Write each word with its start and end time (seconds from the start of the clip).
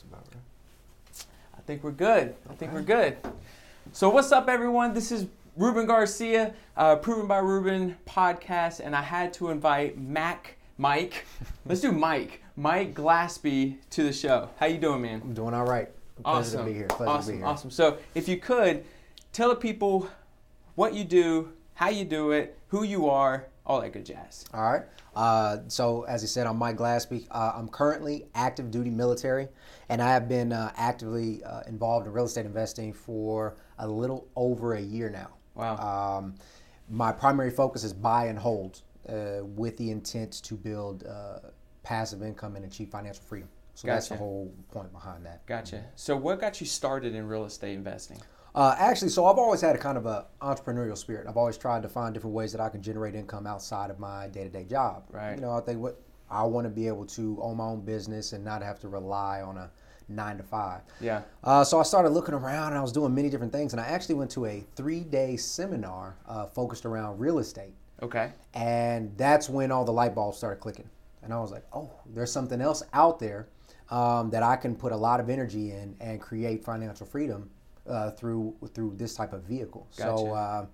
That's 0.00 0.12
about 0.12 0.26
right. 0.34 1.26
I 1.58 1.60
think 1.62 1.82
we're 1.84 1.90
good. 1.90 2.34
I 2.48 2.54
think 2.54 2.72
we're 2.72 2.82
good. 2.82 3.16
So, 3.92 4.08
what's 4.08 4.32
up, 4.32 4.48
everyone? 4.48 4.94
This 4.94 5.12
is 5.12 5.26
Ruben 5.56 5.86
Garcia, 5.86 6.54
uh, 6.76 6.96
Proven 6.96 7.26
by 7.26 7.38
Ruben 7.38 7.96
podcast, 8.06 8.80
and 8.82 8.94
I 8.94 9.02
had 9.02 9.32
to 9.34 9.50
invite 9.50 9.98
Mac, 9.98 10.56
Mike. 10.78 11.26
Let's 11.66 11.80
do 11.80 11.92
Mike, 11.92 12.42
Mike 12.56 12.94
Glaspie 12.94 13.76
to 13.90 14.04
the 14.04 14.12
show. 14.12 14.48
How 14.58 14.66
you 14.66 14.78
doing, 14.78 15.02
man? 15.02 15.20
I'm 15.22 15.34
doing 15.34 15.54
all 15.54 15.66
right. 15.66 15.88
Pleasure 16.22 16.38
Awesome. 16.38 16.60
to 16.60 16.66
be 16.66 16.72
here. 16.74 16.86
Pleasure 16.86 17.10
awesome. 17.10 17.26
to 17.26 17.32
be 17.32 17.38
here. 17.38 17.46
Awesome. 17.46 17.70
So, 17.70 17.98
if 18.14 18.28
you 18.28 18.36
could 18.38 18.84
tell 19.32 19.48
the 19.50 19.56
people 19.56 20.08
what 20.76 20.94
you 20.94 21.04
do, 21.04 21.52
how 21.74 21.88
you 21.90 22.04
do 22.04 22.30
it, 22.30 22.58
who 22.68 22.84
you 22.84 23.08
are, 23.08 23.46
all 23.70 23.80
that 23.80 23.92
good 23.92 24.04
jazz. 24.04 24.44
All 24.52 24.62
right. 24.62 24.82
Uh, 25.14 25.58
so, 25.68 26.02
as 26.02 26.22
you 26.22 26.28
said, 26.28 26.46
I'm 26.46 26.56
Mike 26.56 26.76
Glaspie. 26.76 27.26
Uh, 27.30 27.52
I'm 27.54 27.68
currently 27.68 28.26
active 28.34 28.70
duty 28.72 28.90
military, 28.90 29.48
and 29.88 30.02
I 30.02 30.12
have 30.12 30.28
been 30.28 30.52
uh, 30.52 30.72
actively 30.76 31.42
uh, 31.44 31.60
involved 31.68 32.06
in 32.06 32.12
real 32.12 32.24
estate 32.24 32.46
investing 32.46 32.92
for 32.92 33.56
a 33.78 33.86
little 33.86 34.26
over 34.34 34.74
a 34.74 34.80
year 34.80 35.08
now. 35.08 35.30
Wow. 35.54 35.76
Um, 36.18 36.34
my 36.88 37.12
primary 37.12 37.50
focus 37.50 37.84
is 37.84 37.92
buy 37.92 38.26
and 38.26 38.38
hold 38.38 38.82
uh, 39.08 39.44
with 39.44 39.76
the 39.76 39.92
intent 39.92 40.32
to 40.42 40.54
build 40.54 41.06
uh, 41.06 41.38
passive 41.84 42.22
income 42.22 42.56
and 42.56 42.64
achieve 42.64 42.88
financial 42.88 43.22
freedom. 43.22 43.48
So, 43.74 43.86
that's 43.86 44.08
the 44.08 44.16
whole 44.16 44.52
point 44.72 44.92
behind 44.92 45.24
that. 45.26 45.46
Gotcha. 45.46 45.84
So, 45.94 46.16
what 46.16 46.40
got 46.40 46.60
you 46.60 46.66
started 46.66 47.14
in 47.14 47.28
real 47.28 47.44
estate 47.44 47.74
investing? 47.74 48.20
Uh, 48.54 48.74
actually, 48.78 49.08
so 49.10 49.26
I've 49.26 49.38
always 49.38 49.60
had 49.60 49.76
a 49.76 49.78
kind 49.78 49.96
of 49.96 50.06
a 50.06 50.26
entrepreneurial 50.42 50.98
spirit. 50.98 51.26
I've 51.28 51.36
always 51.36 51.56
tried 51.56 51.82
to 51.82 51.88
find 51.88 52.12
different 52.12 52.34
ways 52.34 52.52
that 52.52 52.60
I 52.60 52.68
can 52.68 52.82
generate 52.82 53.14
income 53.14 53.46
outside 53.46 53.90
of 53.90 53.98
my 53.98 54.28
day 54.28 54.44
to 54.44 54.50
day 54.50 54.64
job. 54.64 55.04
Right. 55.10 55.34
You 55.34 55.40
know, 55.40 55.52
I 55.52 55.60
think 55.60 55.80
what 55.80 56.00
I 56.30 56.42
want 56.44 56.64
to 56.64 56.70
be 56.70 56.86
able 56.86 57.06
to 57.06 57.38
own 57.40 57.56
my 57.56 57.64
own 57.64 57.80
business 57.80 58.32
and 58.32 58.44
not 58.44 58.62
have 58.62 58.78
to 58.80 58.88
rely 58.88 59.42
on 59.42 59.56
a 59.56 59.70
nine 60.08 60.36
to 60.36 60.42
five. 60.42 60.82
Yeah. 61.00 61.22
Uh, 61.44 61.64
so 61.64 61.78
I 61.78 61.82
started 61.84 62.10
looking 62.10 62.34
around 62.34 62.68
and 62.68 62.78
I 62.78 62.82
was 62.82 62.92
doing 62.92 63.14
many 63.14 63.30
different 63.30 63.52
things. 63.52 63.72
And 63.72 63.80
I 63.80 63.86
actually 63.86 64.16
went 64.16 64.30
to 64.32 64.46
a 64.46 64.64
three 64.74 65.00
day 65.00 65.36
seminar 65.36 66.16
uh, 66.28 66.46
focused 66.46 66.84
around 66.84 67.18
real 67.18 67.38
estate. 67.38 67.74
Okay. 68.02 68.32
And 68.54 69.16
that's 69.16 69.48
when 69.48 69.70
all 69.70 69.84
the 69.84 69.92
light 69.92 70.14
bulbs 70.14 70.38
started 70.38 70.60
clicking. 70.60 70.88
And 71.22 71.32
I 71.32 71.40
was 71.40 71.52
like, 71.52 71.64
oh, 71.72 71.90
there's 72.14 72.32
something 72.32 72.60
else 72.60 72.82
out 72.92 73.18
there 73.18 73.48
um, 73.90 74.30
that 74.30 74.42
I 74.42 74.56
can 74.56 74.74
put 74.74 74.92
a 74.92 74.96
lot 74.96 75.20
of 75.20 75.28
energy 75.28 75.70
in 75.70 75.94
and 76.00 76.20
create 76.20 76.64
financial 76.64 77.06
freedom 77.06 77.50
uh, 77.90 78.10
through 78.12 78.54
through 78.74 78.94
this 78.96 79.14
type 79.14 79.32
of 79.32 79.42
vehicle. 79.42 79.86
Gotcha. 79.96 80.16
So, 80.16 80.32
uh, 80.32 80.66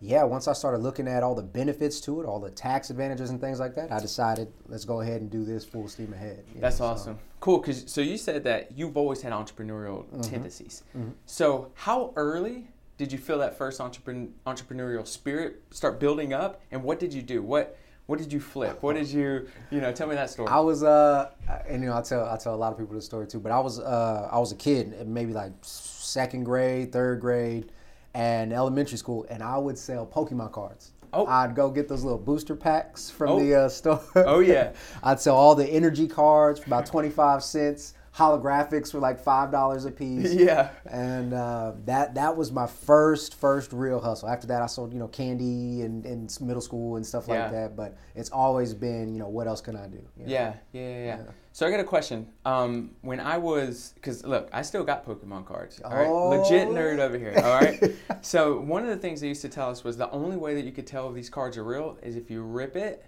yeah, 0.00 0.22
once 0.24 0.48
I 0.48 0.52
started 0.52 0.78
looking 0.78 1.06
at 1.08 1.22
all 1.22 1.34
the 1.34 1.42
benefits 1.42 2.00
to 2.02 2.20
it, 2.20 2.26
all 2.26 2.38
the 2.40 2.50
tax 2.50 2.90
advantages 2.90 3.30
and 3.30 3.40
things 3.40 3.58
like 3.60 3.74
that, 3.76 3.90
I 3.92 4.00
decided 4.00 4.52
let's 4.68 4.84
go 4.84 5.00
ahead 5.00 5.20
and 5.22 5.30
do 5.30 5.44
this 5.44 5.64
full 5.64 5.88
steam 5.88 6.12
ahead. 6.12 6.44
That's 6.56 6.78
know, 6.80 6.86
so- 6.86 6.90
awesome. 6.92 7.18
Cool. 7.40 7.60
Cause 7.60 7.84
so 7.86 8.00
you 8.00 8.16
said 8.18 8.44
that 8.44 8.72
you've 8.76 8.96
always 8.96 9.22
had 9.22 9.32
entrepreneurial 9.32 10.04
Mm-hmm. 10.06 10.20
tendencies. 10.22 10.82
So 11.26 11.70
how 11.74 12.12
early 12.16 12.68
did 12.96 13.12
you 13.12 13.18
feel 13.18 13.38
that 13.38 13.56
first 13.58 13.80
entrepren- 13.80 14.30
entrepreneurial 14.46 15.06
spirit 15.06 15.62
start 15.70 15.98
building 16.00 16.32
up, 16.32 16.60
and 16.70 16.82
what 16.82 16.98
did 16.98 17.12
you 17.12 17.22
do? 17.22 17.42
What 17.42 17.76
what 18.06 18.18
did 18.18 18.32
you 18.32 18.40
flip? 18.40 18.82
What 18.82 18.94
did 18.96 19.08
you 19.08 19.48
you 19.70 19.80
know? 19.80 19.92
Tell 19.92 20.06
me 20.06 20.14
that 20.14 20.30
story. 20.30 20.48
I 20.48 20.60
was 20.60 20.82
uh, 20.82 21.30
and 21.68 21.82
you 21.82 21.88
know 21.88 21.96
I 21.96 22.02
tell 22.02 22.28
I 22.28 22.36
tell 22.36 22.54
a 22.54 22.56
lot 22.56 22.72
of 22.72 22.78
people 22.78 22.94
this 22.94 23.04
story 23.06 23.26
too, 23.26 23.40
but 23.40 23.52
I 23.52 23.60
was 23.60 23.80
uh, 23.80 24.28
I 24.30 24.38
was 24.38 24.52
a 24.52 24.56
kid, 24.56 25.06
maybe 25.06 25.32
like 25.32 25.52
second 25.62 26.44
grade, 26.44 26.92
third 26.92 27.20
grade, 27.20 27.70
and 28.14 28.52
elementary 28.52 28.98
school, 28.98 29.26
and 29.30 29.42
I 29.42 29.56
would 29.58 29.78
sell 29.78 30.06
Pokemon 30.06 30.52
cards. 30.52 30.92
Oh. 31.16 31.26
I'd 31.26 31.54
go 31.54 31.70
get 31.70 31.86
those 31.88 32.02
little 32.02 32.18
booster 32.18 32.56
packs 32.56 33.08
from 33.08 33.30
Oh. 33.30 33.38
the 33.38 33.54
uh, 33.54 33.68
store. 33.68 34.00
Oh, 34.16 34.40
yeah. 34.40 34.72
I'd 35.04 35.20
sell 35.20 35.36
all 35.36 35.54
the 35.54 35.64
energy 35.66 36.08
cards 36.08 36.58
for 36.58 36.66
about 36.66 36.86
twenty 36.86 37.08
five 37.10 37.42
cents. 37.44 37.94
Holographics 38.16 38.94
were 38.94 39.00
like 39.00 39.18
five 39.18 39.50
dollars 39.50 39.84
a 39.86 39.90
piece. 39.90 40.32
yeah. 40.34 40.70
And 40.86 41.34
uh, 41.34 41.72
that 41.84 42.14
that 42.14 42.36
was 42.36 42.52
my 42.52 42.66
first 42.66 43.34
first 43.34 43.72
real 43.72 43.98
hustle. 44.00 44.28
After 44.28 44.46
that, 44.48 44.62
I 44.62 44.66
sold 44.66 44.92
you 44.92 45.00
know 45.00 45.08
candy 45.08 45.82
and 45.82 46.06
in 46.06 46.28
middle 46.40 46.62
school 46.62 46.94
and 46.96 47.04
stuff 47.04 47.26
like 47.26 47.38
Yeah. 47.38 47.50
that. 47.50 47.76
But 47.76 47.96
it's 48.14 48.30
always 48.30 48.72
been 48.72 49.12
you 49.12 49.18
know 49.18 49.28
what 49.28 49.48
else 49.48 49.60
can 49.60 49.74
I 49.74 49.88
do? 49.88 49.98
You 50.16 50.26
know? 50.26 50.32
Yeah, 50.32 50.54
yeah, 50.72 50.80
yeah, 50.88 51.04
yeah. 51.04 51.22
So 51.52 51.66
I 51.66 51.70
got 51.72 51.80
a 51.80 51.84
question. 51.84 52.28
Um, 52.44 52.92
when 53.02 53.18
I 53.20 53.36
was, 53.38 53.92
because 53.96 54.24
look, 54.24 54.48
I 54.52 54.62
still 54.62 54.84
got 54.84 55.04
Pokemon 55.06 55.46
cards. 55.46 55.80
All 55.84 55.92
right, 55.96 56.06
Oh. 56.06 56.28
legit 56.28 56.68
nerd 56.68 56.98
over 56.98 57.18
here. 57.18 57.34
All 57.36 57.60
right. 57.60 57.94
so 58.22 58.60
one 58.60 58.82
of 58.82 58.88
the 58.90 58.96
things 58.96 59.20
they 59.20 59.28
used 59.28 59.42
to 59.42 59.48
tell 59.48 59.70
us 59.70 59.82
was 59.84 59.96
the 59.96 60.10
only 60.10 60.36
way 60.36 60.54
that 60.54 60.64
you 60.64 60.72
could 60.72 60.86
tell 60.86 61.08
if 61.08 61.14
these 61.14 61.30
cards 61.30 61.56
are 61.56 61.64
real 61.64 61.96
is 62.02 62.14
if 62.16 62.30
you 62.30 62.42
rip 62.42 62.74
it, 62.76 63.04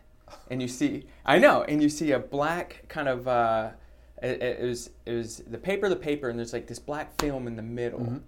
and 0.50 0.60
you 0.62 0.66
see. 0.68 1.06
I 1.24 1.38
know, 1.38 1.62
and 1.62 1.80
you 1.82 1.88
see 1.88 2.10
a 2.10 2.18
black 2.18 2.84
kind 2.88 3.08
of. 3.08 3.28
Uh, 3.28 3.70
it, 4.22 4.42
it 4.42 4.62
was 4.62 4.90
it 5.04 5.12
was 5.12 5.38
the 5.46 5.58
paper, 5.58 5.88
the 5.88 5.96
paper, 5.96 6.28
and 6.28 6.38
there's 6.38 6.52
like 6.52 6.66
this 6.66 6.78
black 6.78 7.20
film 7.20 7.46
in 7.46 7.56
the 7.56 7.62
middle. 7.62 8.20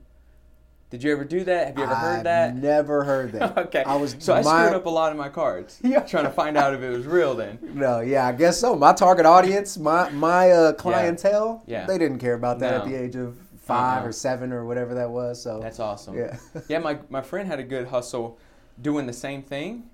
Did 0.91 1.03
you 1.05 1.13
ever 1.13 1.25
do 1.25 1.45
that? 1.45 1.67
Have 1.67 1.77
you 1.79 1.85
ever 1.85 1.95
heard 1.95 2.17
I've 2.19 2.25
that? 2.25 2.57
Never 2.57 3.05
heard 3.05 3.33
that. 3.33 3.59
okay. 3.67 3.85
I 3.85 3.97
was 3.97 4.17
so 4.21 4.33
I 4.35 4.41
screwed 4.41 4.75
up 4.75 4.87
a 4.87 4.91
lot 4.91 5.13
of 5.13 5.19
my 5.19 5.29
cards. 5.29 5.79
Yeah. 5.85 6.01
Trying 6.01 6.25
to 6.25 6.31
find 6.31 6.57
out 6.57 6.73
if 6.73 6.81
it 6.81 6.89
was 6.89 7.07
real. 7.07 7.35
Then. 7.35 7.59
No, 7.63 8.01
yeah, 8.01 8.27
I 8.27 8.33
guess 8.33 8.59
so. 8.59 8.75
My 8.75 8.95
target 8.95 9.27
audience, 9.27 9.77
my 9.77 10.09
my 10.11 10.51
uh, 10.51 10.73
clientele, 10.73 11.63
Yeah. 11.67 11.85
they 11.87 11.99
didn't 11.99 12.19
care 12.21 12.35
about 12.35 12.59
that 12.61 12.75
at 12.75 12.85
the 12.87 12.95
age 12.95 13.17
of 13.17 13.37
5 13.61 14.03
Uh-uh. 14.03 14.09
or 14.09 14.13
seven 14.13 14.51
or 14.51 14.65
whatever 14.65 14.95
that 14.95 15.11
was. 15.11 15.43
So 15.43 15.61
That's 15.61 15.79
awesome. 15.79 16.17
Yeah. 16.17 16.39
yeah, 16.69 16.79
my, 16.79 16.99
my 17.11 17.21
friend 17.21 17.47
had 17.47 17.59
a 17.59 17.63
good 17.65 17.89
hustle 17.89 18.39
doing 18.81 19.05
the 19.07 19.13
same 19.13 19.43
thing, 19.43 19.91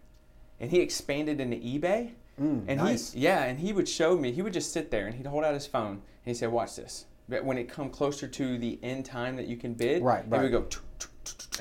and 0.61 0.71
he 0.71 0.78
expanded 0.78 1.41
into 1.41 1.56
eBay. 1.56 2.12
Mm, 2.40 2.64
and 2.68 2.78
nice. 2.80 3.12
he, 3.12 3.20
yeah, 3.20 3.44
and 3.44 3.58
he 3.60 3.72
would 3.72 3.88
show 3.88 4.16
me. 4.16 4.32
He 4.32 4.42
would 4.42 4.52
just 4.52 4.72
sit 4.72 4.90
there 4.90 5.06
and 5.06 5.14
he'd 5.14 5.26
hold 5.26 5.44
out 5.44 5.54
his 5.54 5.66
phone 5.66 5.92
and 5.92 6.00
he 6.24 6.34
said, 6.34 6.50
"Watch 6.50 6.76
this." 6.76 7.06
But 7.28 7.44
when 7.44 7.56
it 7.58 7.68
come 7.68 7.88
closer 7.90 8.26
to 8.28 8.58
the 8.58 8.78
end 8.82 9.04
time 9.06 9.36
that 9.36 9.46
you 9.46 9.56
can 9.56 9.74
bid, 9.74 10.02
Right, 10.02 10.24
it 10.24 10.30
would 10.30 10.52
go. 10.52 10.66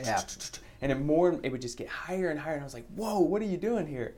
Yeah. 0.04 0.22
And 0.82 0.92
then 0.92 1.06
more, 1.06 1.40
it 1.44 1.52
would 1.52 1.62
just 1.62 1.78
get 1.78 1.88
higher 1.88 2.30
and 2.30 2.40
higher. 2.40 2.54
And 2.56 2.62
I 2.62 2.66
was 2.66 2.74
like, 2.74 2.86
"Whoa, 2.96 3.20
what 3.20 3.42
are 3.42 3.46
you 3.46 3.58
doing 3.58 3.88
here?" 3.88 4.16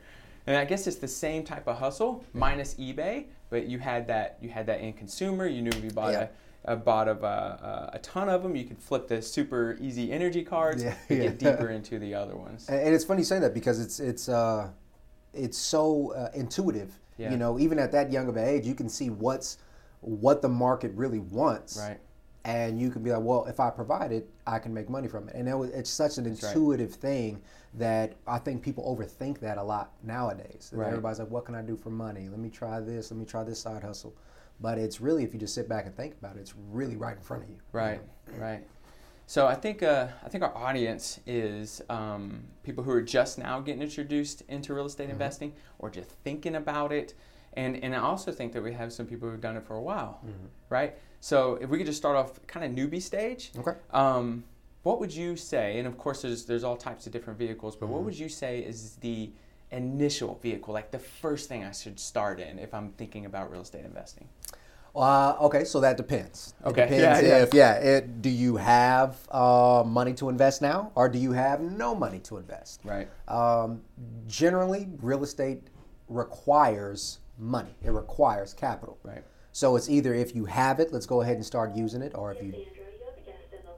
And 0.48 0.56
I 0.56 0.66
guess 0.66 0.88
it's 0.88 0.98
the 0.98 1.08
same 1.08 1.44
type 1.44 1.68
of 1.68 1.78
hustle 1.78 2.24
minus 2.34 2.76
eBay, 2.76 3.26
but 3.50 3.66
you 3.68 3.80
had 3.80 4.08
that 4.08 4.38
you 4.42 4.50
had 4.50 4.66
that 4.68 4.80
end 4.80 4.96
consumer. 4.98 5.48
You 5.48 5.62
knew 5.62 5.70
if 5.70 5.84
you 5.84 5.92
bought 5.92 6.14
Yeah. 6.14 6.28
a, 6.66 6.74
a 6.74 6.76
bought 6.76 7.08
of 7.08 7.24
a, 7.24 7.90
a, 7.94 7.98
a 7.98 8.00
ton 8.00 8.30
of 8.30 8.42
them, 8.44 8.56
you 8.56 8.64
could 8.64 8.80
flip 8.80 9.08
the 9.08 9.22
super 9.22 9.78
easy 9.82 10.12
energy 10.12 10.44
cards 10.44 10.84
Yeah, 10.84 10.96
and 11.10 11.22
get 11.22 11.38
deeper 11.40 11.70
into 11.70 12.00
the 12.00 12.14
other 12.16 12.36
ones. 12.36 12.68
And, 12.70 12.80
and 12.80 12.96
it's 12.96 13.04
funny 13.04 13.22
you 13.22 13.26
say 13.26 13.40
that 13.40 13.54
because 13.54 13.80
it's 13.80 14.00
it's 14.00 14.30
uh, 14.30 14.70
it's 15.36 15.58
so 15.58 16.14
uh, 16.14 16.30
intuitive. 16.34 17.00
Yeah. 17.18 17.32
You 17.32 17.38
know, 17.38 17.60
even 17.60 17.80
at 17.80 17.92
that 17.94 18.12
young 18.12 18.28
of 18.28 18.36
an 18.36 18.48
age, 18.48 18.66
you 18.66 18.76
can 18.76 18.90
see 18.90 19.10
what's 19.10 19.58
what 20.02 20.42
the 20.42 20.50
market 20.50 20.92
really 20.96 21.20
wants. 21.20 21.78
Right. 21.78 22.00
and 22.44 22.80
you 22.80 22.92
can 22.92 23.02
be 23.02 23.12
like, 23.12 23.24
well, 23.24 23.46
if 23.46 23.60
I 23.60 23.72
provide 23.72 24.12
it, 24.12 24.30
I 24.46 24.60
can 24.60 24.72
make 24.74 24.88
money 24.90 25.08
from 25.08 25.28
it. 25.30 25.36
And 25.36 25.60
was, 25.60 25.72
it's 25.72 25.90
such 25.90 26.18
an 26.20 26.26
right. 26.26 26.44
intuitive 26.44 26.94
thing 26.94 27.42
that 27.74 28.14
I 28.28 28.38
think 28.38 28.62
people 28.62 28.84
overthink 28.86 29.40
that 29.40 29.58
a 29.58 29.64
lot 29.64 29.94
nowadays. 30.04 30.70
And 30.72 30.80
Right. 30.80 30.90
Everybody's 30.90 31.20
like, 31.20 31.30
what 31.32 31.46
can 31.46 31.56
I 31.56 31.64
do 31.64 31.76
for 31.76 31.90
money? 31.90 32.30
Let 32.30 32.40
me 32.40 32.50
try 32.50 32.80
this. 32.80 33.10
Let 33.12 33.20
me 33.20 33.26
try 33.26 33.44
this 33.44 33.60
side 33.60 33.84
hustle. 33.84 34.16
But 34.62 34.78
it's 34.78 35.02
really, 35.02 35.24
if 35.24 35.34
you 35.34 35.40
just 35.40 35.56
sit 35.56 35.68
back 35.68 35.86
and 35.86 35.96
think 35.96 36.14
about 36.20 36.38
it, 36.38 36.40
it's 36.40 36.54
really 36.72 36.96
right 36.96 37.18
in 37.18 37.24
front 37.24 37.44
of 37.44 37.50
you. 37.50 37.58
Right, 37.72 38.00
right. 38.38 38.64
So 39.28 39.48
I 39.48 39.56
think 39.56 39.82
uh, 39.82 40.08
I 40.24 40.30
think 40.30 40.44
our 40.44 40.56
audience 40.56 41.20
is 41.26 41.82
um, 41.90 42.44
people 42.64 42.84
who 42.84 42.92
are 42.92 43.02
just 43.02 43.38
now 43.38 43.60
getting 43.60 43.82
introduced 43.82 44.44
into 44.48 44.74
real 44.74 44.86
estate 44.86 45.10
investing 45.10 45.54
or 45.80 45.90
just 45.90 46.10
thinking 46.24 46.56
about 46.56 46.92
it, 46.92 47.16
and 47.54 47.76
and 47.84 47.96
I 47.96 48.00
also 48.00 48.32
think 48.32 48.54
that 48.54 48.62
we 48.62 48.74
have 48.74 48.94
some 48.94 49.08
people 49.08 49.30
who've 49.30 49.42
done 49.42 49.58
it 49.58 49.64
for 49.66 49.76
a 49.76 49.82
while, 49.82 50.22
right? 50.70 50.96
So 51.22 51.56
if 51.56 51.70
we 51.70 51.78
could 51.80 51.88
just 51.88 51.98
start 51.98 52.16
off 52.16 52.40
kind 52.46 52.66
of 52.66 52.72
newbie 52.72 53.02
stage, 53.02 53.52
Okay. 53.58 53.72
um, 53.92 54.44
what 54.84 55.00
would 55.00 55.14
you 55.14 55.36
say? 55.36 55.80
And 55.80 55.88
of 55.88 55.98
course, 55.98 56.22
there's 56.22 56.46
there's 56.46 56.64
all 56.64 56.78
types 56.78 57.08
of 57.08 57.12
different 57.12 57.40
vehicles, 57.40 57.76
but 57.76 57.88
what 57.88 58.04
would 58.04 58.18
you 58.18 58.30
say 58.30 58.60
is 58.60 58.98
the 58.98 59.32
initial 59.72 60.36
vehicle, 60.44 60.72
like 60.74 60.92
the 60.92 61.00
first 61.00 61.50
thing 61.50 61.64
I 61.64 61.72
should 61.72 62.00
start 62.00 62.40
in 62.40 62.60
if 62.60 62.74
I'm 62.76 62.92
thinking 62.92 63.26
about 63.26 63.52
real 63.52 63.62
estate 63.62 63.84
investing? 63.86 64.30
Uh, 64.96 65.36
okay, 65.42 65.66
so 65.66 65.80
that 65.82 65.98
depends. 65.98 66.54
Okay, 66.66 66.84
It 66.84 66.90
depends 66.90 67.22
yeah, 67.22 67.28
yeah. 67.38 67.44
if, 67.44 67.54
yeah, 67.54 67.74
it, 67.74 68.22
do 68.22 68.30
you 68.30 68.56
have 68.56 69.18
uh, 69.30 69.84
money 69.86 70.14
to 70.14 70.30
invest 70.30 70.62
now 70.62 70.92
or 70.96 71.10
do 71.10 71.20
you 71.20 71.34
have 71.34 71.60
no 71.60 71.94
money 71.94 72.20
to 72.20 72.38
invest? 72.38 72.80
Right. 72.86 73.10
Um, 73.28 73.82
generally, 74.28 74.88
real 75.02 75.24
estate 75.24 75.64
requires 76.08 77.20
money. 77.38 77.76
It 77.84 77.92
requires 77.92 78.54
capital. 78.54 78.98
Right. 79.04 79.24
So 79.52 79.76
it's 79.76 79.90
either 79.90 80.14
if 80.14 80.36
you 80.36 80.46
have 80.46 80.80
it, 80.80 80.92
let's 80.94 81.06
go 81.06 81.22
ahead 81.22 81.36
and 81.36 81.46
start 81.46 81.76
using 81.76 82.02
it, 82.02 82.14
or 82.16 82.32
if 82.34 82.42
you 82.42 82.54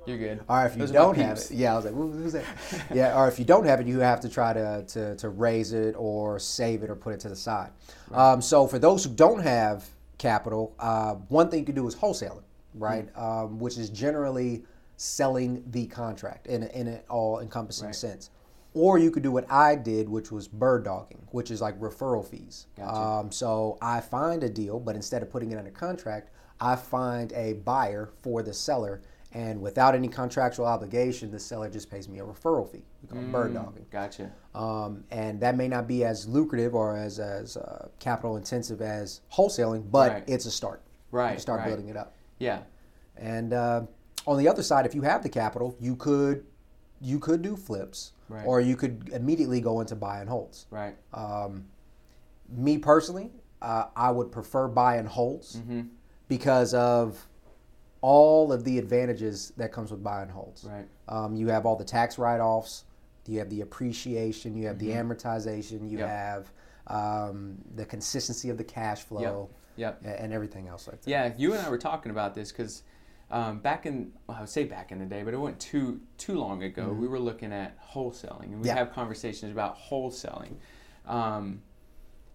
You're 0.07 0.17
good. 0.17 0.39
or 0.47 0.65
if 0.65 0.73
you 0.75 0.79
Those 0.79 0.91
don't 0.91 1.17
have 1.17 1.37
it, 1.37 1.51
yeah, 1.51 1.73
I 1.73 1.75
was 1.75 1.85
like, 1.85 1.93
"Who- 1.93 2.11
who's 2.11 2.33
that? 2.33 2.45
yeah, 2.93 3.17
or 3.19 3.27
if 3.27 3.37
you 3.37 3.45
don't 3.45 3.65
have 3.65 3.79
it, 3.81 3.87
you 3.87 3.99
have 3.99 4.19
to 4.21 4.29
try 4.29 4.53
to, 4.53 4.83
to, 4.87 5.15
to 5.17 5.29
raise 5.29 5.73
it 5.73 5.95
or 5.97 6.39
save 6.39 6.83
it 6.83 6.89
or 6.89 6.95
put 6.95 7.13
it 7.13 7.19
to 7.21 7.29
the 7.29 7.35
side. 7.35 7.71
Um, 8.13 8.41
so 8.41 8.67
for 8.67 8.79
those 8.79 9.03
who 9.03 9.11
don't 9.11 9.41
have 9.41 9.85
capital, 10.17 10.73
uh, 10.79 11.15
one 11.29 11.49
thing 11.49 11.59
you 11.59 11.65
can 11.65 11.75
do 11.75 11.87
is 11.87 11.93
wholesale 11.93 12.37
it, 12.39 12.43
right? 12.79 13.09
Hmm. 13.15 13.21
Um, 13.23 13.59
which 13.59 13.77
is 13.77 13.89
generally 13.89 14.63
selling 14.97 15.63
the 15.71 15.85
contract 15.87 16.47
in, 16.47 16.63
a- 16.63 16.67
in 16.67 16.87
an 16.87 16.99
all 17.09 17.39
encompassing 17.39 17.87
Right. 17.87 17.95
sense. 17.95 18.29
Or 18.73 18.97
you 18.99 19.09
could 19.11 19.23
do 19.23 19.31
what 19.31 19.49
I 19.51 19.75
did, 19.75 20.07
which 20.09 20.31
was 20.31 20.47
bird 20.47 20.83
dogging, 20.83 21.27
which 21.31 21.49
is 21.51 21.61
like 21.61 21.79
referral 21.79 22.25
fees. 22.25 22.67
Gotcha. 22.75 22.95
Um, 22.95 23.31
so 23.31 23.77
I 23.81 24.01
find 24.01 24.43
a 24.43 24.49
deal, 24.49 24.79
but 24.79 24.95
instead 24.95 25.21
of 25.23 25.29
putting 25.31 25.51
it 25.51 25.57
under 25.57 25.71
contract, 25.71 26.29
I 26.59 26.75
find 26.75 27.31
a 27.33 27.53
buyer 27.53 28.09
for 28.21 28.43
the 28.43 28.53
seller, 28.53 29.01
and 29.33 29.61
without 29.61 29.93
any 29.93 30.07
contractual 30.07 30.65
obligation, 30.65 31.29
the 31.31 31.39
seller 31.39 31.69
just 31.69 31.89
pays 31.91 32.07
me 32.07 32.19
a 32.19 32.23
referral 32.23 32.69
fee. 32.71 32.83
We 33.03 33.09
call 33.09 33.19
it 33.19 33.31
bird 33.31 33.53
dogging. 33.53 33.85
Gotcha. 33.91 34.31
Um, 34.55 35.03
and 35.11 35.39
that 35.41 35.57
may 35.57 35.67
not 35.67 35.87
be 35.87 36.03
as 36.05 36.27
lucrative 36.27 36.73
or 36.73 36.95
as, 36.97 37.19
as 37.19 37.57
uh, 37.57 37.89
capital 37.99 38.37
intensive 38.37 38.81
as 38.81 39.21
wholesaling, 39.33 39.91
but 39.91 40.11
Right. 40.11 40.23
it's 40.27 40.45
a 40.45 40.51
start. 40.51 40.81
Right, 41.11 41.33
You 41.33 41.39
start 41.39 41.59
right. 41.59 41.67
building 41.67 41.89
it 41.89 41.97
up. 41.97 42.13
Yeah. 42.39 42.59
And 43.17 43.53
uh, 43.53 43.83
on 44.25 44.37
the 44.37 44.47
other 44.47 44.63
side, 44.63 44.85
if 44.85 44.95
you 44.95 45.01
have 45.01 45.23
the 45.23 45.29
capital, 45.29 45.75
you 45.79 45.95
could 45.95 46.45
you 46.99 47.19
could 47.19 47.43
do 47.43 47.55
flips, 47.55 48.13
Right. 48.27 48.43
or 48.45 48.59
you 48.59 48.75
could 48.75 49.09
immediately 49.13 49.61
go 49.61 49.81
into 49.81 49.95
buy 49.95 50.19
and 50.19 50.27
holds. 50.27 50.65
Right. 50.71 50.95
Um, 51.13 51.65
me 52.49 52.77
personally, 52.79 53.31
uh, 53.61 53.85
I 53.95 54.09
would 54.09 54.31
prefer 54.31 54.67
buy 54.67 54.95
and 54.95 55.07
holds 55.07 55.57
Mm-hmm. 55.57 55.81
because 56.27 56.73
of 56.73 57.27
all 58.01 58.51
of 58.53 58.63
the 58.63 58.77
advantages 58.77 59.51
that 59.57 59.71
comes 59.71 59.91
with 59.91 60.03
buy 60.03 60.21
and 60.21 60.31
holds. 60.31 60.63
Right. 60.63 60.85
Um, 61.07 61.35
you 61.35 61.47
have 61.47 61.65
all 61.65 61.75
the 61.75 61.83
tax 61.85 62.17
write-offs. 62.17 62.85
You 63.27 63.39
have 63.39 63.49
the 63.49 63.61
appreciation. 63.61 64.55
You 64.55 64.67
have 64.67 64.79
the 64.79 64.89
Mm-hmm. 64.89 65.11
amortization. 65.11 65.89
You 65.89 65.99
Yep. 65.99 66.09
have 66.09 66.51
um, 66.87 67.57
the 67.75 67.85
consistency 67.85 68.49
of 68.49 68.57
the 68.57 68.63
cash 68.63 69.03
flow 69.03 69.49
Yep. 69.75 70.05
a- 70.05 70.21
and 70.21 70.31
everything 70.31 70.67
else 70.69 70.87
like 70.87 71.01
that. 71.01 71.09
Yeah, 71.09 71.33
you 71.37 71.53
and 71.53 71.61
I 71.65 71.69
were 71.69 71.77
talking 71.77 72.11
about 72.11 72.33
this 72.33 72.51
because 72.51 72.83
um, 73.29 73.59
back 73.59 73.85
in 73.85 74.13
well, 74.25 74.37
I 74.37 74.39
would 74.39 74.47
say 74.49 74.63
back 74.63 74.93
in 74.93 74.99
the 74.99 75.05
day, 75.05 75.21
but 75.23 75.33
it 75.33 75.37
wasn't 75.37 75.59
too 75.59 75.99
too 76.17 76.35
long 76.39 76.63
ago. 76.63 76.93
We 76.93 77.09
were 77.09 77.19
looking 77.19 77.51
at 77.51 77.77
wholesaling, 77.91 78.43
and 78.53 78.61
we 78.61 78.69
Mm-hmm. 78.69 78.77
Have 78.77 78.93
conversations 78.93 79.51
about 79.51 79.77
wholesaling. 79.77 80.53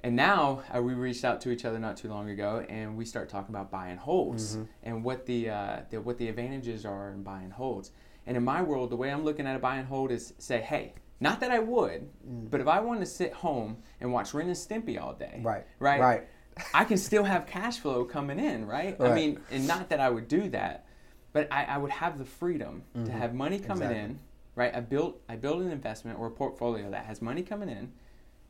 And 0.04 0.16
now 0.16 0.62
uh, 0.74 0.82
we 0.82 0.94
reached 0.94 1.24
out 1.24 1.40
to 1.42 1.50
each 1.50 1.64
other 1.64 1.78
not 1.78 1.96
too 1.96 2.08
long 2.08 2.28
ago, 2.30 2.64
and 2.68 2.96
we 2.96 3.04
start 3.04 3.28
talking 3.28 3.54
about 3.54 3.70
buy 3.70 3.88
and 3.88 4.00
holds 4.00 4.56
Mm-hmm. 4.56 4.64
and 4.82 5.04
what 5.04 5.26
the, 5.26 5.50
uh, 5.50 5.76
the 5.90 6.00
what 6.00 6.18
the 6.18 6.28
advantages 6.28 6.84
are 6.84 7.10
in 7.10 7.22
buy 7.22 7.40
and 7.42 7.52
holds. 7.52 7.92
And 8.26 8.36
in 8.36 8.44
my 8.44 8.62
world, 8.62 8.90
the 8.90 8.96
way 8.96 9.10
I'm 9.12 9.24
looking 9.24 9.46
at 9.46 9.54
a 9.56 9.58
buy 9.60 9.76
and 9.76 9.86
hold 9.86 10.10
is 10.10 10.34
say, 10.38 10.60
hey, 10.60 10.94
not 11.20 11.38
that 11.40 11.50
I 11.52 11.60
would, 11.60 12.08
Mm. 12.28 12.50
but 12.50 12.60
if 12.60 12.66
I 12.66 12.80
wanted 12.80 13.00
to 13.00 13.06
sit 13.06 13.32
home 13.32 13.78
and 14.00 14.12
watch 14.12 14.34
Ren 14.34 14.46
and 14.48 14.56
Stimpy 14.56 15.00
all 15.00 15.12
day, 15.14 15.40
Right. 15.42 15.64
right, 15.78 16.00
Right. 16.00 16.28
I 16.74 16.84
can 16.84 16.98
still 16.98 17.24
have 17.24 17.46
cash 17.46 17.78
flow 17.78 18.04
coming 18.04 18.38
in, 18.40 18.66
right? 18.66 18.96
I 19.00 19.14
mean, 19.14 19.40
and 19.50 19.66
not 19.68 19.88
that 19.90 20.00
I 20.00 20.10
would 20.10 20.26
do 20.28 20.48
that, 20.50 20.84
but 21.32 21.48
I, 21.52 21.64
I 21.64 21.78
would 21.78 21.92
have 21.92 22.18
the 22.18 22.24
freedom 22.26 22.82
to 23.06 23.12
have 23.12 23.34
money 23.34 23.58
coming 23.60 23.88
Mm-hmm. 23.88 23.92
Exactly. 23.92 24.10
in, 24.14 24.18
right? 24.56 24.74
I 24.74 24.80
built 24.80 25.20
I 25.28 25.36
built 25.36 25.62
an 25.62 25.70
investment 25.70 26.18
or 26.18 26.26
a 26.26 26.30
portfolio 26.30 26.90
that 26.90 27.06
has 27.06 27.22
money 27.22 27.42
coming 27.42 27.68
in 27.68 27.92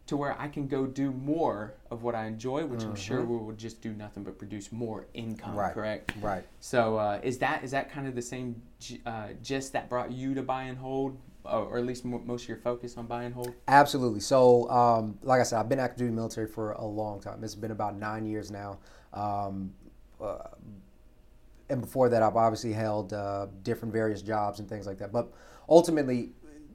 to 0.07 0.17
where 0.17 0.39
I 0.41 0.49
can 0.49 0.67
go 0.67 0.87
do 0.87 1.13
more 1.13 1.75
of 1.91 2.03
what 2.03 2.15
I 2.15 2.27
enjoy, 2.27 2.67
which 2.67 2.83
I'm 2.83 2.97
sure 2.97 3.25
will 3.25 3.45
will 3.45 3.55
just 3.55 3.81
do 3.81 3.93
nothing 3.93 4.25
but 4.25 4.37
produce 4.39 4.73
more 4.73 5.07
income, 5.15 5.51
Mm-hmm. 5.51 5.59
Right. 5.59 5.75
correct? 5.75 6.13
Right. 6.21 6.45
So 6.61 6.97
uh, 6.97 7.21
is 7.23 7.39
that 7.39 7.63
is 7.65 7.71
that 7.71 7.91
kind 7.91 8.07
of 8.07 8.15
the 8.15 8.23
same 8.23 8.61
uh, 9.07 9.29
gist 9.43 9.73
that 9.75 9.89
brought 9.89 10.11
you 10.13 10.35
to 10.35 10.43
buy 10.43 10.65
and 10.65 10.77
hold, 10.77 11.17
or, 11.45 11.65
or 11.67 11.79
at 11.79 11.87
least 11.87 12.05
mo- 12.05 12.23
most 12.25 12.43
of 12.43 12.49
your 12.49 12.59
focus 12.59 12.97
on 12.97 13.07
buy 13.07 13.23
and 13.25 13.35
hold? 13.35 13.55
Absolutely. 13.69 14.21
So, 14.21 14.69
um, 14.71 15.19
like 15.23 15.41
I 15.41 15.45
said, 15.45 15.61
I've 15.61 15.69
been 15.69 15.79
active 15.79 15.99
duty 15.99 16.13
military 16.13 16.49
for 16.49 16.73
a 16.73 16.85
long 16.85 17.21
time. 17.21 17.43
It's 17.45 17.55
been 17.55 17.71
about 17.71 17.97
nine 17.97 18.27
years 18.27 18.51
now. 18.51 18.79
Um, 19.13 19.73
uh, 20.21 20.39
and 21.71 21.81
before 21.81 22.09
that, 22.09 22.23
I've 22.23 22.37
obviously 22.37 22.73
held 22.73 23.13
uh, 23.13 23.47
different 23.63 23.93
various 23.95 24.21
jobs 24.21 24.59
and 24.59 24.69
things 24.69 24.87
like 24.87 24.99
that. 24.99 25.13
But 25.13 25.33
ultimately, 25.69 26.31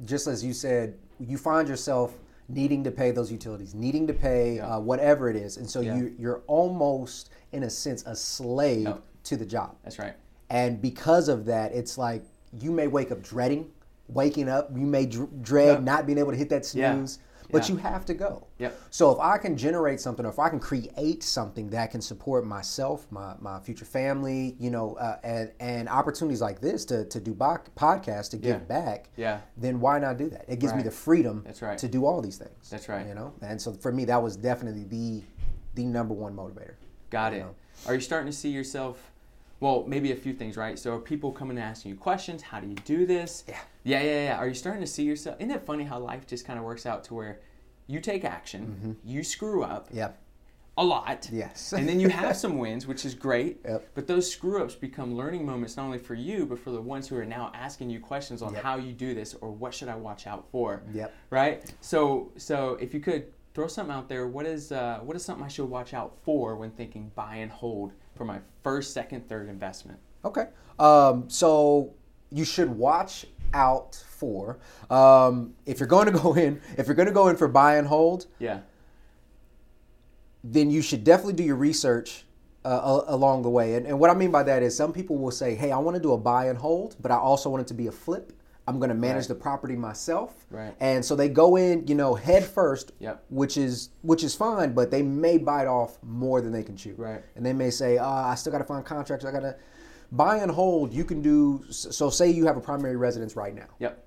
just 0.05 0.27
as 0.27 0.43
you 0.43 0.53
said, 0.53 0.97
you 1.19 1.37
find 1.37 1.67
yourself 1.67 2.17
needing 2.49 2.83
to 2.83 2.91
pay 2.91 3.11
those 3.11 3.31
utilities, 3.31 3.73
needing 3.75 4.07
to 4.07 4.13
pay 4.13 4.55
Yeah. 4.55 4.75
uh, 4.75 4.79
whatever 4.79 5.29
it 5.29 5.35
is, 5.35 5.57
and 5.57 5.69
so 5.69 5.81
Yeah. 5.81 5.95
you 5.97 6.15
you're 6.17 6.41
almost 6.47 7.29
in 7.51 7.63
a 7.63 7.69
sense 7.69 8.03
a 8.05 8.15
slave 8.15 8.93
to 9.23 9.35
the 9.37 9.45
job. 9.45 9.75
That's 9.83 9.99
right. 9.99 10.13
And 10.49 10.81
because 10.81 11.27
of 11.27 11.45
that, 11.45 11.73
it's 11.73 11.97
like 11.97 12.23
you 12.59 12.71
may 12.71 12.87
wake 12.87 13.11
up 13.11 13.21
dreading 13.21 13.71
waking 14.09 14.47
up. 14.47 14.69
You 14.73 14.85
may 14.85 15.05
dr- 15.05 15.41
dread 15.41 15.79
Yeah. 15.79 15.83
not 15.83 16.05
being 16.05 16.17
able 16.17 16.31
to 16.31 16.37
hit 16.37 16.47
that 16.49 16.65
snooze, 16.65 17.19
but 17.51 17.67
Yeah. 17.69 17.75
you 17.75 17.81
have 17.81 18.05
to 18.05 18.13
go. 18.13 18.47
Yep. 18.59 18.79
So 18.89 19.11
if 19.11 19.19
I 19.19 19.37
can 19.37 19.55
generate 19.57 19.99
something, 20.01 20.25
or 20.25 20.29
if 20.29 20.39
I 20.39 20.49
can 20.49 20.59
create 20.59 21.23
something 21.23 21.69
that 21.69 21.91
can 21.91 22.01
support 22.01 22.45
myself, 22.45 23.07
my, 23.11 23.35
my 23.39 23.59
future 23.59 23.85
family, 23.85 24.55
you 24.59 24.69
know, 24.69 24.95
uh, 24.95 25.17
and 25.23 25.51
and 25.59 25.89
opportunities 25.89 26.41
like 26.41 26.59
this 26.61 26.85
to 26.85 27.05
to 27.05 27.19
do 27.19 27.33
bo- 27.33 27.59
podcasts 27.77 28.29
to 28.31 28.37
give 28.37 28.57
Yeah. 28.61 28.79
back, 28.81 29.09
Yeah. 29.15 29.39
then 29.55 29.79
why 29.79 29.99
not 29.99 30.17
do 30.17 30.29
that? 30.29 30.45
It 30.47 30.59
gives 30.59 30.73
me 30.73 30.83
the 30.83 30.91
freedom 30.91 31.43
That's 31.45 31.61
right. 31.61 31.77
to 31.77 31.87
do 31.87 32.05
all 32.05 32.21
these 32.21 32.37
things. 32.37 32.69
That's 32.69 32.89
right. 32.89 33.05
You 33.07 33.13
know, 33.15 33.33
and 33.41 33.61
so 33.61 33.73
for 33.73 33.91
me, 33.91 34.05
that 34.05 34.21
was 34.21 34.35
definitely 34.37 34.83
the 34.85 35.23
the 35.75 35.85
number 35.85 36.13
one 36.13 36.35
motivator. 36.35 36.73
Got 37.09 37.33
it. 37.33 37.39
know. 37.39 37.55
Are 37.85 37.93
you 37.93 38.01
starting 38.01 38.29
to 38.31 38.35
see 38.37 38.49
yourself? 38.49 39.11
Well, 39.59 39.83
maybe 39.87 40.11
a 40.11 40.15
few 40.15 40.33
things, 40.33 40.55
right? 40.55 40.77
So, 40.77 40.93
are 40.95 40.99
people 40.99 41.31
coming 41.31 41.57
and 41.57 41.65
asking 41.65 41.91
you 41.91 41.97
questions? 41.97 42.41
How 42.43 42.59
do 42.59 42.67
you 42.67 42.75
do 42.85 43.05
this? 43.05 43.43
Yeah. 43.47 43.57
Yeah, 43.83 44.01
yeah, 44.03 44.23
yeah. 44.25 44.37
Are 44.37 44.47
you 44.47 44.53
starting 44.53 44.81
to 44.81 44.87
see 44.87 45.03
yourself? 45.03 45.37
Isn't 45.39 45.51
it 45.51 45.65
funny 45.65 45.83
how 45.83 45.97
life 45.99 46.27
just 46.27 46.45
kind 46.45 46.59
of 46.59 46.65
works 46.65 46.85
out 46.85 47.03
to 47.05 47.13
where 47.15 47.39
you 47.87 47.99
take 48.01 48.25
action, 48.25 48.97
you 49.05 49.23
screw 49.23 49.63
up 49.63 49.87
Yeah. 49.93 50.09
a 50.77 50.83
lot, 50.83 51.21
Mm-hmm. 51.23 51.37
Yes. 51.37 51.71
and 51.73 51.87
then 51.87 51.99
you 52.01 52.09
have 52.09 52.35
some 52.43 52.57
wins, 52.57 52.85
which 52.85 53.05
is 53.05 53.15
great. 53.15 53.61
Yep. 53.63 53.87
But 53.95 54.07
those 54.07 54.29
screw 54.29 54.61
ups 54.61 54.75
become 54.75 55.15
learning 55.15 55.45
moments 55.45 55.77
not 55.77 55.85
only 55.85 55.97
for 55.99 56.13
you, 56.13 56.45
but 56.45 56.59
for 56.59 56.71
the 56.71 56.81
ones 56.81 57.07
who 57.07 57.15
are 57.15 57.25
now 57.25 57.49
asking 57.55 57.89
you 57.89 57.99
questions 58.01 58.41
on 58.41 58.53
Yep. 58.53 58.61
how 58.63 58.75
you 58.75 58.91
do 58.91 59.15
this 59.15 59.33
or 59.35 59.51
what 59.51 59.73
should 59.73 59.87
I 59.87 59.95
watch 59.95 60.27
out 60.27 60.45
for. 60.51 60.83
Yep. 60.93 61.13
Right. 61.29 61.73
So, 61.79 62.31
so 62.35 62.77
if 62.81 62.93
you 62.93 62.99
could 62.99 63.31
throw 63.53 63.67
something 63.67 63.95
out 63.95 64.09
there, 64.09 64.27
what 64.27 64.45
is 64.45 64.71
uh, 64.73 64.99
what 65.01 65.15
is 65.15 65.23
something 65.25 65.45
I 65.45 65.47
should 65.47 65.69
watch 65.69 65.93
out 65.93 66.17
for 66.23 66.57
when 66.57 66.69
thinking 66.71 67.11
buy 67.15 67.37
and 67.37 67.49
hold 67.51 67.93
for 68.17 68.25
my 68.25 68.39
first, 68.63 68.93
second, 68.93 69.29
third 69.29 69.47
investment? 69.47 69.99
Okay. 70.25 70.47
Um, 70.79 71.29
so 71.29 71.93
you 72.31 72.43
should 72.43 72.69
watch 72.69 73.25
out 73.53 73.95
for 74.09 74.57
um, 74.89 75.53
if 75.65 75.79
you're 75.79 75.87
going 75.87 76.05
to 76.11 76.11
go 76.11 76.33
in 76.35 76.59
if 76.77 76.87
you're 76.87 76.95
going 76.95 77.07
to 77.07 77.13
go 77.13 77.29
in 77.29 77.37
for 77.37 77.47
buy 77.47 77.77
and 77.77 77.87
hold, 77.87 78.25
Yeah. 78.39 78.59
then 80.43 80.69
you 80.69 80.81
should 80.81 81.03
definitely 81.03 81.33
do 81.33 81.43
your 81.43 81.55
research 81.55 82.25
uh, 82.65 83.01
along 83.07 83.43
the 83.43 83.49
way. 83.49 83.75
And, 83.75 83.85
and 83.85 83.97
what 83.99 84.09
I 84.09 84.13
mean 84.13 84.31
by 84.31 84.43
that 84.43 84.61
is 84.63 84.75
some 84.75 84.91
people 84.91 85.17
will 85.17 85.31
say, 85.31 85.55
"Hey, 85.55 85.71
I 85.71 85.77
want 85.77 85.95
to 85.95 86.01
do 86.01 86.11
a 86.13 86.17
buy 86.17 86.47
and 86.47 86.57
hold, 86.57 86.95
but 86.99 87.11
I 87.11 87.15
also 87.17 87.49
want 87.49 87.61
it 87.61 87.67
to 87.67 87.73
be 87.73 87.87
a 87.87 87.91
flip." 87.91 88.33
I'm 88.67 88.79
going 88.79 88.89
to 88.89 88.95
manage 88.95 89.23
Right. 89.23 89.27
the 89.29 89.35
property 89.35 89.75
myself, 89.77 90.45
Right. 90.51 90.75
and 90.81 91.03
so 91.03 91.15
they 91.15 91.29
go 91.29 91.55
in, 91.55 91.87
you 91.87 91.95
know, 91.95 92.15
head 92.15 92.43
first, 92.43 92.91
Yep. 92.99 93.23
which 93.29 93.57
is 93.57 93.89
which 94.01 94.23
is 94.23 94.35
fine, 94.35 94.73
but 94.73 94.91
they 94.91 95.01
may 95.01 95.37
bite 95.37 95.67
off 95.67 95.97
more 96.03 96.41
than 96.41 96.51
they 96.51 96.63
can 96.63 96.75
chew, 96.75 96.93
Right. 96.97 97.23
And 97.35 97.45
they 97.45 97.53
may 97.53 97.69
say, 97.69 97.97
uh, 97.97 98.05
"I 98.07 98.35
still 98.35 98.51
got 98.51 98.57
to 98.57 98.63
find 98.65 98.83
contractors. 98.85 99.25
I 99.27 99.31
got 99.31 99.39
to 99.39 99.55
buy 100.11 100.37
and 100.37 100.51
hold." 100.51 100.93
You 100.93 101.05
can 101.05 101.21
do 101.21 101.63
so. 101.69 102.09
Say 102.09 102.29
you 102.29 102.45
have 102.45 102.57
a 102.57 102.61
primary 102.61 102.97
residence 102.97 103.35
right 103.37 103.55
now. 103.55 103.67
Yep. 103.79 104.03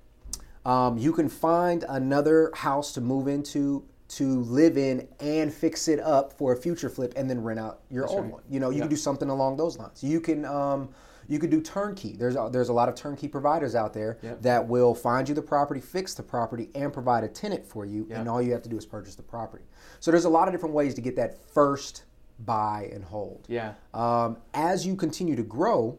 Um, 0.63 0.97
you 0.99 1.11
can 1.11 1.27
find 1.27 1.83
another 1.89 2.51
house 2.53 2.93
to 2.93 3.01
move 3.01 3.27
into 3.27 3.83
to 4.09 4.41
live 4.41 4.77
in 4.77 5.07
and 5.21 5.51
fix 5.53 5.87
it 5.87 5.99
up 5.99 6.33
for 6.33 6.51
a 6.51 6.55
future 6.57 6.89
flip 6.89 7.13
and 7.15 7.29
then 7.29 7.41
rent 7.41 7.57
out 7.59 7.79
your 7.89 8.05
old 8.07 8.23
right. 8.23 8.31
one. 8.33 8.41
You 8.49 8.59
know, 8.59 8.69
you 8.69 8.75
Yeah. 8.75 8.81
can 8.83 8.89
do 8.89 8.95
something 8.97 9.29
along 9.29 9.55
those 9.57 9.77
lines. 9.79 10.03
You 10.03 10.19
can 10.19 10.43
um, 10.45 10.89
you 11.31 11.39
could 11.39 11.49
do 11.49 11.61
turnkey. 11.61 12.13
There's 12.17 12.35
a, 12.35 12.49
there's 12.51 12.67
a 12.67 12.73
lot 12.73 12.89
of 12.89 12.95
turnkey 12.95 13.29
providers 13.29 13.73
out 13.73 13.93
there 13.93 14.17
Yep. 14.21 14.41
that 14.41 14.67
will 14.67 14.93
find 14.93 15.29
you 15.29 15.33
the 15.33 15.41
property, 15.41 15.79
fix 15.79 16.13
the 16.13 16.23
property, 16.23 16.69
and 16.75 16.91
provide 16.91 17.23
a 17.23 17.29
tenant 17.29 17.65
for 17.65 17.85
you. 17.85 18.05
And 18.11 18.27
all 18.27 18.41
you 18.41 18.51
have 18.51 18.61
to 18.63 18.69
do 18.69 18.77
is 18.77 18.85
purchase 18.85 19.15
the 19.15 19.23
property. 19.23 19.63
So 20.01 20.11
there's 20.11 20.25
a 20.25 20.29
lot 20.29 20.49
of 20.49 20.53
different 20.53 20.75
ways 20.75 20.93
to 20.95 21.01
get 21.01 21.15
that 21.15 21.37
first 21.53 22.03
buy 22.39 22.89
and 22.93 23.01
hold. 23.01 23.45
Yeah. 23.47 23.75
Um, 23.93 24.37
as 24.53 24.85
you 24.85 24.97
continue 24.97 25.37
to 25.37 25.43
grow, 25.43 25.97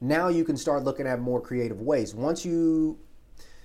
now 0.00 0.28
you 0.28 0.44
can 0.44 0.56
start 0.56 0.84
looking 0.84 1.06
at 1.08 1.20
more 1.20 1.40
creative 1.40 1.80
ways. 1.80 2.14
Once 2.14 2.44
you, 2.44 2.98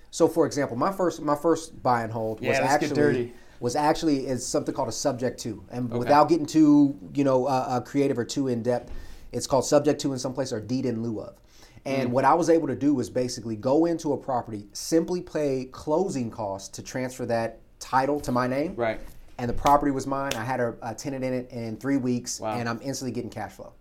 so 0.10 0.28
for 0.28 0.48
example, 0.48 0.76
my 0.76 0.92
first 0.92 1.22
my 1.22 1.36
first 1.36 1.84
buy 1.84 2.02
and 2.02 2.12
hold 2.12 2.40
was 2.40 2.48
Yeah, 2.48 2.62
get 2.62 2.70
actually 2.70 3.34
was 3.60 3.76
actually 3.76 4.28
is 4.28 4.46
something 4.46 4.74
called 4.74 4.88
a 4.88 4.92
subject 4.92 5.40
to, 5.42 5.64
and 5.70 5.90
without 5.92 6.30
getting 6.30 6.46
too 6.46 6.98
you 7.14 7.24
know 7.24 7.46
uh, 7.46 7.66
uh, 7.68 7.80
creative 7.82 8.18
or 8.18 8.26
too 8.26 8.48
in 8.48 8.64
depth, 8.64 8.92
it's 9.32 9.48
called 9.48 9.66
subject 9.66 10.02
to 10.02 10.14
in 10.14 10.20
some 10.20 10.34
place 10.34 10.52
or 10.54 10.60
deed 10.62 10.86
in 10.86 11.02
lieu 11.04 11.20
of. 11.22 11.36
Mm. 11.36 11.40
And 11.86 12.12
what 12.12 12.26
I 12.26 12.34
was 12.34 12.50
able 12.50 12.68
to 12.68 12.76
do 12.76 12.94
was 12.94 13.10
basically 13.10 13.56
go 13.56 13.86
into 13.86 14.14
a 14.14 14.18
property, 14.18 14.68
simply 14.74 15.22
pay 15.22 15.66
closing 15.72 16.30
costs 16.30 16.70
to 16.70 16.84
transfer 16.84 17.26
that 17.28 17.60
title 17.80 18.20
to 18.22 18.32
my 18.32 18.48
name, 18.48 18.76
Right. 18.76 19.00
and 19.38 19.50
the 19.50 19.54
property 19.54 19.92
was 19.92 20.08
mine. 20.08 20.34
I 20.36 20.44
had 20.44 20.60
a, 20.60 20.76
a 20.82 20.94
tenant 20.96 21.24
in 21.24 21.34
it 21.34 21.52
in 21.52 21.78
three 21.78 21.98
weeks, 21.98 22.40
Wow. 22.40 22.56
and 22.58 22.68
I'm 22.68 22.80
instantly 22.84 23.12
getting 23.12 23.30
cash 23.30 23.54
flow. 23.54 23.74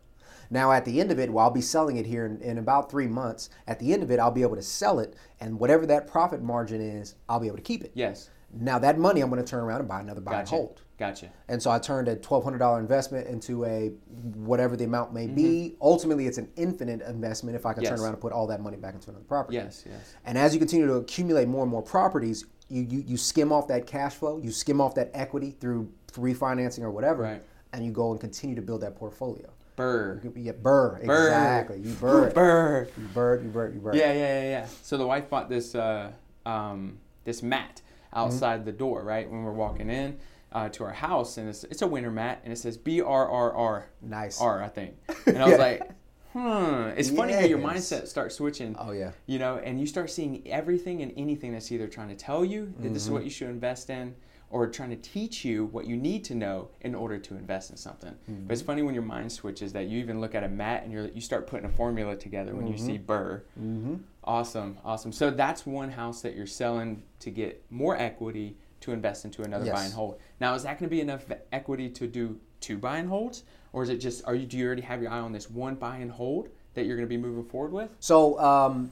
Now, 0.48 0.70
at 0.70 0.84
the 0.84 1.00
end 1.00 1.10
of 1.10 1.18
it, 1.18 1.32
well, 1.32 1.44
I'll 1.44 1.50
be 1.50 1.60
selling 1.60 1.96
it 1.96 2.06
here 2.06 2.24
in, 2.26 2.40
in 2.40 2.58
about 2.58 2.88
three 2.88 3.08
months. 3.08 3.50
At 3.66 3.80
the 3.80 3.92
end 3.92 4.04
of 4.04 4.12
it, 4.12 4.20
I'll 4.20 4.30
be 4.30 4.42
able 4.42 4.54
to 4.54 4.62
sell 4.62 5.00
it, 5.00 5.14
and 5.40 5.58
whatever 5.58 5.86
that 5.86 6.06
profit 6.06 6.40
margin 6.40 6.80
is, 6.80 7.16
I'll 7.28 7.40
be 7.40 7.48
able 7.48 7.56
to 7.56 7.62
keep 7.62 7.82
it. 7.82 7.90
Yes. 7.94 8.30
Now 8.52 8.78
that 8.78 8.98
money 8.98 9.20
I'm 9.20 9.30
going 9.30 9.42
to 9.42 9.48
turn 9.48 9.62
around 9.62 9.80
and 9.80 9.88
buy 9.88 10.00
another 10.00 10.20
buy 10.20 10.40
and 10.40 10.48
hold. 10.48 10.80
Gotcha. 10.98 11.30
And 11.48 11.62
so 11.62 11.70
I 11.70 11.78
turned 11.78 12.08
a 12.08 12.16
twelve 12.16 12.42
hundred 12.42 12.58
dollar 12.58 12.80
investment 12.80 13.26
into 13.26 13.64
a 13.66 13.88
whatever 14.34 14.76
the 14.76 14.84
amount 14.84 15.12
may 15.12 15.26
be. 15.26 15.42
Mm-hmm. 15.42 15.82
Ultimately, 15.82 16.26
it's 16.26 16.38
an 16.38 16.48
infinite 16.56 17.02
investment 17.02 17.54
if 17.56 17.66
I 17.66 17.74
can 17.74 17.82
Yes. 17.82 17.90
turn 17.90 18.00
around 18.00 18.12
and 18.14 18.20
put 18.20 18.32
all 18.32 18.46
that 18.46 18.60
money 18.62 18.76
back 18.78 18.94
into 18.94 19.10
another 19.10 19.24
property. 19.24 19.56
Yes. 19.56 19.84
Yes. 19.86 20.14
And 20.24 20.38
as 20.38 20.54
you 20.54 20.58
continue 20.58 20.86
to 20.86 20.94
accumulate 20.94 21.48
more 21.48 21.62
and 21.62 21.70
more 21.70 21.82
properties, 21.82 22.46
you, 22.68 22.82
you, 22.88 23.04
you 23.06 23.16
skim 23.18 23.52
off 23.52 23.68
that 23.68 23.86
cash 23.86 24.14
flow, 24.14 24.38
you 24.38 24.50
skim 24.50 24.80
off 24.80 24.94
that 24.94 25.10
equity 25.12 25.50
through 25.60 25.92
refinancing 26.12 26.80
or 26.82 26.90
whatever, 26.90 27.24
Right. 27.24 27.42
and 27.74 27.84
you 27.84 27.92
go 27.92 28.10
and 28.12 28.18
continue 28.20 28.56
to 28.56 28.62
build 28.62 28.80
that 28.80 28.96
portfolio. 28.96 29.50
Burr. 29.76 30.20
You 30.24 30.30
get 30.30 30.62
burr, 30.62 30.98
Burr. 31.04 31.24
exactly. 31.26 31.78
You 31.80 31.92
burr. 31.92 32.30
Burr. 32.34 32.88
you 32.96 33.04
burr, 33.12 33.40
you 33.42 33.48
burr, 33.50 33.68
you 33.74 33.80
burr. 33.80 33.94
Yeah, 33.94 34.12
yeah, 34.14 34.14
yeah, 34.14 34.42
yeah. 34.48 34.66
So 34.82 34.96
the 34.96 35.06
wife 35.06 35.28
bought 35.28 35.50
this 35.50 35.74
uh, 35.74 36.12
um, 36.46 36.96
this 37.24 37.42
mat 37.42 37.82
outside 38.16 38.64
the 38.64 38.72
door, 38.72 39.02
right? 39.04 39.30
When 39.30 39.44
we're 39.44 39.52
walking 39.52 39.90
in 39.90 40.18
uh, 40.52 40.68
to 40.70 40.84
our 40.84 40.92
house, 40.92 41.36
and 41.38 41.48
it's, 41.48 41.64
it's 41.64 41.82
a 41.82 41.86
winter 41.86 42.10
mat, 42.10 42.40
and 42.44 42.52
it 42.52 42.56
says 42.56 42.76
B 42.76 43.00
R 43.00 43.28
R 43.28 43.52
R 43.52 43.86
Nice. 44.02 44.40
R, 44.40 44.62
I 44.62 44.68
think. 44.68 44.96
And 45.26 45.38
I 45.38 45.44
was 45.44 45.52
Yeah. 45.52 45.56
like, 45.58 45.90
hmm. 46.32 46.98
It's 46.98 47.10
funny 47.10 47.32
how 47.34 47.40
your 47.40 47.58
mindset 47.58 48.06
starts 48.08 48.34
switching. 48.36 48.74
Oh 48.78 48.92
yeah. 48.92 49.12
You 49.26 49.38
know, 49.38 49.56
and 49.58 49.78
you 49.80 49.86
start 49.86 50.10
seeing 50.10 50.46
everything 50.48 51.02
and 51.02 51.12
anything 51.16 51.52
that's 51.52 51.70
either 51.72 51.86
trying 51.88 52.08
to 52.08 52.16
tell 52.16 52.44
you 52.44 52.72
that 52.80 52.92
this 52.92 53.02
is 53.02 53.06
Mm-hmm. 53.08 53.14
what 53.14 53.24
you 53.24 53.30
should 53.30 53.48
invest 53.48 53.90
in, 53.90 54.14
or 54.50 54.68
trying 54.68 54.90
to 54.90 54.96
teach 54.96 55.44
you 55.44 55.66
what 55.66 55.86
you 55.86 55.96
need 55.96 56.22
to 56.24 56.34
know 56.34 56.68
in 56.82 56.94
order 56.94 57.18
to 57.18 57.34
invest 57.34 57.70
in 57.70 57.76
something. 57.76 58.14
But 58.46 58.52
it's 58.52 58.62
Mm-hmm. 58.62 58.66
funny 58.66 58.82
when 58.82 58.94
your 58.94 59.02
mind 59.02 59.32
switches 59.32 59.72
that 59.72 59.86
you 59.88 59.98
even 59.98 60.20
look 60.20 60.34
at 60.34 60.44
a 60.44 60.48
mat 60.48 60.84
and 60.84 60.92
you're 60.92 61.08
you 61.08 61.20
start 61.20 61.46
putting 61.48 61.66
a 61.66 61.72
formula 61.72 62.16
together 62.16 62.54
when 62.54 62.66
you 62.68 62.78
see 62.78 62.96
Burr. 62.98 63.42
Mm-hmm. 63.60 63.96
Awesome, 64.26 64.78
awesome. 64.84 65.12
So 65.12 65.30
that's 65.30 65.64
one 65.64 65.90
house 65.90 66.20
that 66.22 66.34
you're 66.34 66.46
selling 66.46 67.04
to 67.20 67.30
get 67.30 67.62
more 67.70 67.96
equity 67.96 68.56
to 68.80 68.92
invest 68.92 69.24
into 69.24 69.42
another 69.42 69.70
buy 69.70 69.84
and 69.84 69.92
hold. 69.92 70.18
Now, 70.40 70.54
is 70.54 70.64
that 70.64 70.78
going 70.78 70.88
to 70.88 70.94
be 70.94 71.00
enough 71.00 71.24
equity 71.52 71.88
to 71.90 72.06
do 72.06 72.38
two 72.60 72.76
buy 72.78 72.98
and 72.98 73.08
holds, 73.08 73.44
or 73.72 73.82
is 73.82 73.88
it 73.88 73.98
just 73.98 74.24
are 74.24 74.34
you 74.34 74.46
do 74.46 74.58
you 74.58 74.66
already 74.66 74.82
have 74.82 75.00
your 75.00 75.10
eye 75.10 75.20
on 75.20 75.32
this 75.32 75.48
one 75.48 75.76
buy 75.76 75.98
and 75.98 76.10
hold 76.10 76.48
that 76.74 76.86
you're 76.86 76.96
going 76.96 77.08
to 77.08 77.14
be 77.14 77.16
moving 77.16 77.44
forward 77.44 77.72
with? 77.72 77.90
So 78.00 78.38
um, 78.40 78.90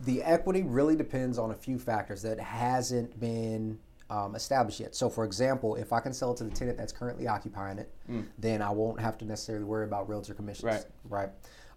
the 0.00 0.22
equity 0.22 0.62
really 0.62 0.96
depends 0.96 1.38
on 1.38 1.50
a 1.50 1.54
few 1.54 1.78
factors 1.78 2.22
that 2.22 2.40
hasn't 2.40 3.18
been 3.20 3.78
um, 4.08 4.34
established 4.34 4.80
yet. 4.80 4.94
So, 4.94 5.08
for 5.08 5.24
example, 5.24 5.76
if 5.76 5.92
I 5.92 6.00
can 6.00 6.12
sell 6.12 6.32
it 6.32 6.38
to 6.38 6.44
the 6.44 6.50
tenant 6.50 6.78
that's 6.78 6.92
currently 6.92 7.26
occupying 7.26 7.78
it, 7.78 7.90
then 8.38 8.62
I 8.62 8.70
won't 8.70 9.00
have 9.00 9.18
to 9.18 9.24
necessarily 9.24 9.64
worry 9.64 9.84
about 9.84 10.08
realtor 10.08 10.34
commissions. 10.34 10.64
Right. 10.64 10.84
Right. 11.08 11.30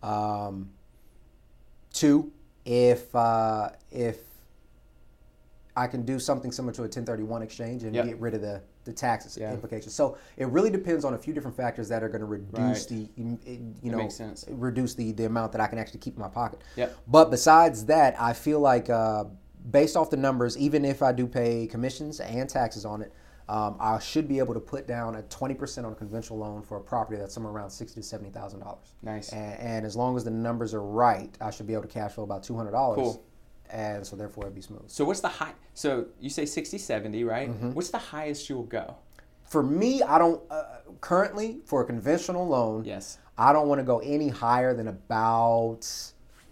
Um, 0.04 0.70
two, 1.94 2.32
if 2.66 3.14
uh, 3.16 3.70
if 3.92 4.18
I 5.76 5.88
can 5.88 6.04
do 6.04 6.20
something 6.20 6.52
similar 6.52 6.74
to 6.74 6.82
a 6.82 6.86
1031 6.86 7.42
exchange 7.42 7.84
and 7.84 7.96
Yep. 7.96 8.06
get 8.06 8.20
rid 8.20 8.34
of 8.34 8.42
the, 8.42 8.62
the 8.84 8.92
taxes 8.92 9.38
Yeah. 9.38 9.54
implications. 9.54 9.94
So 9.94 10.18
it 10.36 10.48
really 10.48 10.70
depends 10.70 11.06
on 11.06 11.14
a 11.14 11.18
few 11.18 11.34
different 11.34 11.56
factors 11.56 11.88
that 11.90 12.04
are 12.04 12.10
going 12.10 12.20
to 12.22 12.26
reduce 12.26 12.52
Right. 12.92 13.08
the 13.16 13.24
you 13.82 13.92
know 13.92 13.98
makes 14.00 14.16
sense. 14.16 14.46
reduce 14.50 14.96
the, 14.96 15.12
the 15.14 15.26
amount 15.26 15.52
that 15.54 15.62
I 15.62 15.68
can 15.68 15.78
actually 15.80 16.00
keep 16.00 16.16
in 16.16 16.22
my 16.22 16.28
pocket. 16.28 16.60
Yep. 16.76 16.96
But 17.08 17.32
besides 17.32 17.86
that, 17.86 18.20
I 18.20 18.34
feel 18.34 18.60
like 18.60 18.90
uh, 18.90 19.26
based 19.72 19.96
off 19.96 20.10
the 20.10 20.18
numbers, 20.18 20.58
even 20.58 20.84
if 20.84 21.02
I 21.02 21.12
do 21.14 21.28
pay 21.28 21.68
commissions 21.68 22.20
and 22.20 22.50
taxes 22.50 22.84
on 22.84 23.02
it, 23.02 23.14
um, 23.50 23.78
I 23.80 23.98
should 23.98 24.28
be 24.28 24.38
able 24.38 24.54
to 24.54 24.60
put 24.60 24.88
down 24.88 25.16
a 25.16 25.24
20% 25.24 25.84
on 25.84 25.92
a 25.92 25.96
conventional 25.96 26.38
loan 26.38 26.62
for 26.62 26.78
a 26.78 26.80
property 26.80 27.20
that's 27.20 27.34
somewhere 27.34 27.52
around 27.52 27.72
sixty 27.72 28.00
to 28.00 28.06
seventy 28.06 28.30
thousand 28.30 28.60
dollars. 28.60 28.94
Nice. 29.02 29.34
And, 29.34 29.60
and 29.60 29.86
as 29.88 29.96
long 29.96 30.16
as 30.16 30.24
the 30.24 30.30
numbers 30.30 30.76
are 30.76 30.84
right, 30.84 31.36
I 31.42 31.50
should 31.50 31.66
be 31.66 31.74
able 31.74 31.82
to 31.84 31.90
cash 31.90 32.14
flow 32.14 32.24
about 32.24 32.44
two 32.44 32.56
hundred 32.56 32.72
dollars. 32.72 32.98
Cool. 32.98 33.26
And 33.72 34.06
so 34.06 34.16
therefore 34.16 34.44
it'd 34.46 34.56
be 34.56 34.62
smooth. 34.62 34.84
So 34.88 35.04
what's 35.04 35.20
the 35.20 35.30
high? 35.30 35.54
So 35.74 36.08
you 36.20 36.30
say 36.30 36.46
60, 36.46 36.78
70, 36.78 37.24
right? 37.24 37.50
Mm-hmm. 37.50 37.74
What's 37.74 37.90
the 37.90 38.00
highest 38.00 38.50
you'll 38.50 38.64
go? 38.64 38.96
For 39.44 39.62
me, 39.62 40.02
I 40.02 40.18
don't 40.18 40.42
uh, 40.52 40.64
currently 41.02 41.60
for 41.66 41.82
a 41.82 41.86
conventional 41.86 42.48
loan. 42.48 42.86
Yes. 42.86 43.20
I 43.38 43.54
don't 43.54 43.68
want 43.68 43.80
to 43.80 43.86
go 43.86 44.00
any 44.00 44.30
higher 44.30 44.74
than 44.74 44.88
about 44.88 45.88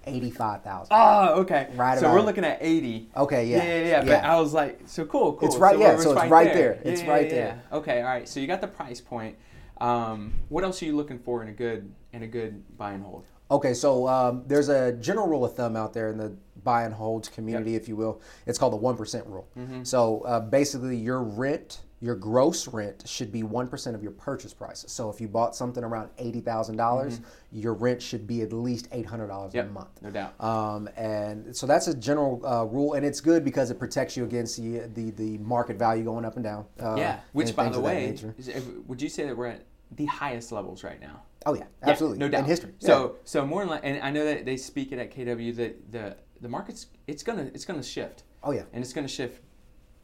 eighty-five 0.07 0.63
thousand. 0.63 0.95
Oh, 0.95 1.41
okay. 1.41 1.67
Right 1.75 1.99
So 1.99 2.11
we're 2.11 2.19
it. 2.19 2.23
looking 2.23 2.43
at 2.45 2.57
80. 2.61 3.09
Okay, 3.15 3.45
yeah, 3.47 3.57
Yeah, 3.57 3.63
yeah, 3.63 3.85
yeah. 3.87 4.03
But. 4.21 4.23
I 4.23 4.39
was 4.39 4.53
like, 4.53 4.79
so 4.85 5.05
cool, 5.05 5.33
cool. 5.33 5.47
It's 5.47 5.57
right- 5.57 5.75
So 5.75 5.81
yeah, 5.81 5.97
so 5.97 6.11
it's 6.17 6.29
right 6.31 6.53
there. 6.53 6.79
It's 6.83 7.01
Yeah, 7.01 7.09
right 7.09 7.25
yeah, 7.27 7.33
there. 7.33 7.61
Okay, 7.73 7.99
all 8.01 8.07
right. 8.07 8.27
So 8.27 8.39
you 8.39 8.47
got 8.47 8.61
the 8.61 8.67
price 8.67 9.01
point. 9.01 9.37
Um, 9.79 10.33
what 10.49 10.63
else 10.63 10.81
are 10.81 10.85
you 10.85 10.95
looking 10.95 11.19
for 11.19 11.43
in 11.43 11.49
a 11.49 11.53
good 11.53 11.93
in 12.13 12.23
a 12.23 12.27
good 12.27 12.63
buy 12.77 12.93
and 12.93 13.03
hold? 13.03 13.25
Okay, 13.51 13.73
so 13.73 14.07
um, 14.07 14.43
there's 14.47 14.69
a 14.69 14.93
general 14.93 15.27
rule 15.27 15.45
of 15.45 15.55
thumb 15.55 15.75
out 15.75 15.93
there 15.93 16.09
in 16.09 16.17
the 16.17 16.35
buy 16.63 16.83
and 16.83 16.93
hold 16.93 17.31
community, 17.31 17.75
if 17.75 17.87
you 17.87 17.95
will. 17.95 18.19
It's 18.45 18.57
called 18.57 18.73
the 18.73 18.77
one 18.77 18.97
percent 18.97 19.25
rule. 19.27 19.47
Mm-hmm. 19.57 19.83
So 19.83 20.21
uh, 20.21 20.39
basically, 20.39 20.97
your 20.97 21.21
rent, 21.23 21.81
your 21.99 22.15
gross 22.15 22.67
rent, 22.67 23.03
should 23.07 23.31
be 23.31 23.41
one 23.43 23.67
percent 23.67 23.95
of 23.95 24.03
your 24.03 24.11
purchase 24.11 24.53
price. 24.53 24.85
So 24.87 25.09
if 25.09 25.19
you 25.19 25.27
bought 25.27 25.55
something 25.55 25.83
around 25.83 26.09
$80,000, 26.17 27.21
your 27.51 27.73
rent 27.73 28.01
should 28.01 28.27
be 28.27 28.41
at 28.41 28.53
least 28.53 28.87
eight 28.91 29.05
hundred 29.05 29.27
dollars 29.27 29.53
Mm-hmm. 29.53 29.57
Yep, 29.57 29.65
a 29.69 29.71
month. 29.71 30.01
no 30.03 30.09
doubt. 30.11 30.41
Um, 30.43 30.89
and 30.95 31.55
so 31.55 31.65
that's 31.65 31.87
a 31.87 31.93
general 31.95 32.45
uh, 32.45 32.63
rule, 32.65 32.93
and 32.93 33.05
it's 33.05 33.21
good 33.21 33.43
because 33.43 33.71
it 33.71 33.79
protects 33.79 34.15
you 34.17 34.23
against 34.25 34.57
the 34.57 34.79
the, 34.93 35.11
the 35.11 35.37
market 35.39 35.77
value 35.77 36.03
going 36.03 36.25
up 36.25 36.35
and 36.35 36.43
down. 36.43 36.65
Uh, 36.79 36.95
yeah. 36.97 37.19
Which, 37.33 37.55
by 37.55 37.69
the 37.69 37.79
way, 37.79 38.05
is, 38.37 38.47
if- 38.47 38.65
would 38.87 39.01
you 39.01 39.09
say 39.09 39.25
that 39.25 39.35
we're 39.35 39.47
at 39.47 39.63
the 39.95 40.05
highest 40.05 40.51
levels 40.51 40.83
right 40.83 40.99
now? 40.99 41.21
oh 41.45 41.53
yeah, 41.53 41.61
Yeah, 41.83 41.89
absolutely, 41.91 42.17
no 42.19 42.27
doubt. 42.27 42.39
in 42.39 42.45
history. 42.45 42.73
So 42.79 43.15
so 43.23 43.45
more 43.45 43.65
like, 43.65 43.81
and 43.83 44.01
I 44.03 44.11
know 44.11 44.25
that 44.25 44.43
they 44.45 44.57
speak 44.57 44.91
it 44.91 44.99
at 44.99 45.15
KW 45.15 45.55
that 45.55 45.91
the 45.91 46.17
the 46.41 46.49
market's 46.49 46.87
it's 47.07 47.23
gonna 47.23 47.49
it's 47.53 47.63
gonna 47.65 47.81
shift 47.81 48.23
oh 48.43 48.51
yeah, 48.51 48.63
and 48.73 48.83
it's 48.83 48.91
gonna 48.93 49.07
shift 49.07 49.41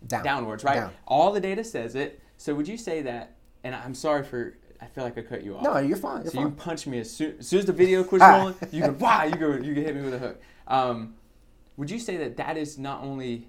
down, 0.08 0.24
downwards, 0.24 0.64
right? 0.64 0.76
Down. 0.76 0.92
All 1.08 1.32
the 1.32 1.40
data 1.40 1.64
says 1.64 1.96
it. 1.96 2.20
So 2.38 2.54
would 2.56 2.68
you 2.68 2.78
say 2.78 3.02
that? 3.04 3.36
And 3.64 3.74
I'm 3.76 3.94
sorry 3.96 4.24
for 4.24 4.58
I 4.82 4.86
feel 4.88 5.04
like 5.06 5.18
I 5.18 5.22
cut 5.22 5.44
you 5.44 5.56
off. 5.56 5.64
No, 5.64 5.78
you're 5.78 5.96
fine. 5.96 6.24
You're 6.24 6.32
So 6.32 6.38
fine. 6.40 6.48
you 6.48 6.52
punch 6.54 6.88
me 6.88 7.00
as 7.00 7.10
soon, 7.10 7.36
as 7.40 7.48
soon 7.48 7.60
as 7.60 7.66
the 7.66 7.72
video 7.72 8.04
quits 8.04 8.24
Ah. 8.24 8.38
rolling. 8.38 8.56
You 8.72 8.82
can 8.82 8.98
wow, 9.00 9.24
you 9.24 9.36
go, 9.36 9.54
you 9.54 9.74
can 9.74 9.84
hit 9.84 9.96
me 9.96 10.02
with 10.02 10.14
a 10.14 10.20
hook. 10.20 10.42
Um, 10.68 11.16
would 11.78 11.90
you 11.90 12.00
say 12.00 12.18
that 12.18 12.36
that 12.38 12.58
is 12.58 12.78
not 12.78 13.02
only 13.02 13.48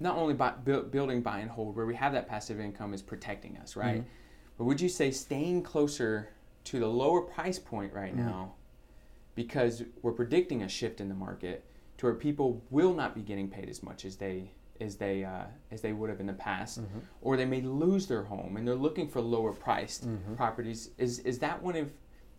not 0.00 0.16
only 0.16 0.34
by, 0.34 0.50
build, 0.50 0.90
building 0.90 1.22
buy 1.22 1.38
and 1.38 1.50
hold, 1.50 1.76
where 1.76 1.86
we 1.86 1.94
have 1.94 2.12
that 2.12 2.28
passive 2.28 2.58
income, 2.60 2.92
is 2.92 3.00
protecting 3.00 3.56
us, 3.58 3.76
right? 3.76 3.98
Mm-hmm. 4.00 4.08
But 4.58 4.64
would 4.64 4.80
you 4.80 4.88
say 4.88 5.10
staying 5.12 5.62
closer 5.62 6.28
to 6.64 6.80
the 6.80 6.88
lower 6.88 7.20
price 7.22 7.58
point 7.58 7.92
right 7.92 8.12
Mm-hmm. 8.14 8.26
now, 8.26 8.54
because 9.34 9.82
we're 10.02 10.12
predicting 10.12 10.62
a 10.62 10.68
shift 10.68 11.00
in 11.00 11.08
the 11.08 11.14
market 11.14 11.64
to 11.98 12.06
where 12.06 12.14
people 12.14 12.62
will 12.70 12.92
not 12.92 13.14
be 13.14 13.22
getting 13.22 13.48
paid 13.48 13.68
as 13.70 13.82
much 13.82 14.04
as 14.04 14.16
they 14.16 14.50
as 14.82 14.96
they 14.96 15.24
uh, 15.24 15.44
as 15.70 15.80
they 15.80 15.92
would 15.92 16.10
have 16.10 16.20
in 16.20 16.26
the 16.26 16.32
past, 16.34 16.80
Mm-hmm. 16.82 16.98
or 17.22 17.36
they 17.36 17.44
may 17.46 17.60
lose 17.62 18.06
their 18.06 18.22
home 18.24 18.56
and 18.56 18.66
they're 18.66 18.74
looking 18.74 19.08
for 19.08 19.20
lower 19.20 19.52
priced 19.52 20.06
Mm-hmm. 20.08 20.34
properties. 20.34 20.90
Is 20.98 21.20
is 21.20 21.38
that 21.38 21.62
one 21.62 21.76
of 21.76 21.92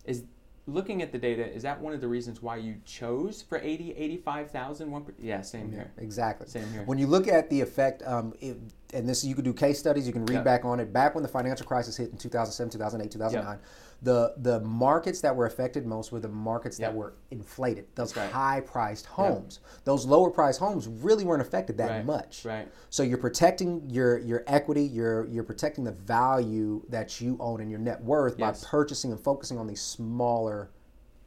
is 0.04 0.24
looking 0.66 1.02
at 1.02 1.10
the 1.12 1.18
data? 1.18 1.44
Is 1.52 1.62
that 1.62 1.80
one 1.80 1.92
of 1.92 2.00
the 2.00 2.08
reasons 2.08 2.40
why 2.40 2.56
you 2.56 2.76
chose 2.86 3.42
for 3.42 3.58
80, 3.58 3.92
85,000? 3.92 4.90
One, 4.90 5.04
per- 5.04 5.14
yeah, 5.18 5.42
same 5.42 5.70
here. 5.70 5.90
Exactly. 5.98 6.46
Same 6.48 6.70
here. 6.72 6.82
When 6.86 6.96
you 6.98 7.06
look 7.06 7.28
at 7.28 7.50
the 7.50 7.60
effect, 7.60 8.02
um, 8.06 8.32
it, 8.40 8.56
and 8.94 9.08
this 9.08 9.24
you 9.24 9.34
could 9.34 9.44
do 9.44 9.52
case 9.52 9.78
studies, 9.78 10.06
you 10.06 10.12
can 10.12 10.24
read 10.26 10.36
Yep. 10.36 10.44
back 10.44 10.64
on 10.64 10.80
it. 10.80 10.92
Back 10.92 11.14
when 11.14 11.22
the 11.22 11.28
financial 11.28 11.66
crisis 11.66 11.96
hit 11.96 12.10
in 12.10 12.16
2007, 12.16 12.70
2008, 12.70 13.10
2009, 13.10 13.58
the 14.02 14.34
the 14.38 14.60
markets 14.60 15.20
that 15.20 15.34
were 15.34 15.46
affected 15.46 15.84
most 15.86 16.12
were 16.12 16.20
the 16.20 16.28
markets 16.28 16.78
that 16.78 16.94
were 16.94 17.14
inflated. 17.30 17.86
Those 17.94 18.16
right. 18.16 18.30
high-priced 18.30 19.06
homes. 19.06 19.60
Those 19.84 20.06
lower-priced 20.06 20.60
homes 20.60 20.86
really 20.88 21.24
weren't 21.24 21.42
affected 21.42 21.76
that 21.78 21.90
Right, 21.90 22.04
much. 22.04 22.44
right. 22.44 22.68
So 22.90 23.02
you're 23.02 23.18
protecting 23.18 23.88
your 23.90 24.18
your 24.18 24.44
equity. 24.46 24.84
You're 24.84 25.26
you're 25.26 25.44
protecting 25.44 25.84
the 25.84 25.92
value 25.92 26.82
that 26.88 27.20
you 27.20 27.36
own 27.40 27.60
and 27.60 27.70
your 27.70 27.80
net 27.80 28.02
worth 28.02 28.36
Yes. 28.38 28.62
by 28.62 28.68
purchasing 28.68 29.10
and 29.12 29.20
focusing 29.20 29.58
on 29.58 29.66
these 29.66 29.82
smaller 29.82 30.70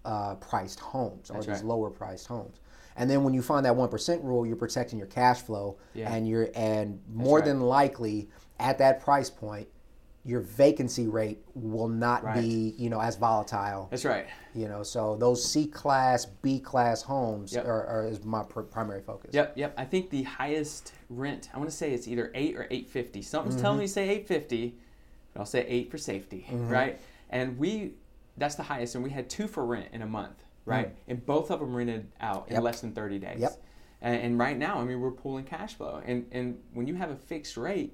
uh, 0.06 0.36
priced 0.36 0.80
homes 0.80 1.30
or 1.30 1.34
That's 1.34 1.48
these 1.48 1.56
right. 1.58 1.66
lower 1.66 1.90
priced 1.90 2.28
homes. 2.28 2.60
And 2.98 3.10
then 3.10 3.24
when 3.24 3.34
you 3.34 3.42
find 3.42 3.66
that 3.66 3.76
one 3.76 3.90
percent 3.90 4.24
rule, 4.24 4.46
you're 4.46 4.56
protecting 4.56 4.98
your 4.98 5.08
cash 5.08 5.42
flow, 5.42 5.78
Yeah. 5.94 6.12
and 6.14 6.28
you're 6.28 6.50
and 6.56 7.00
more 7.14 7.38
right. 7.40 7.46
than 7.46 7.62
likely 7.62 8.30
at 8.60 8.80
that 8.80 9.02
price 9.02 9.30
point, 9.30 9.68
your 10.26 10.42
vacancy 10.42 11.08
rate 11.08 11.42
will 11.54 11.88
not 11.88 12.34
be 12.34 12.74
you 12.78 12.90
know 12.90 13.00
as 13.00 13.16
volatile. 13.16 13.88
That's 13.92 14.04
right. 14.04 14.26
You 14.56 14.68
know, 14.68 14.82
so 14.82 15.16
those 15.16 15.46
C 15.48 15.68
class, 15.68 16.26
B 16.26 16.60
class 16.60 17.04
homes 17.04 17.54
Yep. 17.54 17.66
are, 17.68 17.86
are 17.86 18.08
is 18.08 18.26
my 18.26 18.44
pr- 18.44 18.62
primary 18.62 19.02
focus. 19.02 19.30
Yep, 19.34 19.54
yep. 19.56 19.74
I 19.78 19.86
think 19.86 20.10
the 20.10 20.24
highest 20.24 20.94
rent. 21.10 21.50
I 21.54 21.58
want 21.60 21.70
to 21.70 21.76
say 21.76 21.92
it's 21.94 22.08
either 22.08 22.32
eight 22.34 22.56
or 22.58 22.68
eight 22.72 22.90
fifty. 22.90 23.22
Something's 23.22 23.56
Mm-hmm. 23.56 23.62
telling 23.64 23.80
me 23.80 23.86
to 23.86 23.92
say 23.94 24.10
eight 24.10 24.28
fifty, 24.28 24.76
but 25.34 25.42
I'll 25.42 25.46
say 25.46 25.66
eight 25.68 25.92
for 25.92 26.00
safety, 26.00 26.48
Mm-hmm. 26.50 26.70
right? 26.70 27.00
And 27.30 27.58
we, 27.60 27.92
that's 28.38 28.56
the 28.56 28.64
highest, 28.64 28.96
and 28.96 29.04
we 29.04 29.10
had 29.12 29.30
two 29.30 29.48
for 29.48 29.66
rent 29.66 29.90
in 29.94 30.02
a 30.02 30.06
month, 30.08 30.44
right? 30.68 30.96
And 31.08 31.26
both 31.26 31.50
of 31.52 31.60
them 31.60 31.74
rented 31.76 32.12
out 32.20 32.50
in 32.50 32.58
Mm. 32.58 32.64
Less 32.64 32.82
than 32.82 32.92
thirty 32.94 33.18
days. 33.20 33.40
Yep. 33.40 33.62
And, 34.02 34.22
and 34.22 34.40
right 34.40 34.58
now, 34.58 34.80
I 34.80 34.84
mean, 34.84 35.00
we're 35.02 35.10
pulling 35.12 35.46
cash 35.46 35.74
flow, 35.76 36.02
and 36.06 36.28
and 36.32 36.60
when 36.74 36.88
you 36.88 36.96
have 36.96 37.10
a 37.10 37.16
fixed 37.16 37.58
rate, 37.58 37.94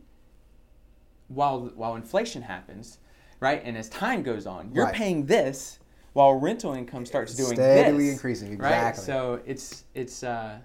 while 1.27 1.71
while 1.75 1.95
inflation 1.95 2.41
happens, 2.41 2.99
right, 3.39 3.61
and 3.63 3.77
as 3.77 3.89
time 3.89 4.23
goes 4.23 4.45
on, 4.45 4.71
you're 4.73 4.85
Right. 4.85 4.93
paying 4.93 5.25
this 5.25 5.79
while 6.13 6.33
rental 6.35 6.73
income 6.73 7.05
starts 7.05 7.33
doing 7.35 7.53
Steadily 7.55 8.05
this, 8.05 8.13
increasing, 8.13 8.57
Right? 8.57 8.69
exactly. 8.73 9.05
So 9.05 9.41
it's 9.45 9.85
it's 9.93 10.23
uh, 10.23 10.59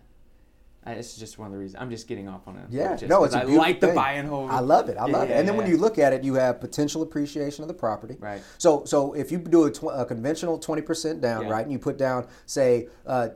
I, 0.89 0.93
it's 0.93 1.17
just 1.17 1.39
one 1.39 1.47
of 1.47 1.53
the 1.53 1.59
reasons. 1.59 1.81
I'm 1.83 1.91
just 1.91 2.09
getting 2.09 2.29
off 2.29 2.49
on 2.49 2.57
it. 2.57 2.63
Yeah, 2.71 2.97
just 2.97 3.11
no, 3.11 3.25
it's 3.25 3.35
a 3.35 3.41
I 3.41 3.43
like 3.45 3.81
the 3.81 3.89
thing. 3.89 3.97
buy 3.97 4.13
and 4.13 4.27
hold. 4.29 4.51
I 4.51 4.61
love 4.61 4.89
it. 4.89 4.97
I 4.97 5.07
Yeah, 5.07 5.13
love 5.19 5.31
it. 5.31 5.35
And 5.35 5.47
then 5.47 5.57
when 5.57 5.69
you 5.69 5.77
look 5.77 5.99
at 5.99 6.13
it, 6.15 6.25
you 6.25 6.35
have 6.35 6.61
potential 6.61 7.03
appreciation 7.03 7.63
of 7.63 7.69
the 7.69 7.75
property. 7.75 8.17
Right. 8.19 8.43
So, 8.57 8.85
so 8.87 9.13
if 9.13 9.31
you 9.31 9.39
do 9.39 9.65
a, 9.65 9.71
tw- 9.71 9.93
a 9.93 10.05
conventional 10.07 10.59
twenty 10.59 10.83
percent 10.83 11.21
down, 11.21 11.45
Yeah. 11.45 11.51
right, 11.53 11.63
and 11.63 11.71
you 11.73 11.79
put 11.79 11.99
down 11.99 12.27
say 12.47 12.89
uh, 13.07 13.29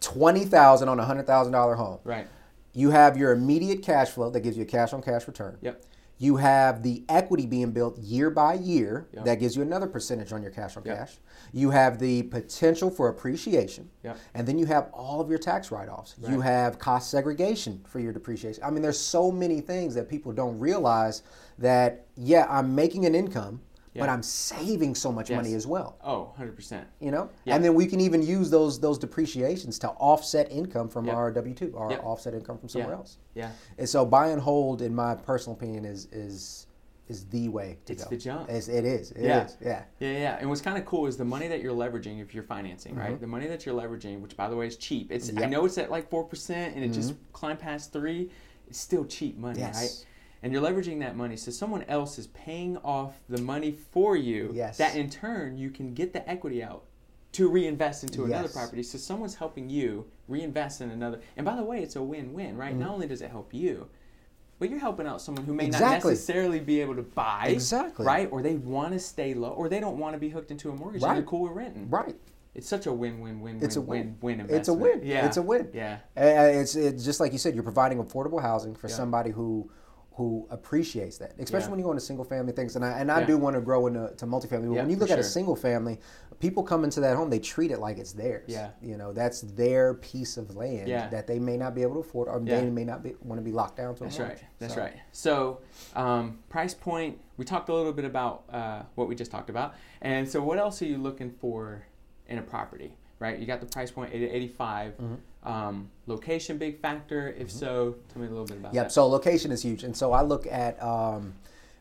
twenty 0.00 0.44
thousand 0.44 0.88
on 0.88 0.98
a 0.98 1.04
hundred 1.04 1.26
thousand 1.26 1.52
dollar 1.52 1.76
home, 1.76 2.00
Right. 2.02 2.26
you 2.72 2.90
have 2.90 3.16
your 3.16 3.32
immediate 3.32 3.82
cash 3.82 4.08
flow 4.10 4.30
that 4.30 4.40
gives 4.40 4.56
you 4.56 4.64
a 4.64 4.66
cash 4.66 4.92
on 4.92 5.00
cash 5.00 5.28
return. 5.28 5.58
Yep. 5.60 5.82
You 6.18 6.36
have 6.36 6.82
the 6.82 7.04
equity 7.08 7.44
being 7.46 7.72
built 7.72 7.98
year 7.98 8.30
by 8.30 8.54
year 8.54 9.06
Yep. 9.12 9.24
that 9.26 9.34
gives 9.40 9.54
you 9.56 9.62
another 9.62 9.86
percentage 9.86 10.32
on 10.32 10.42
your 10.42 10.50
cash 10.50 10.76
on 10.76 10.82
Yep. 10.84 10.96
cash. 10.98 11.18
You 11.52 11.70
have 11.70 11.98
the 11.98 12.22
potential 12.24 12.90
for 12.90 13.08
appreciation. 13.08 13.90
Yep. 14.02 14.16
And 14.34 14.46
then 14.48 14.58
you 14.58 14.66
have 14.66 14.88
all 14.92 15.20
of 15.20 15.28
your 15.28 15.38
tax 15.38 15.70
write 15.70 15.88
offs. 15.88 16.14
You 16.26 16.40
have 16.40 16.78
cost 16.78 17.10
segregation 17.10 17.82
for 17.86 18.00
your 18.00 18.12
depreciation. 18.12 18.62
I 18.64 18.70
mean, 18.70 18.82
there's 18.82 18.98
so 18.98 19.30
many 19.30 19.60
things 19.60 19.94
that 19.94 20.08
people 20.08 20.32
don't 20.32 20.58
realize 20.58 21.22
that, 21.58 22.06
yeah, 22.16 22.46
I'm 22.48 22.74
making 22.74 23.04
an 23.06 23.14
income, 23.14 23.60
but 23.98 24.08
I'm 24.08 24.22
saving 24.22 24.94
so 24.94 25.10
much 25.12 25.30
money 25.30 25.54
as 25.54 25.66
well. 25.66 25.96
Oh, 26.04 26.32
100%. 26.38 26.84
You 27.00 27.10
know, 27.10 27.30
Yeah. 27.44 27.54
and 27.56 27.64
then 27.64 27.74
we 27.74 27.86
can 27.86 28.00
even 28.00 28.22
use 28.22 28.50
those 28.50 28.78
those 28.80 28.98
depreciations 28.98 29.78
to 29.80 29.88
offset 29.90 30.50
income 30.50 30.88
from 30.88 31.06
Yep. 31.06 31.14
our 31.14 31.30
W 31.32 31.54
two 31.54 31.72
or 31.74 31.90
Yep. 31.90 32.04
offset 32.04 32.34
income 32.34 32.58
from 32.58 32.68
somewhere 32.68 32.92
Yeah. 32.92 32.96
else. 32.98 33.18
Yeah. 33.34 33.50
And 33.78 33.88
so 33.88 34.04
buy 34.04 34.28
and 34.28 34.40
hold, 34.40 34.82
in 34.82 34.94
my 34.94 35.14
personal 35.14 35.56
opinion, 35.56 35.84
is 35.84 36.06
is 36.12 36.66
is 37.08 37.24
the 37.26 37.48
way 37.48 37.78
to 37.86 37.92
It's 37.92 38.02
go. 38.02 38.10
It's 38.10 38.24
the 38.24 38.30
jump. 38.30 38.50
It's, 38.50 38.66
it 38.66 38.84
is. 38.84 39.12
It 39.12 39.18
is. 39.18 39.24
Yeah. 39.24 39.46
Yeah. 39.60 39.82
Yeah, 40.00 40.18
yeah. 40.18 40.38
And 40.40 40.48
what's 40.48 40.60
kind 40.60 40.76
of 40.76 40.84
cool 40.86 41.06
is 41.06 41.16
the 41.16 41.24
money 41.24 41.46
that 41.46 41.60
you're 41.62 41.72
leveraging 41.72 42.20
if 42.20 42.34
you're 42.34 42.42
financing, 42.42 42.94
Mm-hmm. 42.96 43.00
right? 43.00 43.20
The 43.20 43.28
money 43.28 43.46
that 43.46 43.64
you're 43.64 43.76
leveraging, 43.80 44.20
which 44.20 44.36
by 44.36 44.48
the 44.48 44.56
way 44.56 44.66
is 44.66 44.76
cheap. 44.76 45.12
It's 45.12 45.28
I 45.28 45.34
Yep. 45.34 45.42
Mm-hmm. 45.42 45.50
know 45.52 45.64
it's 45.66 45.78
at 45.78 45.88
like 45.88 46.10
four 46.10 46.24
percent 46.24 46.74
and 46.74 46.84
it 46.84 46.88
just 46.88 47.14
climbed 47.32 47.60
past 47.60 47.92
three. 47.92 48.30
It's 48.66 48.80
still 48.80 49.04
cheap 49.04 49.38
money, 49.38 49.60
Yes. 49.60 49.76
right? 49.76 50.06
And 50.42 50.52
you're 50.52 50.62
leveraging 50.62 51.00
that 51.00 51.16
money, 51.16 51.36
so 51.36 51.50
someone 51.50 51.82
else 51.84 52.18
is 52.18 52.26
paying 52.28 52.76
off 52.78 53.14
the 53.28 53.40
money 53.40 53.72
for 53.72 54.16
you. 54.16 54.50
Yes. 54.54 54.76
That 54.78 54.94
in 54.96 55.08
turn 55.10 55.56
you 55.56 55.70
can 55.70 55.94
get 55.94 56.12
the 56.12 56.28
equity 56.28 56.62
out 56.62 56.84
to 57.32 57.48
reinvest 57.48 58.02
into 58.04 58.24
another 58.24 58.44
Yes. 58.44 58.52
property. 58.52 58.82
So 58.82 58.98
someone's 58.98 59.34
helping 59.34 59.68
you 59.68 60.06
reinvest 60.28 60.80
in 60.80 60.90
another. 60.90 61.20
And 61.36 61.44
by 61.44 61.56
the 61.56 61.64
way, 61.64 61.82
it's 61.82 61.96
a 61.96 62.02
win-win, 62.02 62.56
right? 62.56 62.74
Not 62.76 62.90
only 62.90 63.06
does 63.06 63.22
it 63.22 63.30
help 63.30 63.52
you, 63.52 63.88
but 64.58 64.70
you're 64.70 64.78
helping 64.78 65.06
out 65.06 65.20
someone 65.20 65.44
who 65.44 65.52
may 65.52 65.68
not 65.68 65.80
Mm-hmm. 65.82 66.08
Necessarily 66.08 66.60
be 66.60 66.80
able 66.80 66.94
to 66.96 67.02
buy, 67.02 67.48
Exactly. 67.48 68.06
right? 68.06 68.28
Or 68.30 68.40
they 68.42 68.54
want 68.54 68.92
to 68.92 68.98
stay 68.98 69.34
low, 69.34 69.50
or 69.50 69.68
they 69.68 69.80
don't 69.80 69.98
want 69.98 70.14
to 70.14 70.18
be 70.18 70.28
hooked 70.30 70.50
into 70.50 70.70
a 70.70 70.74
mortgage. 70.74 71.02
Right. 71.02 71.10
And 71.10 71.18
they're 71.18 71.26
cool 71.26 71.42
with 71.42 71.52
renting. 71.52 71.90
Right. 71.90 72.16
It's 72.54 72.66
such 72.68 72.86
a 72.86 72.92
win-win-win. 72.92 73.58
It's 73.62 73.76
a 73.76 73.82
win, 73.82 74.16
win. 74.22 74.38
win, 74.38 74.40
investment. 74.40 74.60
It's 74.60 74.68
a 74.68 74.74
win. 74.74 75.00
Yeah. 75.04 75.26
It's 75.26 75.36
a 75.36 75.42
win. 75.42 75.68
Yeah. 75.74 75.98
Uh, 76.16 76.22
It's 76.60 76.74
it's 76.74 77.04
just 77.04 77.20
like 77.20 77.32
you 77.32 77.38
said. 77.38 77.54
You're 77.54 77.62
providing 77.64 77.98
affordable 78.02 78.40
housing 78.40 78.74
for 78.74 78.88
Yeah. 78.88 78.94
somebody 78.94 79.30
who 79.30 79.70
who 80.16 80.46
appreciates 80.48 81.18
that, 81.18 81.34
especially 81.38 81.66
Yeah. 81.66 81.70
when 81.72 81.78
you 81.78 81.84
go 81.84 81.90
into 81.90 82.00
single 82.00 82.24
family 82.24 82.52
things. 82.52 82.74
And 82.74 82.82
I 82.84 82.98
and 83.00 83.12
I 83.12 83.20
Yeah. 83.20 83.26
do 83.26 83.36
want 83.36 83.54
to 83.54 83.60
grow 83.60 83.86
into 83.86 84.14
to 84.16 84.26
multifamily. 84.26 84.68
But 84.68 84.72
Yeah, 84.74 84.80
when 84.82 84.90
you 84.90 84.96
look 84.96 85.10
at 85.10 85.18
a 85.18 85.22
single 85.24 85.54
family, 85.54 86.00
people 86.40 86.62
come 86.62 86.84
into 86.84 87.00
that 87.00 87.16
home, 87.16 87.28
they 87.28 87.38
treat 87.38 87.70
it 87.70 87.80
like 87.80 87.98
it's 87.98 88.12
theirs. 88.12 88.44
Yeah. 88.46 88.70
You 88.80 88.96
know, 88.96 89.12
that's 89.12 89.42
their 89.42 89.92
piece 89.94 90.38
of 90.38 90.56
land 90.56 90.88
that 90.88 91.26
they 91.26 91.38
may 91.38 91.58
not 91.58 91.74
be 91.74 91.82
able 91.82 91.94
to 91.94 92.00
afford, 92.00 92.28
or 92.28 92.40
they 92.40 92.70
may 92.70 92.84
not 92.84 93.02
be, 93.02 93.14
want 93.22 93.38
to 93.38 93.44
be 93.44 93.52
locked 93.52 93.76
down 93.76 93.94
to. 93.96 94.04
That's 94.04 94.18
right. 94.18 94.38
That's 94.58 94.74
So- 94.74 94.80
right. 94.80 94.94
So, 95.12 95.60
um, 95.94 96.38
price 96.48 96.72
point. 96.72 97.18
We 97.36 97.44
talked 97.44 97.68
a 97.68 97.74
little 97.74 97.92
bit 97.92 98.06
about 98.06 98.44
uh, 98.48 98.82
what 98.94 99.08
we 99.08 99.14
just 99.14 99.30
talked 99.30 99.50
about, 99.50 99.74
and 100.00 100.26
so 100.26 100.42
what 100.42 100.56
else 100.58 100.80
are 100.80 100.86
you 100.86 100.96
looking 100.96 101.30
for 101.30 101.82
in 102.26 102.38
a 102.38 102.42
property? 102.42 102.96
Right. 103.18 103.38
You 103.38 103.46
got 103.46 103.60
the 103.60 103.66
price 103.66 103.90
point 103.90 104.12
80 104.14 104.26
85. 104.30 104.92
Mm-hmm. 104.94 105.14
Um, 105.46 105.88
location 106.06 106.58
big 106.58 106.80
factor. 106.80 107.34
If 107.38 107.50
so, 107.50 107.94
tell 108.12 108.20
me 108.20 108.26
a 108.26 108.30
little 108.30 108.44
bit 108.46 108.56
about 108.58 108.74
Yep. 108.74 108.86
that. 108.86 108.92
So 108.92 109.06
location 109.06 109.52
is 109.52 109.62
huge, 109.62 109.84
and 109.84 109.96
so 109.96 110.12
I 110.12 110.22
look 110.22 110.46
at 110.46 110.82
um, 110.82 111.34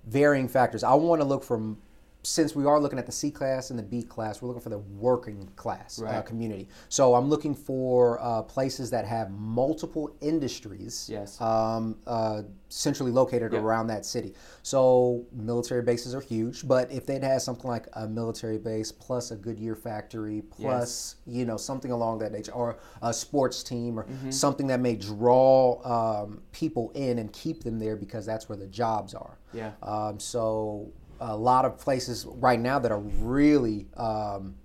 varying 0.05 0.47
factors. 0.47 0.83
I 0.83 0.93
want 0.93 1.19
to 1.21 1.25
look 1.25 1.43
from 1.43 1.77
since 2.25 2.55
we 2.55 2.65
are 2.65 2.79
looking 2.79 2.97
at 2.97 3.05
the 3.05 3.11
C 3.11 3.29
class 3.31 3.69
and 3.69 3.77
the 3.77 3.83
B 3.83 4.01
class, 4.01 4.41
we're 4.41 4.47
looking 4.47 4.63
for 4.63 4.69
the 4.69 4.79
working 4.79 5.47
class 5.55 6.01
uh, 6.01 6.21
community. 6.23 6.67
So 6.89 7.13
I'm 7.13 7.29
looking 7.29 7.53
for 7.53 8.19
uh, 8.21 8.41
places 8.41 8.89
that 8.89 9.05
have 9.05 9.31
multiple 9.31 10.15
industries. 10.21 11.07
Yes. 11.11 11.39
Um, 11.39 11.97
uh, 12.07 12.41
centrally 12.69 13.11
located 13.11 13.53
Yep. 13.53 13.61
around 13.61 13.87
that 13.87 14.05
city. 14.05 14.33
So 14.63 15.23
military 15.31 15.81
bases 15.83 16.13
are 16.15 16.19
huge, 16.19 16.67
but 16.67 16.91
if 16.91 17.05
they'd 17.05 17.23
have 17.23 17.41
something 17.41 17.69
like 17.69 17.87
a 17.93 18.07
military 18.07 18.57
base 18.57 18.91
plus 18.91 19.31
a 19.31 19.35
Goodyear 19.35 19.75
factory 19.75 20.41
plus 20.49 21.15
you 21.27 21.45
know 21.45 21.57
something 21.57 21.91
along 21.91 22.19
that 22.19 22.31
nature, 22.31 22.51
or 22.53 22.77
a 23.01 23.13
sports 23.13 23.61
team, 23.63 23.99
or 23.99 24.03
Mm-hmm. 24.05 24.31
something 24.31 24.67
that 24.67 24.79
may 24.79 24.95
draw 24.95 25.81
um, 25.85 26.41
people 26.51 26.91
in 26.95 27.19
and 27.19 27.31
keep 27.33 27.63
them 27.63 27.79
there 27.79 27.95
because 27.95 28.25
that's 28.25 28.49
where 28.49 28.57
the 28.57 28.67
jobs 28.67 29.13
are. 29.13 29.37
Yeah. 29.53 29.71
Um, 29.83 30.19
so 30.19 30.91
a 31.27 31.35
lot 31.35 31.65
of 31.65 31.77
places 31.77 32.25
right 32.27 32.59
now 32.59 32.77
that 32.79 32.91
are 32.91 32.99
really 32.99 33.87
um, 33.97 34.55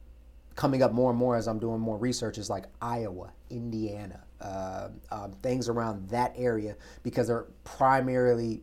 coming 0.56 0.82
up 0.82 0.92
more 0.92 1.10
and 1.10 1.18
more 1.18 1.36
as 1.36 1.48
I'm 1.48 1.58
doing 1.58 1.80
more 1.80 1.96
research 1.96 2.36
is 2.38 2.50
like 2.50 2.66
Iowa, 2.82 3.32
Indiana, 3.48 4.20
uh, 4.40 4.88
um, 5.10 5.32
things 5.42 5.68
around 5.68 6.08
that 6.10 6.34
area 6.36 6.76
because 7.02 7.28
they're 7.28 7.46
primarily 7.64 8.62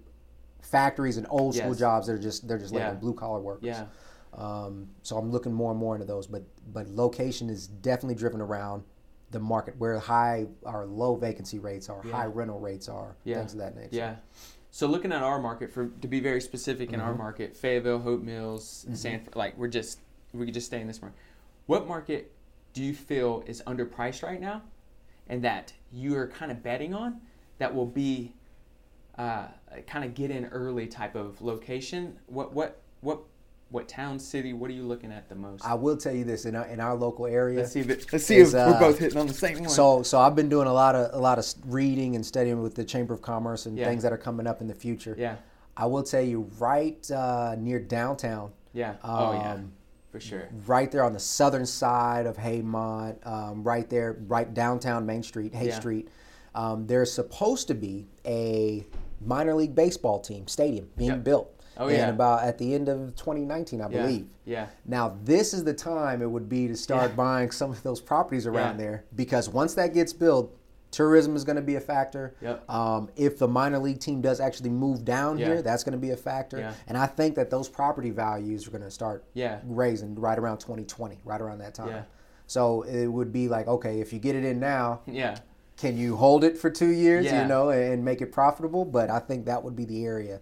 factories 0.62 1.17
and 1.17 1.25
old 1.29 1.55
school 1.55 1.69
Yes. 1.69 1.79
jobs 1.79 2.07
that 2.07 2.13
are 2.13 2.19
just 2.19 2.47
they're 2.47 2.57
just 2.60 2.73
Yeah. 2.73 2.89
like 2.89 3.01
blue 3.01 3.13
collar 3.13 3.39
workers. 3.39 3.63
Yeah. 3.65 3.86
Um, 4.33 4.89
so 5.01 5.17
I'm 5.17 5.31
looking 5.31 5.53
more 5.53 5.71
and 5.71 5.79
more 5.79 5.95
into 5.95 6.05
those, 6.05 6.27
but 6.27 6.43
but 6.71 6.88
location 6.89 7.49
is 7.49 7.65
definitely 7.67 8.15
driven 8.15 8.41
around 8.41 8.83
the 9.31 9.39
market 9.39 9.75
where 9.77 9.97
high 9.97 10.45
or 10.63 10.86
low 10.86 11.15
vacancy 11.15 11.57
rates 11.60 11.89
are, 11.89 12.01
Yeah. 12.05 12.12
high 12.12 12.25
rental 12.27 12.60
rates 12.60 12.88
are, 12.89 13.17
Yeah. 13.23 13.39
things 13.39 13.53
of 13.53 13.60
that 13.60 13.75
nature. 13.75 13.89
Yeah. 13.95 14.15
So 14.77 14.85
looking 14.85 15.11
at 15.11 15.23
our 15.23 15.39
market 15.39 15.71
for 15.71 15.87
to 15.87 16.07
be 16.07 16.19
very 16.19 16.39
specific 16.39 16.93
in 16.93 16.99
our 16.99 17.09
Mm-hmm. 17.09 17.17
market, 17.17 17.57
Fayetteville, 17.57 17.97
Hope 17.97 18.21
Mills, 18.21 18.85
Sanford, 18.93 19.35
like 19.35 19.57
we're 19.57 19.69
just 19.69 20.01
we 20.33 20.45
could 20.45 20.53
just 20.53 20.67
stay 20.67 20.79
in 20.79 20.85
this 20.85 21.01
market. 21.01 21.17
What 21.65 21.87
market 21.87 22.31
do 22.73 22.83
you 22.83 22.93
feel 22.93 23.43
is 23.47 23.63
underpriced 23.65 24.21
right 24.21 24.39
now, 24.39 24.61
and 25.29 25.43
that 25.43 25.73
you 25.91 26.15
are 26.15 26.27
kind 26.27 26.51
of 26.51 26.61
betting 26.61 26.93
on 26.93 27.21
that 27.57 27.73
will 27.73 27.87
be 27.87 28.35
uh, 29.17 29.47
kind 29.87 30.05
of 30.05 30.13
get 30.13 30.29
in 30.29 30.45
early 30.45 30.85
type 30.85 31.15
of 31.15 31.41
location? 31.41 32.19
What 32.27 32.53
what 32.53 32.79
what 33.01 33.21
what 33.69 33.88
town, 33.88 34.17
city? 34.17 34.53
What 34.53 34.69
are 34.69 34.73
you 34.73 34.84
looking 34.84 35.12
at 35.12 35.27
the 35.27 35.36
most? 35.36 35.65
I 35.65 35.73
will 35.73 35.97
tell 35.97 36.13
you 36.13 36.23
this 36.23 36.45
in 36.45 36.56
our, 36.56 36.65
in 36.67 36.80
our 36.80 36.95
local 36.95 37.25
area. 37.25 37.60
let's 37.60 37.73
see 37.73 37.82
if 37.82 37.89
it, 37.89 38.06
let's 38.13 38.25
see 38.25 38.38
is, 38.38 38.53
if 38.53 38.65
we're 38.65 38.73
uh, 38.75 38.80
both 38.80 38.99
hitting 38.99 39.17
on 39.17 39.27
the 39.27 39.34
same 39.34 39.60
one. 39.60 39.69
So, 39.69 40.03
so 40.03 40.19
I've 40.19 40.36
been 40.36 40.49
doing 40.49 40.67
a 40.67 40.73
lot 40.73 40.95
of 40.95 41.13
a 41.13 41.17
lot 41.19 41.38
of 41.38 41.45
reading 41.65 42.15
and 42.15 42.25
studying 42.25 42.62
with 42.62 42.75
the 42.75 42.86
Chamber 42.86 43.13
of 43.13 43.21
Commerce 43.21 43.65
and 43.65 43.77
Yeah. 43.77 43.88
things 43.89 44.03
that 44.03 44.13
are 44.13 44.17
coming 44.17 44.47
up 44.47 44.62
in 44.62 44.67
the 44.67 44.73
future. 44.73 45.15
yeah, 45.17 45.36
I 45.75 45.86
will 45.86 46.03
tell 46.03 46.21
you, 46.21 46.49
right 46.60 47.10
uh, 47.12 47.56
near 47.58 47.80
downtown, 47.80 48.51
yeah, 48.73 48.95
oh 49.03 49.34
yeah, 49.34 49.53
um, 49.53 49.71
for 50.12 50.19
sure. 50.21 50.47
right 50.65 50.89
there 50.91 51.03
on 51.03 51.12
the 51.13 51.19
southern 51.19 51.65
side 51.65 52.25
of 52.25 52.38
Haymount, 52.38 53.25
um, 53.27 53.63
right 53.63 53.89
there, 53.89 54.17
right 54.27 54.51
downtown 54.53 55.06
Main 55.06 55.23
Street, 55.23 55.53
Hay 55.53 55.67
Yeah. 55.67 55.80
Street. 55.80 56.08
Um, 56.56 56.88
there's 56.88 57.12
supposed 57.12 57.67
to 57.67 57.75
be 57.75 58.08
a 58.25 58.86
minor 59.23 59.53
league 59.53 59.75
baseball 59.75 60.19
team 60.19 60.47
stadium 60.47 60.89
being 60.97 61.10
Yep. 61.12 61.23
built. 61.23 61.53
Oh, 61.79 61.87
yeah. 61.87 62.09
about 62.09 62.43
at 62.43 62.57
the 62.57 62.73
end 62.73 62.89
of 62.89 63.15
2019, 63.15 63.81
I 63.81 63.89
Yeah, 63.89 64.01
believe. 64.01 64.27
yeah. 64.45 64.67
Now, 64.85 65.17
this 65.23 65.53
is 65.53 65.63
the 65.63 65.73
time 65.73 66.21
it 66.21 66.29
would 66.29 66.49
be 66.49 66.67
to 66.67 66.75
start 66.75 67.11
Yeah. 67.11 67.15
buying 67.15 67.51
some 67.51 67.71
of 67.71 67.81
those 67.83 68.01
properties 68.01 68.45
around 68.47 68.77
there 68.77 69.03
because 69.15 69.49
once 69.49 69.73
that 69.75 69.93
gets 69.93 70.13
built, 70.13 70.53
tourism 70.89 71.35
is 71.35 71.43
going 71.43 71.57
to 71.57 71.61
be 71.61 71.75
a 71.75 71.79
factor. 71.81 72.33
Yep. 72.41 72.69
Um, 72.69 73.09
if 73.17 73.37
the 73.37 73.47
minor 73.47 73.77
league 73.77 73.99
team 73.99 74.21
does 74.21 74.39
actually 74.39 74.69
move 74.69 75.03
down 75.03 75.37
Yeah. 75.37 75.47
here, 75.47 75.61
that's 75.61 75.83
going 75.83 75.91
to 75.93 75.97
be 75.99 76.11
a 76.11 76.17
factor. 76.17 76.59
Yeah. 76.59 76.73
And 76.87 76.97
I 76.97 77.05
think 77.05 77.35
that 77.35 77.49
those 77.49 77.67
property 77.67 78.09
values 78.09 78.67
are 78.67 78.71
going 78.71 78.83
to 78.83 78.91
start 78.91 79.25
Yeah. 79.33 79.59
raising 79.65 80.15
right 80.15 80.39
around 80.39 80.59
2020, 80.59 81.19
right 81.25 81.41
around 81.41 81.59
that 81.59 81.73
time. 81.73 81.89
Yeah. 81.89 82.01
So 82.47 82.83
it 82.83 83.07
would 83.07 83.33
be 83.33 83.49
like, 83.49 83.67
okay, 83.67 83.99
if 83.99 84.13
you 84.13 84.19
get 84.19 84.35
it 84.35 84.45
in 84.45 84.59
now, 84.61 85.01
Yeah. 85.07 85.35
can 85.75 85.97
you 85.97 86.15
hold 86.15 86.45
it 86.45 86.57
for 86.57 86.69
two 86.69 86.87
years, 86.91 87.25
you 87.25 87.45
know, 87.45 87.69
and 87.69 88.03
make 88.05 88.21
it 88.21 88.31
profitable? 88.31 88.85
But 88.85 89.09
I 89.09 89.19
think 89.19 89.45
that 89.45 89.61
would 89.63 89.75
be 89.75 89.83
the 89.85 90.05
area. 90.05 90.39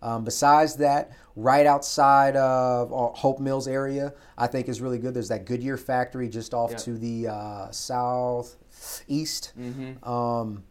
Um, 0.00 0.24
besides 0.24 0.76
that, 0.76 1.12
right 1.36 1.66
outside 1.66 2.36
of 2.36 2.92
uh, 2.92 3.08
Hope 3.16 3.40
Mills 3.40 3.66
area, 3.68 4.14
I 4.36 4.46
think 4.46 4.68
is 4.68 4.80
really 4.80 4.98
good. 4.98 5.14
There's 5.14 5.28
that 5.28 5.44
Goodyear 5.44 5.76
factory 5.76 6.28
just 6.28 6.54
off 6.54 6.70
Yep. 6.70 6.80
to 6.80 6.98
the 6.98 7.28
uh, 7.28 7.70
southeast. 7.70 9.52
Mm-hmm. 9.58 10.08
Um, 10.08 10.64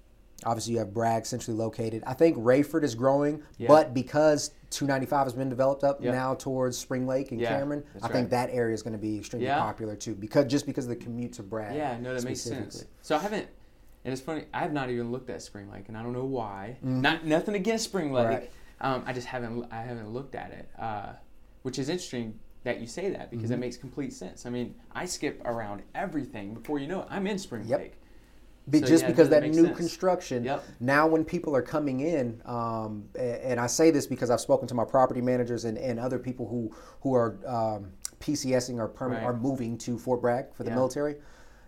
obviously, 0.46 0.74
you 0.74 0.80
have 0.80 0.94
Bragg 0.94 1.26
centrally 1.26 1.58
located. 1.58 2.04
I 2.08 2.13
think 2.13 2.38
Raeford 2.38 2.84
is 2.84 2.96
growing, 2.96 3.42
Yeah. 3.58 3.68
but 3.68 3.94
because 3.94 4.52
295 4.70 5.26
has 5.26 5.34
been 5.34 5.50
developed 5.50 5.84
up 5.84 6.02
Yep. 6.02 6.13
now 6.13 6.34
towards 6.36 6.78
Spring 6.78 7.06
Lake 7.08 7.32
and 7.32 7.40
Yeah, 7.42 7.58
Cameron, 7.58 7.84
I 8.02 8.08
think 8.08 8.30
that 8.30 8.50
area 8.52 8.74
is 8.74 8.82
going 8.84 8.94
to 8.94 9.00
be 9.00 9.18
extremely 9.20 9.48
Yeah. 9.48 9.60
popular 9.60 9.96
too, 9.96 10.16
because 10.16 10.46
just 10.46 10.66
because 10.66 10.86
of 10.86 10.90
the 10.90 10.96
commute 10.96 11.34
to 11.34 11.44
Bragg. 11.44 11.76
Yeah, 11.76 11.98
no, 12.00 12.13
that 12.13 12.24
makes 12.24 12.42
sense. 12.42 12.86
So 13.02 13.16
I 13.16 13.20
haven't, 13.20 13.48
and 14.06 14.13
it's 14.13 14.22
funny. 14.22 14.46
I 14.54 14.60
have 14.60 14.74
not 14.74 14.90
even 14.90 15.12
looked 15.12 15.30
at 15.30 15.42
Spring 15.42 15.70
Lake, 15.70 15.86
and 15.90 15.98
I 15.98 16.04
don't 16.04 16.13
know 16.13 16.26
why. 16.26 16.78
Mhm. 16.86 17.02
Not 17.02 17.26
nothing 17.26 17.56
against 17.56 17.86
Spring 17.86 18.12
Lake. 18.13 18.28
Right. 18.28 18.52
Um, 18.82 19.04
I 19.06 19.13
just 19.13 19.28
haven't. 19.28 19.66
I 19.72 19.82
haven't 19.82 20.10
looked 20.10 20.36
at 20.36 20.52
it, 20.52 20.70
uh, 20.80 21.13
which 21.63 21.80
is 21.80 21.90
interesting 21.90 22.40
that 22.63 22.80
you 22.80 22.88
say 22.88 23.10
that 23.10 23.30
because 23.32 23.46
Mm-hmm. 23.46 23.52
that 23.52 23.58
makes 23.60 23.78
complete 23.78 24.13
sense. 24.13 24.46
I 24.46 24.50
mean, 24.50 24.76
I 24.92 25.06
skip 25.06 25.42
around 25.46 25.82
everything 25.96 26.54
before 26.54 26.80
you 26.80 26.88
know 26.88 27.02
it. 27.02 27.08
I'm 27.10 27.26
in 27.28 27.40
Spring 27.40 27.63
Yep. 27.66 27.80
Lake. 27.80 27.94
Be, 28.70 28.80
So, 28.82 28.86
just 28.88 29.04
yeah, 29.04 29.10
because 29.10 29.30
that 29.30 29.44
new 29.44 29.66
sense. 29.66 29.78
construction. 29.78 30.44
Yep. 30.44 30.63
Now, 30.82 31.08
when 31.08 31.24
people 31.24 31.56
are 31.56 31.62
coming 31.62 32.02
in, 32.02 32.42
um, 32.46 33.08
and 33.18 33.60
I 33.62 33.68
say 33.68 33.92
this 33.92 34.06
because 34.06 34.30
I've 34.30 34.42
spoken 34.42 34.68
to 34.68 34.76
my 34.76 34.84
property 34.84 35.22
managers 35.22 35.63
and, 35.63 35.78
and 35.78 36.00
other 36.00 36.20
people 36.20 36.48
who 36.48 36.76
who 37.02 37.13
are 37.16 37.38
um, 37.48 37.92
PCSing 38.20 38.78
or 38.78 38.88
permanent 38.90 39.24
Right. 39.26 39.32
are 39.34 39.38
moving 39.38 39.78
to 39.80 39.98
Fort 39.98 40.22
Bragg 40.22 40.54
for 40.54 40.63
the 40.63 40.70
Yeah. 40.72 40.76
military. 40.76 41.16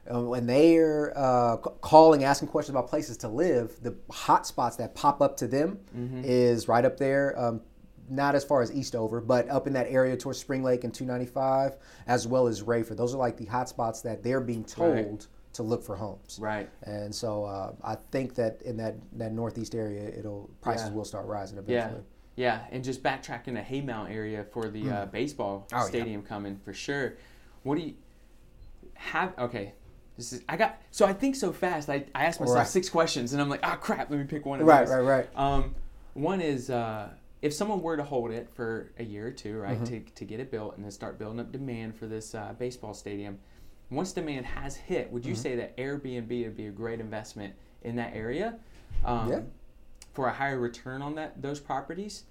When 0.05 0.47
they're 0.47 1.13
uh, 1.15 1.57
calling, 1.57 2.23
asking 2.23 2.47
questions 2.47 2.75
about 2.75 2.87
places 2.89 3.17
to 3.17 3.27
live, 3.27 3.81
the 3.83 3.95
hot 4.11 4.47
spots 4.47 4.75
that 4.77 4.95
pop 4.95 5.21
up 5.21 5.37
to 5.37 5.47
them 5.47 5.79
Mm-hmm. 5.95 6.21
is 6.25 6.67
right 6.67 6.83
up 6.85 6.97
there. 6.97 7.37
Um, 7.39 7.61
not 8.11 8.33
as 8.33 8.43
far 8.43 8.63
as 8.63 8.71
Eastover, 8.71 9.21
but 9.21 9.47
up 9.49 9.67
in 9.67 9.73
that 9.73 9.85
area 9.87 10.17
towards 10.17 10.39
Spring 10.39 10.63
Lake 10.63 10.83
and 10.83 10.91
295, 10.91 11.77
as 12.07 12.25
well 12.27 12.47
as 12.47 12.63
Raeford. 12.63 12.97
Those 12.97 13.13
are 13.13 13.19
like 13.19 13.37
the 13.37 13.45
hot 13.45 13.69
spots 13.69 14.01
that 14.01 14.23
they're 14.23 14.41
being 14.41 14.63
told 14.63 14.95
Right. 14.95 15.27
to 15.53 15.61
look 15.61 15.83
for 15.83 15.95
homes. 15.95 16.39
Right. 16.41 16.67
And 16.83 17.13
so 17.13 17.43
uh, 17.43 17.73
I 17.83 17.97
think 18.09 18.33
that 18.33 18.63
in 18.63 18.77
that, 18.77 18.95
that 19.19 19.31
northeast 19.31 19.75
area, 19.75 20.07
it'll 20.07 20.49
prices 20.61 20.89
Yeah. 20.89 20.95
will 20.95 21.05
start 21.05 21.27
rising 21.27 21.59
eventually. 21.59 22.01
Yeah, 22.35 22.61
yeah, 22.61 22.65
and 22.71 22.83
just 22.83 23.03
backtracking 23.03 23.53
to 23.53 23.61
Haymount 23.61 24.09
area 24.09 24.43
for 24.43 24.69
the 24.69 24.89
uh, 24.89 25.05
baseball 25.05 25.67
Oh, 25.71 25.77
yeah. 25.77 25.83
stadium 25.83 26.23
coming 26.23 26.57
for 26.65 26.73
sure. 26.73 27.13
What 27.61 27.75
do 27.77 27.81
you 27.83 27.93
have? 28.95 29.37
Okay, 29.37 29.73
this 30.19 30.33
is 30.33 30.41
I 30.49 30.57
got. 30.57 30.79
So 30.91 31.05
I 31.05 31.13
think 31.13 31.35
so 31.35 31.51
fast. 31.51 31.89
I, 31.89 32.05
I 32.13 32.25
asked 32.25 32.39
myself 32.39 32.57
Right. 32.59 32.67
six 32.67 32.89
questions, 32.89 33.33
and 33.33 33.41
I'm 33.41 33.49
like, 33.49 33.61
ah, 33.63 33.77
crap. 33.77 34.09
Let 34.11 34.19
me 34.19 34.25
pick 34.25 34.45
one 34.45 34.59
of 34.61 34.67
Right, 34.67 34.81
these. 34.85 34.93
right, 34.93 35.01
right. 35.01 35.29
Um, 35.35 35.73
one 36.13 36.41
is 36.41 36.69
uh, 36.69 37.09
if 37.41 37.53
someone 37.53 37.81
were 37.81 37.95
to 37.97 38.03
hold 38.03 38.31
it 38.31 38.49
for 38.53 38.91
a 38.99 39.03
year 39.03 39.27
or 39.27 39.31
two, 39.31 39.57
right, 39.59 39.75
Mm-hmm. 39.75 39.85
to, 39.85 39.99
to 40.15 40.25
get 40.25 40.39
it 40.39 40.51
built 40.51 40.75
and 40.75 40.83
then 40.83 40.91
start 40.91 41.17
building 41.17 41.39
up 41.39 41.51
demand 41.51 41.95
for 41.95 42.05
this 42.05 42.35
uh, 42.35 42.53
baseball 42.59 42.93
stadium. 42.93 43.39
Once 43.89 44.11
demand 44.11 44.45
has 44.45 44.75
hit, 44.75 45.09
would 45.11 45.25
you 45.25 45.33
Mm-hmm. 45.33 45.41
say 45.41 45.55
that 45.55 45.75
Airbnb 45.77 46.43
would 46.45 46.55
be 46.57 46.67
a 46.67 46.71
great 46.71 46.99
investment 46.99 47.53
in 47.83 47.95
that 47.95 48.13
area? 48.13 48.55
Um, 49.05 49.29
Yeah. 49.29 49.39
For 50.13 50.27
a 50.27 50.33
higher 50.33 50.59
return 50.59 51.01
on 51.01 51.15
that 51.15 51.41
those 51.41 51.59
properties, 51.61 52.23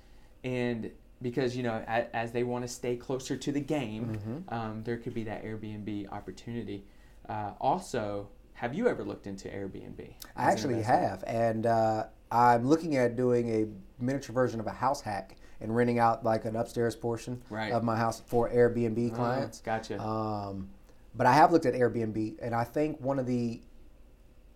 and 0.44 0.90
because 1.22 1.56
you 1.56 1.62
know 1.62 1.82
as, 1.86 2.04
as 2.12 2.32
they 2.32 2.42
want 2.42 2.64
to 2.64 2.68
stay 2.68 2.96
closer 2.96 3.34
to 3.36 3.50
the 3.52 3.60
game, 3.60 4.18
Mm-hmm. 4.18 4.54
um, 4.54 4.82
there 4.84 4.98
could 4.98 5.14
be 5.14 5.24
that 5.24 5.42
Airbnb 5.44 6.12
opportunity. 6.12 6.84
Uh, 7.28 7.52
also, 7.60 8.28
have 8.54 8.74
you 8.74 8.88
ever 8.88 9.04
looked 9.04 9.26
into 9.26 9.48
Airbnb? 9.48 10.12
I 10.36 10.50
actually 10.50 10.82
have, 10.82 11.22
and 11.26 11.66
uh, 11.66 12.04
I'm 12.30 12.66
looking 12.66 12.96
at 12.96 13.16
doing 13.16 13.48
a 13.50 14.02
miniature 14.02 14.32
version 14.34 14.60
of 14.60 14.66
a 14.66 14.70
house 14.72 15.00
hack 15.00 15.36
and 15.60 15.74
renting 15.74 15.98
out 15.98 16.24
like 16.24 16.44
an 16.44 16.56
upstairs 16.56 16.96
portion 16.96 17.42
Right. 17.50 17.72
of 17.72 17.82
my 17.84 17.96
house 17.96 18.22
for 18.26 18.48
Airbnb 18.50 19.12
Ah, 19.12 19.14
clients. 19.14 19.60
Gotcha. 19.60 20.00
Um, 20.00 20.70
but 21.14 21.26
I 21.26 21.32
have 21.34 21.52
looked 21.52 21.66
at 21.66 21.74
Airbnb, 21.74 22.36
and 22.40 22.54
I 22.54 22.64
think 22.64 23.00
one 23.00 23.18
of 23.18 23.26
the 23.26 23.60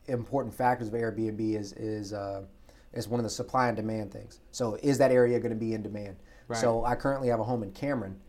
important 0.07 0.55
factors 0.55 0.89
of 0.89 0.95
Airbnb 0.95 1.57
is 1.59 1.73
is 1.75 2.13
uh, 2.13 2.43
is 2.93 3.09
one 3.09 3.21
of 3.21 3.25
the 3.25 3.31
supply 3.31 3.69
and 3.69 3.77
demand 3.77 4.13
things. 4.13 4.41
So, 4.53 4.79
is 4.83 4.99
that 4.99 5.11
area 5.13 5.39
going 5.41 5.51
to 5.53 5.57
be 5.59 5.75
in 5.75 5.83
demand? 5.83 6.17
Right. 6.49 6.59
So, 6.59 6.85
I 6.85 6.95
currently 6.95 7.29
have 7.29 7.41
a 7.41 7.45
home 7.45 7.63
in 7.63 7.73
Cameron. 7.73 8.21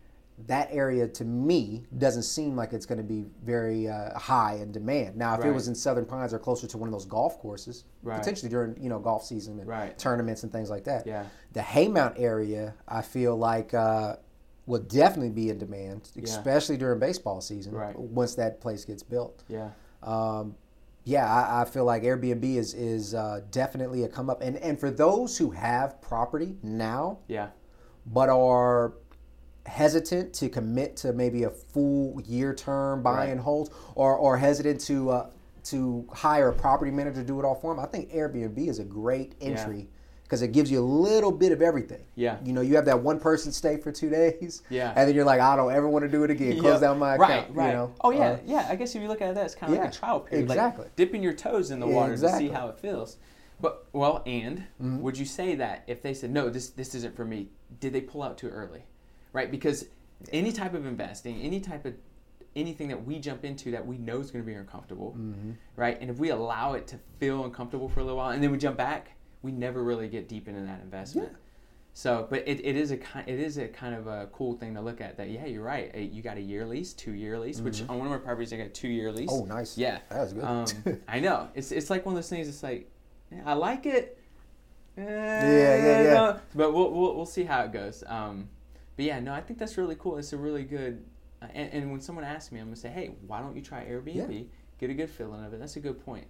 That 0.46 0.68
area 0.72 1.06
to 1.06 1.24
me 1.24 1.84
doesn't 1.96 2.24
seem 2.24 2.56
like 2.56 2.72
it's 2.72 2.86
going 2.86 2.98
to 2.98 3.04
be 3.04 3.24
very 3.44 3.86
uh, 3.88 4.18
high 4.18 4.56
in 4.56 4.72
demand. 4.72 5.16
Now, 5.16 5.34
if 5.38 5.44
it 5.44 5.52
was 5.52 5.68
in 5.68 5.74
Southern 5.76 6.04
Pines 6.04 6.34
or 6.34 6.40
closer 6.40 6.66
to 6.66 6.76
one 6.76 6.88
of 6.88 6.92
those 6.92 7.06
golf 7.06 7.38
courses, 7.38 7.84
Right. 8.02 8.18
potentially 8.18 8.50
during 8.50 8.76
you 8.82 8.88
know 8.88 8.98
golf 8.98 9.24
season 9.24 9.60
and 9.60 9.68
Right. 9.68 9.96
tournaments 9.96 10.42
and 10.42 10.50
things 10.52 10.70
like 10.70 10.84
that. 10.84 11.06
Yeah. 11.06 11.26
The 11.52 11.60
Haymount 11.60 12.14
area, 12.18 12.74
I 12.88 13.02
feel 13.02 13.36
like 13.36 13.74
uh, 13.74 14.16
will 14.66 14.80
definitely 14.80 15.30
be 15.30 15.50
in 15.50 15.58
demand, 15.58 16.10
especially 16.22 16.78
during 16.78 16.98
baseball 16.98 17.40
season. 17.40 17.72
Right. 17.74 17.96
Once 17.96 18.34
that 18.34 18.60
place 18.60 18.84
gets 18.84 19.02
built. 19.04 19.44
yeah. 19.48 19.70
Um, 20.02 20.56
yeah, 21.06 21.30
I, 21.32 21.62
I 21.62 21.64
feel 21.66 21.84
like 21.84 22.02
Airbnb 22.02 22.56
is 22.56 22.74
is 22.74 23.14
uh, 23.14 23.42
definitely 23.50 24.02
a 24.04 24.08
come 24.08 24.28
up, 24.30 24.40
and 24.42 24.56
and 24.56 24.80
for 24.80 24.90
those 24.90 25.36
who 25.38 25.50
have 25.50 26.00
property 26.00 26.56
now 26.62 27.18
Yeah. 27.28 27.48
but 28.06 28.28
are 28.30 28.94
hesitant 29.66 30.32
to 30.34 30.48
commit 30.48 30.96
to 30.98 31.12
maybe 31.12 31.44
a 31.44 31.50
full 31.50 32.20
year 32.26 32.54
term 32.54 33.02
buy 33.02 33.16
Right. 33.18 33.28
and 33.30 33.40
hold, 33.40 33.72
or 33.94 34.16
or 34.16 34.36
hesitant 34.36 34.80
to 34.82 35.10
uh, 35.10 35.26
to 35.64 36.06
hire 36.12 36.48
a 36.48 36.52
property 36.52 36.90
manager 36.90 37.20
to 37.22 37.26
do 37.26 37.38
it 37.40 37.44
all 37.44 37.54
for 37.54 37.74
them, 37.74 37.82
I 37.82 37.86
think 37.88 38.12
Airbnb 38.12 38.68
is 38.68 38.78
a 38.78 38.84
great 38.84 39.34
Yeah. 39.40 39.48
entry 39.48 39.88
because 40.24 40.42
it 40.42 40.52
gives 40.52 40.70
you 40.70 40.80
a 40.80 40.84
little 40.84 41.32
bit 41.32 41.52
of 41.52 41.62
everything. 41.62 42.02
Yeah. 42.14 42.36
You 42.44 42.52
know, 42.52 42.60
you 42.60 42.76
have 42.76 42.84
that 42.86 43.02
one 43.02 43.18
person 43.20 43.50
stay 43.52 43.76
for 43.78 43.90
two 43.92 44.10
days. 44.10 44.62
Yeah. 44.70 44.92
And 44.96 45.08
then 45.08 45.14
you're 45.14 45.24
like, 45.24 45.40
I 45.40 45.54
don't 45.56 45.72
ever 45.72 45.88
want 45.88 46.02
to 46.04 46.08
do 46.10 46.22
it 46.24 46.30
again. 46.30 46.58
Close 46.60 46.74
Yeah. 46.74 46.88
down 46.88 46.98
my 46.98 47.16
right, 47.16 47.30
account. 47.40 47.54
Right. 47.56 47.66
You 47.68 47.72
know. 47.72 47.92
oh 48.02 48.10
yeah, 48.10 48.30
Uh, 48.32 48.38
yeah. 48.44 48.66
I 48.68 48.76
guess 48.76 48.94
if 48.94 49.00
you 49.02 49.08
look 49.08 49.22
at 49.22 49.34
that, 49.34 49.44
it's 49.46 49.54
kind 49.54 49.72
of 49.72 49.78
like 49.78 49.88
a 49.88 49.92
trial 49.92 50.20
period. 50.20 50.44
exactly. 50.50 50.84
Like 50.84 50.96
dipping 50.96 51.22
your 51.22 51.34
toes 51.34 51.70
in 51.70 51.80
the 51.80 51.86
water 51.86 52.12
Exactly. 52.12 52.48
to 52.48 52.48
see 52.48 52.54
how 52.54 52.68
it 52.68 52.78
feels. 52.78 53.16
But 53.60 53.86
well, 53.94 54.22
and 54.26 54.58
Mm-hmm. 54.82 55.00
would 55.00 55.16
you 55.16 55.24
say 55.24 55.54
that 55.54 55.84
if 55.86 56.02
they 56.02 56.12
said 56.12 56.30
no, 56.30 56.50
this 56.50 56.68
this 56.70 56.94
isn't 56.94 57.14
for 57.16 57.24
me, 57.24 57.48
did 57.80 57.92
they 57.94 58.00
pull 58.02 58.22
out 58.22 58.36
too 58.36 58.48
early? 58.48 58.84
Right? 59.34 59.50
Because 59.50 59.84
any 60.32 60.50
type 60.52 60.72
of 60.72 60.86
investing, 60.86 61.38
any 61.42 61.60
type 61.60 61.84
of 61.84 61.92
anything 62.56 62.88
that 62.88 63.04
we 63.04 63.18
jump 63.18 63.44
into 63.44 63.72
that 63.72 63.84
we 63.86 63.98
know 63.98 64.20
is 64.20 64.30
going 64.30 64.42
to 64.42 64.46
be 64.46 64.54
uncomfortable, 64.54 65.10
Mm-hmm. 65.18 65.50
right? 65.76 66.00
And 66.00 66.08
if 66.08 66.18
we 66.18 66.30
allow 66.30 66.72
it 66.74 66.86
to 66.86 66.98
feel 67.18 67.44
uncomfortable 67.44 67.88
for 67.90 68.00
a 68.00 68.04
little 68.04 68.16
while 68.16 68.30
and 68.30 68.42
then 68.42 68.50
we 68.52 68.56
jump 68.58 68.76
back, 68.78 69.10
we 69.42 69.50
never 69.52 69.82
really 69.82 70.08
get 70.08 70.28
deep 70.28 70.48
into 70.48 70.62
that 70.62 70.80
investment. 70.80 71.28
Yeah. 71.32 71.38
So, 71.96 72.26
but 72.30 72.46
it, 72.48 72.64
it 72.64 72.74
is 72.76 72.90
a 72.90 72.96
kind 72.96 73.28
it 73.28 73.38
is 73.38 73.56
a 73.58 73.68
kind 73.68 73.94
of 73.94 74.06
a 74.08 74.28
cool 74.32 74.54
thing 74.54 74.74
to 74.74 74.80
look 74.80 75.00
at. 75.00 75.16
That 75.16 75.30
yeah, 75.30 75.46
you're 75.46 75.62
right. 75.62 75.92
Uh, 75.94 75.98
You 75.98 76.22
got 76.22 76.36
a 76.38 76.40
year 76.40 76.64
lease, 76.66 76.92
two 76.92 77.12
year 77.12 77.38
lease, 77.38 77.60
which 77.60 77.82
on 77.88 77.98
one 77.98 78.06
of 78.08 78.10
my 78.12 78.18
properties 78.18 78.52
I 78.52 78.56
got 78.56 78.66
a 78.66 78.70
two 78.70 78.88
year 78.88 79.12
lease. 79.12 79.30
Mm-hmm. 79.30 79.52
Oh, 79.52 79.54
nice. 79.56 79.76
Yeah, 79.78 79.98
That 80.10 80.20
was 80.20 80.32
good. 80.32 80.44
Um, 80.44 80.66
I 81.08 81.20
know. 81.20 81.48
It's 81.54 81.70
it's 81.72 81.90
like 81.90 82.04
one 82.06 82.14
of 82.14 82.16
those 82.16 82.28
things. 82.28 82.48
It's 82.48 82.62
like 82.64 82.90
yeah, 83.32 83.42
I 83.46 83.52
like 83.54 83.86
it. 83.86 84.18
yeah, 84.96 85.04
yeah. 85.76 86.02
yeah. 86.02 86.38
But 86.54 86.72
we'll, 86.72 86.90
we'll 86.92 87.14
we'll 87.16 87.26
see 87.26 87.44
how 87.44 87.62
it 87.62 87.72
goes. 87.72 88.02
Um, 88.06 88.48
but 88.96 89.04
yeah, 89.04 89.20
no, 89.20 89.32
I 89.32 89.40
think 89.40 89.58
that's 89.58 89.76
really 89.78 89.96
cool. 89.96 90.18
It's 90.18 90.32
a 90.32 90.36
really 90.38 90.64
good. 90.64 91.04
Uh, 91.42 91.46
and, 91.54 91.72
and 91.72 91.90
when 91.92 92.00
someone 92.00 92.24
asks 92.24 92.52
me, 92.52 92.60
I'm 92.60 92.66
gonna 92.66 92.76
say, 92.76 92.88
hey, 92.90 93.12
why 93.26 93.40
don't 93.40 93.54
you 93.56 93.62
try 93.62 93.84
Airbnb? 93.84 94.46
Get 94.78 94.90
a 94.90 94.94
good 94.94 95.10
feeling 95.10 95.44
of 95.44 95.52
it. 95.52 95.60
That's 95.60 95.76
a 95.76 95.80
good 95.80 96.04
point. 96.04 96.26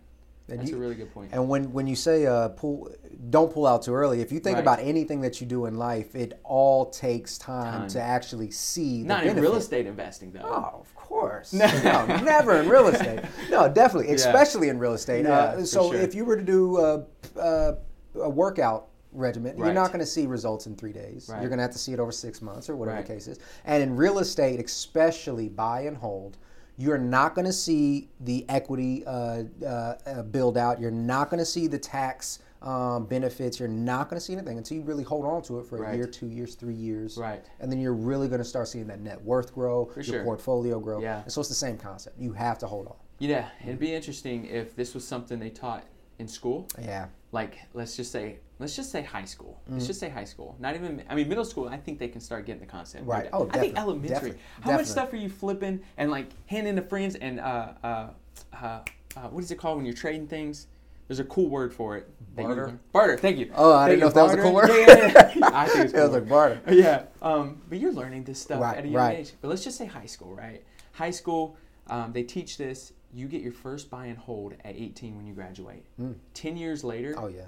And 0.46 0.58
That's 0.60 0.70
you- 0.70 0.76
a 0.76 0.78
really 0.80 0.94
good 0.94 1.10
point. 1.14 1.30
And 1.32 1.48
when, 1.48 1.72
when 1.72 1.86
you 1.86 1.96
say 1.96 2.26
uh, 2.26 2.50
pull, 2.50 2.90
don't 3.30 3.50
pull 3.50 3.66
out 3.66 3.80
too 3.82 3.94
early. 3.94 4.20
If 4.20 4.30
you 4.30 4.40
think 4.40 4.56
Right. 4.56 4.60
about 4.62 4.78
anything 4.80 5.22
that 5.22 5.40
you 5.40 5.46
do 5.46 5.64
in 5.64 5.78
life, 5.78 6.14
it 6.14 6.38
all 6.44 6.90
takes 6.90 7.38
time, 7.38 7.80
Time. 7.80 7.88
to 7.88 8.00
actually 8.02 8.50
see 8.50 9.00
the 9.02 9.08
Not 9.08 9.24
in 9.24 9.40
real 9.40 9.54
estate 9.56 9.86
investing 9.86 10.32
though. 10.32 10.42
Oh, 10.44 10.80
of 10.80 10.94
course. 10.94 11.52
no, 11.54 12.04
never 12.22 12.60
in 12.60 12.68
real 12.68 12.88
estate. 12.88 13.20
No, 13.50 13.68
definitely, 13.72 14.08
Yeah. 14.10 14.16
especially 14.16 14.68
in 14.68 14.78
real 14.78 14.92
estate. 14.92 15.24
Yeah, 15.24 15.32
uh, 15.38 15.64
so 15.64 15.92
sure. 15.92 16.00
if 16.00 16.14
you 16.14 16.26
were 16.26 16.36
to 16.36 16.42
do 16.44 16.76
uh, 16.76 17.04
uh, 17.40 17.72
a 18.20 18.28
workout 18.28 18.88
regimen, 19.14 19.56
you're 19.56 19.72
not 19.72 19.88
going 19.88 20.00
to 20.00 20.06
see 20.06 20.26
results 20.26 20.66
in 20.66 20.76
three 20.76 20.92
days. 20.92 21.28
Right. 21.30 21.40
You're 21.40 21.48
going 21.48 21.58
to 21.58 21.62
have 21.62 21.72
to 21.72 21.78
see 21.78 21.92
it 21.92 22.00
over 22.00 22.12
six 22.12 22.42
months 22.42 22.68
or 22.68 22.76
whatever 22.76 22.96
Right. 22.98 23.06
the 23.06 23.14
case 23.14 23.26
is. 23.28 23.38
And 23.64 23.82
in 23.82 23.96
real 23.96 24.18
estate, 24.18 24.60
especially 24.64 25.48
buy 25.48 25.82
and 25.82 25.96
hold, 25.96 26.36
you're 26.76 26.98
not 26.98 27.34
going 27.34 27.44
to 27.46 27.52
see 27.52 28.10
the 28.20 28.44
equity 28.48 29.04
uh, 29.06 29.44
uh, 29.64 29.94
uh, 30.06 30.22
build 30.22 30.58
out. 30.58 30.80
You're 30.80 30.90
not 30.90 31.30
going 31.30 31.38
to 31.38 31.44
see 31.46 31.66
the 31.68 31.78
tax 31.78 32.40
um, 32.62 33.06
benefits. 33.06 33.60
You're 33.60 33.68
not 33.68 34.08
going 34.08 34.18
to 34.18 34.24
see 34.24 34.32
anything 34.32 34.58
until 34.58 34.78
you 34.78 34.82
really 34.82 35.04
hold 35.04 35.24
on 35.24 35.42
to 35.42 35.60
it 35.60 35.66
for 35.66 35.84
a 35.84 35.94
year, 35.94 36.06
two 36.06 36.28
years, 36.28 36.54
three 36.54 36.74
years. 36.74 37.16
Right. 37.16 37.44
And 37.60 37.70
then 37.70 37.80
you're 37.80 37.94
really 37.94 38.26
going 38.26 38.40
to 38.40 38.44
start 38.44 38.68
seeing 38.68 38.86
that 38.88 39.00
net 39.00 39.22
worth 39.22 39.54
grow, 39.54 39.90
your 39.94 40.04
sure. 40.04 40.24
portfolio 40.24 40.80
grow. 40.80 41.00
Yeah. 41.00 41.22
And 41.22 41.30
so 41.30 41.40
it's 41.40 41.48
the 41.48 41.54
same 41.54 41.76
concept. 41.76 42.18
You 42.18 42.32
have 42.32 42.58
to 42.58 42.66
hold 42.66 42.88
on. 42.88 42.96
Yeah, 43.18 43.48
it'd 43.62 43.78
be 43.78 43.94
interesting 43.94 44.46
if 44.46 44.74
this 44.74 44.94
was 44.94 45.06
something 45.06 45.38
they 45.38 45.50
taught 45.50 45.84
in 46.18 46.26
school. 46.26 46.66
Yeah. 46.80 47.06
Like, 47.34 47.58
let's 47.72 47.96
just 47.96 48.12
say, 48.12 48.36
let's 48.60 48.76
just 48.76 48.92
say 48.92 49.02
high 49.02 49.24
school. 49.24 49.60
Mm-hmm. 49.64 49.74
Let's 49.74 49.88
just 49.88 49.98
say 49.98 50.08
high 50.08 50.24
school. 50.24 50.54
Not 50.60 50.76
even, 50.76 51.02
I 51.10 51.16
mean, 51.16 51.28
middle 51.28 51.44
school. 51.44 51.68
I 51.68 51.76
think 51.76 51.98
they 51.98 52.06
can 52.06 52.20
start 52.20 52.46
getting 52.46 52.60
the 52.60 52.66
concept. 52.66 53.04
Right. 53.04 53.28
Oh, 53.32 53.50
I 53.52 53.58
think 53.58 53.76
elementary. 53.76 54.08
Definitely. 54.08 54.40
How 54.60 54.72
much 54.76 54.86
stuff 54.86 55.12
are 55.12 55.16
you 55.16 55.28
flipping 55.28 55.80
and 55.96 56.12
like 56.12 56.28
handing 56.46 56.76
to 56.76 56.82
friends 56.82 57.16
and 57.16 57.40
uh, 57.40 57.72
uh, 57.82 58.10
uh, 58.52 58.80
uh, 59.16 59.28
what 59.30 59.42
is 59.42 59.50
it 59.50 59.56
called 59.56 59.78
when 59.78 59.84
you're 59.84 59.96
trading 59.96 60.28
things? 60.28 60.68
There's 61.08 61.18
a 61.18 61.24
cool 61.24 61.50
word 61.50 61.74
for 61.74 61.96
it. 61.96 62.08
Barter? 62.36 62.78
Barter. 62.92 63.18
Thank 63.18 63.38
you. 63.38 63.50
Oh, 63.56 63.72
I 63.72 63.88
Thank 63.88 63.90
didn't 63.90 64.00
know 64.00 64.06
if 64.06 64.14
that 64.14 64.22
was 64.22 64.32
a 64.34 64.36
cool 64.36 64.54
word. 64.54 64.68
Yeah, 64.68 64.86
yeah, 64.86 65.32
yeah. 65.34 65.50
I 65.52 65.66
think 65.66 65.84
it's 65.86 65.92
It 65.92 66.00
was 66.00 66.10
like 66.12 66.28
barter. 66.28 66.60
Yeah, 66.72 67.02
um, 67.20 67.60
but 67.68 67.78
you're 67.80 67.92
learning 67.92 68.22
this 68.22 68.40
stuff 68.40 68.60
Right, 68.60 68.78
at 68.78 68.84
a 68.84 68.88
young 68.88 69.02
right. 69.02 69.18
age. 69.18 69.32
But 69.40 69.48
let's 69.48 69.64
just 69.64 69.76
say 69.76 69.86
high 69.86 70.06
school, 70.06 70.32
right? 70.36 70.62
High 70.92 71.10
school, 71.10 71.56
um, 71.88 72.12
they 72.12 72.22
teach 72.22 72.58
this. 72.58 72.92
You 73.14 73.28
get 73.28 73.42
your 73.42 73.52
first 73.52 73.90
buy 73.90 74.06
and 74.06 74.18
hold 74.18 74.54
at 74.64 74.74
18 74.76 75.16
when 75.16 75.26
you 75.26 75.34
graduate. 75.34 75.84
Mm. 76.00 76.16
10 76.34 76.56
years 76.56 76.82
later, 76.82 77.14
Oh, 77.16 77.28
yeah. 77.28 77.42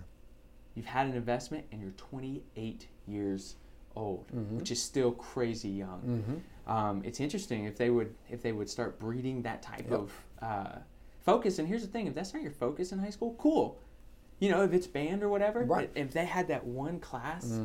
you've 0.75 0.87
had 0.87 1.07
an 1.09 1.15
investment 1.15 1.65
and 1.73 1.81
you're 1.83 1.91
28 1.93 2.87
years 3.09 3.57
old, 3.97 4.27
Mm-hmm. 4.35 4.59
which 4.59 4.71
is 4.71 4.81
still 4.81 5.11
crazy 5.13 5.71
young. 5.71 6.43
Um, 6.69 7.03
it's 7.05 7.21
interesting 7.21 7.65
if 7.65 7.77
they 7.77 7.91
would 7.91 8.15
if 8.31 8.43
they 8.43 8.53
would 8.53 8.69
start 8.69 8.99
breeding 8.99 9.43
that 9.43 9.63
type 9.63 9.91
of 9.91 10.13
uh, 10.43 10.77
focus. 11.21 11.59
And 11.59 11.67
here's 11.69 11.83
the 11.83 11.89
thing: 11.89 12.07
if 12.07 12.15
that's 12.15 12.33
not 12.35 12.43
your 12.43 12.53
focus 12.53 12.93
in 12.93 12.99
high 12.99 13.11
school, 13.11 13.35
cool. 13.39 13.79
You 14.41 14.51
know, 14.51 14.63
if 14.65 14.73
it's 14.75 14.87
band 14.87 15.23
or 15.23 15.29
whatever, 15.31 15.65
Right. 15.65 15.91
if 15.95 16.13
they 16.13 16.27
had 16.27 16.49
that 16.49 16.65
one 16.67 17.01
class, 17.01 17.59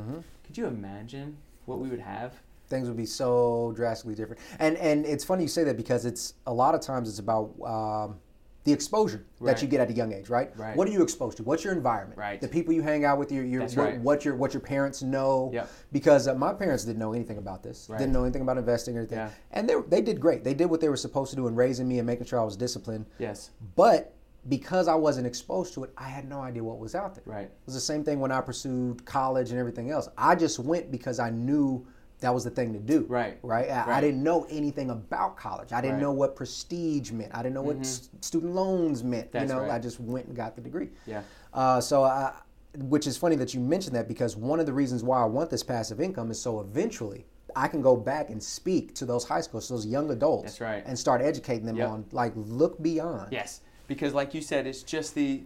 could 0.46 0.58
you 0.58 0.68
imagine 0.68 1.38
what 1.66 1.80
we 1.80 1.90
would 1.90 2.00
have? 2.00 2.34
Things 2.71 2.88
would 2.88 2.97
be 2.97 3.05
so 3.05 3.73
drastically 3.75 4.15
different. 4.15 4.41
And 4.60 4.77
and 4.77 5.05
it's 5.05 5.23
funny 5.23 5.43
you 5.43 5.49
say 5.49 5.63
that 5.65 5.77
because 5.77 6.05
it's 6.05 6.36
a 6.47 6.53
lot 6.53 6.73
of 6.73 6.81
times 6.81 7.10
it's 7.10 7.19
about 7.19 7.53
um, 7.63 8.15
the 8.63 8.71
exposure 8.71 9.25
that 9.41 9.62
you 9.62 9.67
get 9.67 9.81
at 9.81 9.89
a 9.89 9.93
young 9.93 10.13
age, 10.13 10.29
right? 10.29 10.55
Right. 10.55 10.75
What 10.75 10.88
are 10.88 10.91
you 10.91 11.01
exposed 11.01 11.38
to? 11.38 11.43
What's 11.43 11.63
your 11.63 11.73
environment? 11.73 12.17
Right. 12.17 12.39
The 12.39 12.47
people 12.47 12.73
you 12.73 12.81
hang 12.81 13.05
out 13.05 13.17
with, 13.17 13.31
your, 13.31 13.43
your 13.43 13.63
what, 13.63 13.77
right. 13.77 13.99
what 13.99 14.23
your 14.23 14.36
what 14.36 14.53
your 14.53 14.62
parents 14.62 15.01
know. 15.01 15.49
Yep. 15.53 15.69
Because 15.91 16.27
uh, 16.27 16.36
my 16.36 16.53
parents 16.53 16.86
didn't 16.86 16.99
know 16.99 17.13
anything 17.13 17.39
about 17.39 17.62
this. 17.62 17.88
Right. 17.89 17.97
Didn't 17.97 18.13
know 18.13 18.23
anything 18.23 18.43
about 18.43 18.57
investing 18.57 18.95
or 18.95 18.99
anything. 18.99 19.17
Yeah. 19.17 19.29
And 19.51 19.67
they 19.67 19.75
they 19.89 20.01
did 20.01 20.21
great. 20.21 20.43
They 20.43 20.53
did 20.53 20.67
what 20.67 20.79
they 20.79 20.89
were 20.89 20.95
supposed 20.97 21.31
to 21.31 21.36
do 21.36 21.47
in 21.47 21.55
raising 21.55 21.88
me 21.88 21.99
and 21.99 22.07
making 22.07 22.27
sure 22.27 22.39
I 22.39 22.43
was 22.43 22.55
disciplined. 22.55 23.05
Yes. 23.19 23.49
But 23.75 24.13
because 24.47 24.88
I 24.88 24.95
wasn't 24.95 25.27
exposed 25.27 25.73
to 25.75 25.84
it, 25.84 25.91
I 25.97 26.07
had 26.07 26.27
no 26.27 26.41
idea 26.41 26.63
what 26.63 26.79
was 26.79 26.95
out 26.95 27.15
there. 27.15 27.23
Right. 27.25 27.45
It 27.45 27.60
was 27.65 27.75
the 27.75 27.81
same 27.81 28.03
thing 28.03 28.19
when 28.19 28.31
I 28.31 28.41
pursued 28.41 29.05
college 29.05 29.51
and 29.51 29.60
everything 29.60 29.91
else. 29.91 30.07
I 30.17 30.36
just 30.36 30.60
went 30.60 30.91
because 30.91 31.19
I 31.19 31.29
knew 31.29 31.86
that 32.21 32.34
was 32.34 32.43
the 32.43 32.49
thing 32.49 32.71
to 32.73 32.79
do. 32.79 33.05
Right. 33.10 33.38
Right. 33.43 33.69
I, 33.69 33.97
I 33.97 34.01
didn't 34.01 34.23
know 34.23 34.45
anything 34.49 34.89
about 34.91 35.36
college. 35.38 35.73
I 35.73 35.81
didn't 35.81 35.93
Right. 35.93 35.97
Mm-hmm. 35.97 36.01
know 36.03 36.12
what 36.13 36.36
prestige 36.36 37.12
meant. 37.12 37.31
I 37.36 37.41
didn't 37.43 37.55
know 37.55 37.62
what 37.63 37.77
s- 37.79 38.10
student 38.21 38.53
loans 38.53 39.03
meant. 39.03 39.31
That's 39.31 39.49
you 39.49 39.55
know, 39.55 39.62
right. 39.63 39.71
I 39.71 39.79
just 39.79 39.99
went 39.99 40.27
and 40.27 40.36
got 40.36 40.55
the 40.55 40.62
degree. 40.62 40.89
Yeah. 41.05 41.21
Uh, 41.53 41.81
so 41.81 42.03
I, 42.03 42.34
which 42.77 43.05
is 43.07 43.17
funny 43.17 43.36
that 43.36 43.53
you 43.53 43.60
mentioned 43.60 43.95
that 43.95 44.07
because 44.07 44.38
one 44.38 44.60
of 44.60 44.65
the 44.65 44.73
reasons 44.73 45.03
why 45.03 45.21
I 45.21 45.25
want 45.25 45.49
this 45.49 45.63
passive 45.63 45.99
income 45.99 46.31
is 46.31 46.39
so 46.41 46.62
eventually 46.62 47.25
I 47.55 47.67
can 47.67 47.81
go 47.81 47.97
back 47.97 48.29
and 48.29 48.41
speak 48.41 48.95
to 48.95 49.05
those 49.05 49.25
high 49.25 49.41
schools, 49.41 49.67
those 49.67 49.86
young 49.86 50.10
adults, 50.12 50.43
That's 50.43 50.62
right. 50.62 50.84
and 50.86 50.97
start 50.97 51.21
educating 51.21 51.65
them 51.65 51.75
Yep. 51.77 51.89
on 51.89 52.05
like 52.13 52.31
look 52.36 52.81
beyond. 52.81 53.29
Yes. 53.31 53.62
Because 53.88 54.13
like 54.13 54.34
you 54.34 54.41
said, 54.41 54.67
it's 54.67 54.84
just 54.84 55.15
the 55.15 55.43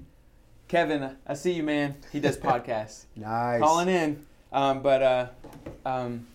Kevin. 0.68 1.16
I 1.26 1.34
see 1.36 1.54
you, 1.54 1.64
man. 1.64 1.96
He 2.12 2.20
does 2.20 2.38
podcasts. 2.50 3.06
Nice. 3.16 3.62
Calling 3.62 3.88
in. 3.88 4.26
Um, 4.52 4.82
but 4.82 5.02
uh, 5.02 5.28
um, 5.86 6.28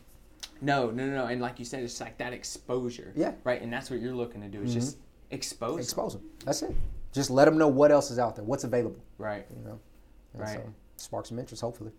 no, 0.60 0.90
no, 0.90 1.06
no, 1.06 1.12
no. 1.14 1.26
And 1.26 1.40
like 1.40 1.58
you 1.58 1.64
said, 1.64 1.82
it's 1.82 2.00
like 2.00 2.18
that 2.18 2.32
exposure. 2.32 3.12
Yeah. 3.16 3.32
Right. 3.44 3.60
And 3.62 3.72
that's 3.72 3.90
what 3.90 4.00
you're 4.00 4.14
looking 4.14 4.40
to 4.42 4.48
do 4.48 4.62
is 4.62 4.72
just 4.74 4.98
expose. 5.30 5.80
expose 5.80 6.14
them. 6.14 6.22
That's 6.44 6.62
it. 6.62 6.74
Just 7.12 7.30
let 7.30 7.44
them 7.46 7.58
know 7.58 7.68
what 7.68 7.90
else 7.90 8.10
is 8.10 8.18
out 8.18 8.36
there, 8.36 8.44
what's 8.44 8.64
available. 8.64 9.02
Right. 9.18 9.46
You 9.56 9.64
know, 9.64 9.80
and 10.34 10.42
Right. 10.42 10.58
So 10.58 10.72
spark 10.96 11.26
some 11.26 11.38
interest, 11.38 11.62
hopefully. 11.62 11.90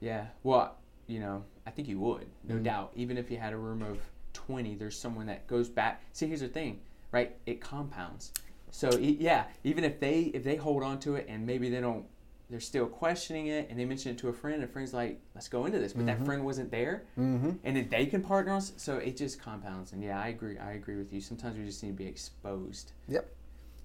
Yeah. 0.00 0.26
Well, 0.42 0.76
you 1.06 1.20
know, 1.20 1.44
I 1.66 1.70
think 1.70 1.88
you 1.88 1.98
would, 2.00 2.26
no 2.44 2.54
Mm-hmm. 2.56 2.64
doubt. 2.64 2.92
Even 2.96 3.16
if 3.18 3.30
you 3.30 3.36
had 3.38 3.52
a 3.52 3.56
room 3.56 3.82
of 3.82 3.98
20, 4.32 4.74
there's 4.76 4.98
someone 4.98 5.26
that 5.26 5.46
goes 5.46 5.68
back. 5.68 6.02
See, 6.12 6.26
here's 6.26 6.40
the 6.40 6.48
thing, 6.48 6.80
right? 7.12 7.36
It 7.46 7.60
compounds. 7.60 8.32
So 8.70 8.90
yeah, 8.98 9.44
even 9.64 9.82
if 9.84 9.98
they 9.98 10.24
if 10.34 10.44
they 10.44 10.56
hold 10.56 10.82
on 10.82 10.98
to 11.00 11.14
it 11.16 11.26
and 11.28 11.46
maybe 11.46 11.70
they 11.70 11.80
don't, 11.80 12.04
they're 12.50 12.60
still 12.60 12.86
questioning 12.86 13.48
it, 13.48 13.68
and 13.68 13.78
they 13.78 13.84
mention 13.84 14.12
it 14.12 14.18
to 14.18 14.28
a 14.28 14.32
friend, 14.32 14.54
and 14.56 14.64
a 14.64 14.66
friend's 14.66 14.94
like, 14.94 15.20
"Let's 15.34 15.48
go 15.48 15.66
into 15.66 15.78
this," 15.78 15.92
but 15.92 16.06
that 16.06 16.24
friend 16.24 16.44
wasn't 16.44 16.70
there, 16.70 17.02
Mm-hmm. 17.18 17.50
and 17.64 17.76
then 17.76 17.88
they 17.90 18.06
can 18.06 18.22
partner 18.22 18.52
on. 18.52 18.60
So 18.62 18.96
it 18.96 19.16
just 19.16 19.40
compounds. 19.40 19.92
And 19.92 20.02
yeah, 20.02 20.20
I 20.20 20.28
agree. 20.28 20.58
I 20.58 20.72
agree 20.72 20.96
with 20.96 21.12
you. 21.12 21.20
Sometimes 21.20 21.58
we 21.58 21.64
just 21.64 21.82
need 21.82 21.90
to 21.90 21.94
be 21.96 22.06
exposed. 22.06 22.92
Yep. 23.08 23.28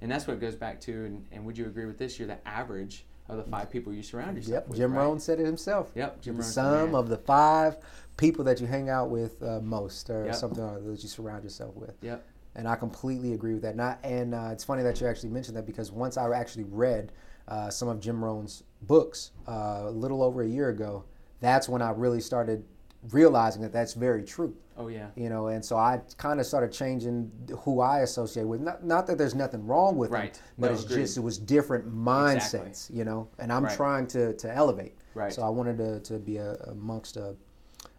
And 0.01 0.11
that's 0.11 0.27
what 0.27 0.33
it 0.35 0.39
goes 0.41 0.55
back 0.55 0.79
to. 0.81 0.91
And, 1.05 1.25
and 1.31 1.45
would 1.45 1.57
you 1.57 1.65
agree 1.65 1.85
with 1.85 1.97
this? 1.97 2.19
You're 2.19 2.27
the 2.27 2.45
average 2.47 3.05
of 3.29 3.37
the 3.37 3.43
five 3.43 3.69
people 3.69 3.93
you 3.93 4.03
surround 4.03 4.35
yourself 4.35 4.53
Yep. 4.53 4.67
with. 4.69 4.77
Jim 4.77 4.93
right? 4.93 4.99
Rohn 5.03 5.19
said 5.19 5.39
it 5.39 5.45
himself. 5.45 5.91
Yep. 5.95 6.21
Jim 6.21 6.37
the 6.37 6.43
sum 6.43 6.91
"Man." 6.91 6.95
of 6.95 7.07
the 7.09 7.17
five 7.17 7.77
people 8.17 8.43
that 8.45 8.59
you 8.61 8.67
hang 8.67 8.89
out 8.89 9.09
with 9.09 9.41
uh, 9.43 9.59
most, 9.61 10.09
or 10.09 10.25
Yep. 10.25 10.35
something 10.35 10.63
that 10.85 11.01
you 11.03 11.09
surround 11.09 11.43
yourself 11.43 11.75
with. 11.75 11.95
Yep. 12.01 12.23
And 12.55 12.67
I 12.67 12.75
completely 12.75 13.33
agree 13.33 13.53
with 13.53 13.63
that. 13.63 13.75
Not, 13.75 13.99
and 14.03 14.35
uh, 14.35 14.49
it's 14.51 14.63
funny 14.63 14.83
that 14.83 15.01
you 15.01 15.07
actually 15.07 15.29
mentioned 15.29 15.57
that 15.57 15.65
because 15.65 15.91
once 15.91 16.17
I 16.17 16.29
actually 16.33 16.65
read 16.65 17.11
uh, 17.47 17.69
some 17.69 17.87
of 17.87 17.99
Jim 17.99 18.23
Rohn's 18.23 18.63
books 18.83 19.31
uh, 19.47 19.81
a 19.85 19.91
little 19.91 20.21
over 20.23 20.41
a 20.43 20.47
year 20.47 20.69
ago, 20.69 21.03
that's 21.39 21.67
when 21.69 21.81
I 21.81 21.91
really 21.91 22.21
started 22.21 22.63
realizing 23.11 23.61
that 23.61 23.73
that's 23.73 23.93
very 23.93 24.23
true. 24.23 24.55
Oh 24.77 24.87
yeah. 24.87 25.07
You 25.15 25.29
know, 25.29 25.47
and 25.47 25.63
so 25.63 25.75
I 25.77 26.01
kind 26.17 26.39
of 26.39 26.45
started 26.45 26.71
changing 26.71 27.31
who 27.59 27.79
I 27.81 27.99
associate 27.99 28.47
with. 28.47 28.61
Not, 28.61 28.83
not 28.83 29.05
that 29.07 29.17
there's 29.17 29.35
nothing 29.35 29.67
wrong 29.67 29.97
with 29.97 30.09
Right. 30.09 30.33
them, 30.33 30.43
but 30.57 30.67
No, 30.67 30.73
it's 30.73 30.83
agreed. 30.85 31.01
just 31.01 31.17
it 31.17 31.21
was 31.21 31.37
different 31.37 31.93
mindsets. 31.93 32.65
Exactly. 32.65 32.97
You 32.97 33.05
know, 33.05 33.27
and 33.39 33.51
I'm 33.53 33.65
Right. 33.65 33.75
trying 33.75 34.07
to 34.07 34.33
to 34.33 34.51
elevate. 34.53 34.97
Right. 35.13 35.31
So 35.31 35.43
I 35.43 35.49
wanted 35.49 35.77
to, 35.77 35.99
to 35.99 36.17
be 36.17 36.37
a, 36.37 36.53
amongst 36.67 37.17
a, 37.17 37.35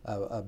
a, 0.07 0.21
a 0.21 0.45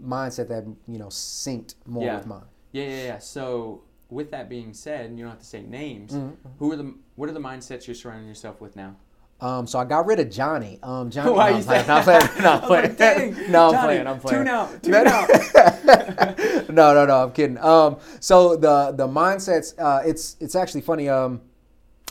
mindset 0.00 0.48
that 0.48 0.64
you 0.86 0.98
know 0.98 1.08
synced 1.08 1.74
more 1.86 2.04
Yeah. 2.04 2.16
with 2.18 2.26
mine. 2.26 2.44
Yeah, 2.72 2.84
yeah, 2.84 3.02
yeah. 3.04 3.18
So 3.18 3.82
with 4.10 4.30
that 4.30 4.48
being 4.48 4.72
said, 4.72 5.06
and 5.06 5.18
you 5.18 5.24
don't 5.24 5.32
have 5.32 5.40
to 5.40 5.46
say 5.46 5.62
names, 5.62 6.12
Mm-hmm. 6.12 6.48
who 6.58 6.72
are 6.72 6.76
the 6.76 6.94
what 7.16 7.28
are 7.28 7.32
the 7.32 7.40
mindsets 7.40 7.86
you're 7.86 7.94
surrounding 7.94 8.28
yourself 8.28 8.60
with 8.60 8.76
now? 8.76 8.96
Um, 9.38 9.66
so 9.66 9.78
I 9.78 9.84
got 9.84 10.06
rid 10.06 10.18
of 10.18 10.30
Johnny. 10.30 10.78
Um, 10.82 11.10
Johnny. 11.10 11.30
Why 11.32 11.50
no, 11.50 11.56
you 11.58 11.62
I'm 11.62 11.64
playing, 11.64 11.84
say- 11.84 11.88
no, 11.88 11.94
I'm 11.94 12.04
playing. 12.04 12.28
No, 12.42 12.50
I'm 12.52 12.60
playing. 12.62 12.82
like, 12.88 12.96
dang, 12.96 13.52
no, 13.52 13.66
I'm 13.66 13.72
Johnny, 13.72 13.86
playing. 13.86 14.06
I'm 14.06 14.20
playing. 14.20 14.38
Tune 14.38 14.48
out. 14.48 14.82
Tune 14.82 14.92
No, 14.92 15.04
out. 15.04 16.68
no, 16.70 16.94
no, 16.94 17.06
no. 17.06 17.22
I'm 17.24 17.32
kidding. 17.32 17.58
Um, 17.58 17.96
so 18.20 18.56
the 18.56 18.92
the 18.92 19.06
mindsets. 19.06 19.74
Uh, 19.78 20.02
it's 20.06 20.36
it's 20.40 20.54
actually 20.54 20.80
funny. 20.82 21.08
Um, 21.08 21.40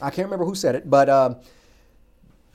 I 0.02 0.10
can't 0.10 0.26
remember 0.28 0.46
who 0.46 0.56
said 0.56 0.76
it, 0.76 0.90
but 0.90 1.10
um, 1.10 1.38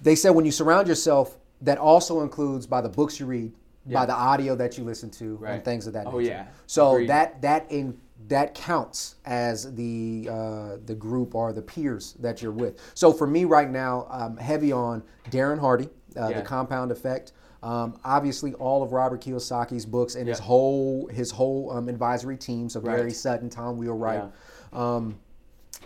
they 0.02 0.14
said 0.14 0.30
when 0.30 0.44
you 0.44 0.52
surround 0.52 0.86
yourself, 0.88 1.36
that 1.62 1.78
also 1.78 2.20
includes 2.20 2.66
by 2.66 2.80
the 2.80 2.88
books 2.88 3.18
you 3.18 3.26
read, 3.26 3.52
by 3.86 4.04
the 4.06 4.14
audio 4.14 4.54
that 4.56 4.76
you 4.78 4.84
listen 4.84 5.10
to, 5.12 5.42
and 5.46 5.64
things 5.64 5.86
of 5.86 5.94
that 5.94 6.04
Nature. 6.04 6.16
Oh, 6.16 6.18
nature. 6.20 6.30
yeah. 6.30 6.46
So 6.66 6.92
Agreed. 6.92 7.08
that 7.08 7.42
that 7.42 7.66
in 7.72 7.98
that 8.28 8.54
counts 8.54 9.16
as 9.24 9.74
the 9.74 10.28
uh, 10.30 10.76
the 10.86 10.94
group 10.94 11.34
or 11.34 11.52
the 11.52 11.62
peers 11.62 12.14
that 12.20 12.42
you're 12.42 12.52
with. 12.52 12.78
So 12.94 13.12
for 13.12 13.26
me 13.26 13.44
right 13.44 13.70
now, 13.70 14.06
I'm 14.10 14.36
heavy 14.36 14.72
on 14.72 15.02
Darren 15.30 15.58
Hardy, 15.58 15.88
uh, 16.16 16.28
Yeah. 16.28 16.36
the 16.40 16.42
Compound 16.42 16.92
Effect. 16.92 17.32
Um, 17.62 17.98
obviously, 18.04 18.54
all 18.54 18.82
of 18.82 18.92
Robert 18.92 19.20
Kiyosaki's 19.20 19.84
books 19.84 20.14
and 20.14 20.26
his 20.28 20.38
whole 20.38 21.06
his 21.08 21.30
whole 21.30 21.70
um, 21.72 21.88
advisory 21.88 22.36
team. 22.36 22.68
So 22.68 22.80
Right. 22.80 23.12
Sutton, 23.12 23.50
Tom 23.50 23.76
Wheelwright. 23.76 24.24
Um, 24.72 25.18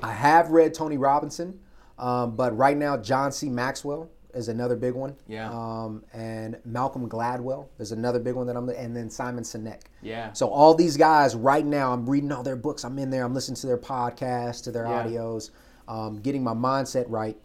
I 0.02 0.12
have 0.12 0.50
read 0.50 0.74
Tony 0.74 0.98
Robinson, 0.98 1.58
um, 1.98 2.36
but 2.36 2.56
right 2.56 2.76
now 2.76 2.96
John 2.96 3.32
C. 3.32 3.48
Maxwell 3.48 4.08
is 4.34 4.48
another 4.48 4.76
big 4.76 4.94
one. 4.94 5.14
Yeah. 5.28 5.50
Um, 5.50 6.04
and 6.12 6.58
Malcolm 6.64 7.08
Gladwell 7.08 7.66
is 7.78 7.92
another 7.92 8.18
big 8.18 8.34
one 8.34 8.46
that 8.46 8.56
I'm. 8.56 8.68
And 8.68 8.94
then 8.96 9.10
Simon 9.10 9.44
Sinek. 9.44 9.82
Yeah. 10.02 10.32
So 10.32 10.48
all 10.48 10.74
these 10.74 10.96
guys 10.96 11.34
right 11.34 11.64
now, 11.64 11.92
I'm 11.92 12.08
reading 12.08 12.30
all 12.32 12.42
their 12.42 12.56
books. 12.56 12.84
I'm 12.84 12.98
in 12.98 13.10
there. 13.10 13.24
I'm 13.24 13.34
listening 13.34 13.56
to 13.56 13.66
their 13.66 13.78
podcasts, 13.78 14.62
to 14.64 14.70
their 14.72 14.86
Yeah. 14.86 15.04
audios, 15.04 15.50
um, 15.88 16.20
getting 16.20 16.42
my 16.42 16.54
mindset 16.54 17.04
right, 17.08 17.36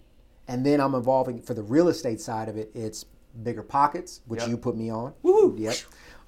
and 0.48 0.66
then 0.66 0.80
I'm 0.82 0.96
evolving 0.96 1.42
for 1.42 1.54
the 1.54 1.64
real 1.64 1.88
estate 1.90 2.22
side 2.22 2.50
of 2.50 2.58
it. 2.58 2.72
It's 2.74 3.06
BiggerPockets, 3.44 4.22
which 4.28 4.42
Yep. 4.42 4.50
you 4.50 4.58
put 4.58 4.76
me 4.76 4.90
on. 4.90 5.14
Woohoo. 5.24 5.58
Yep. 5.58 5.76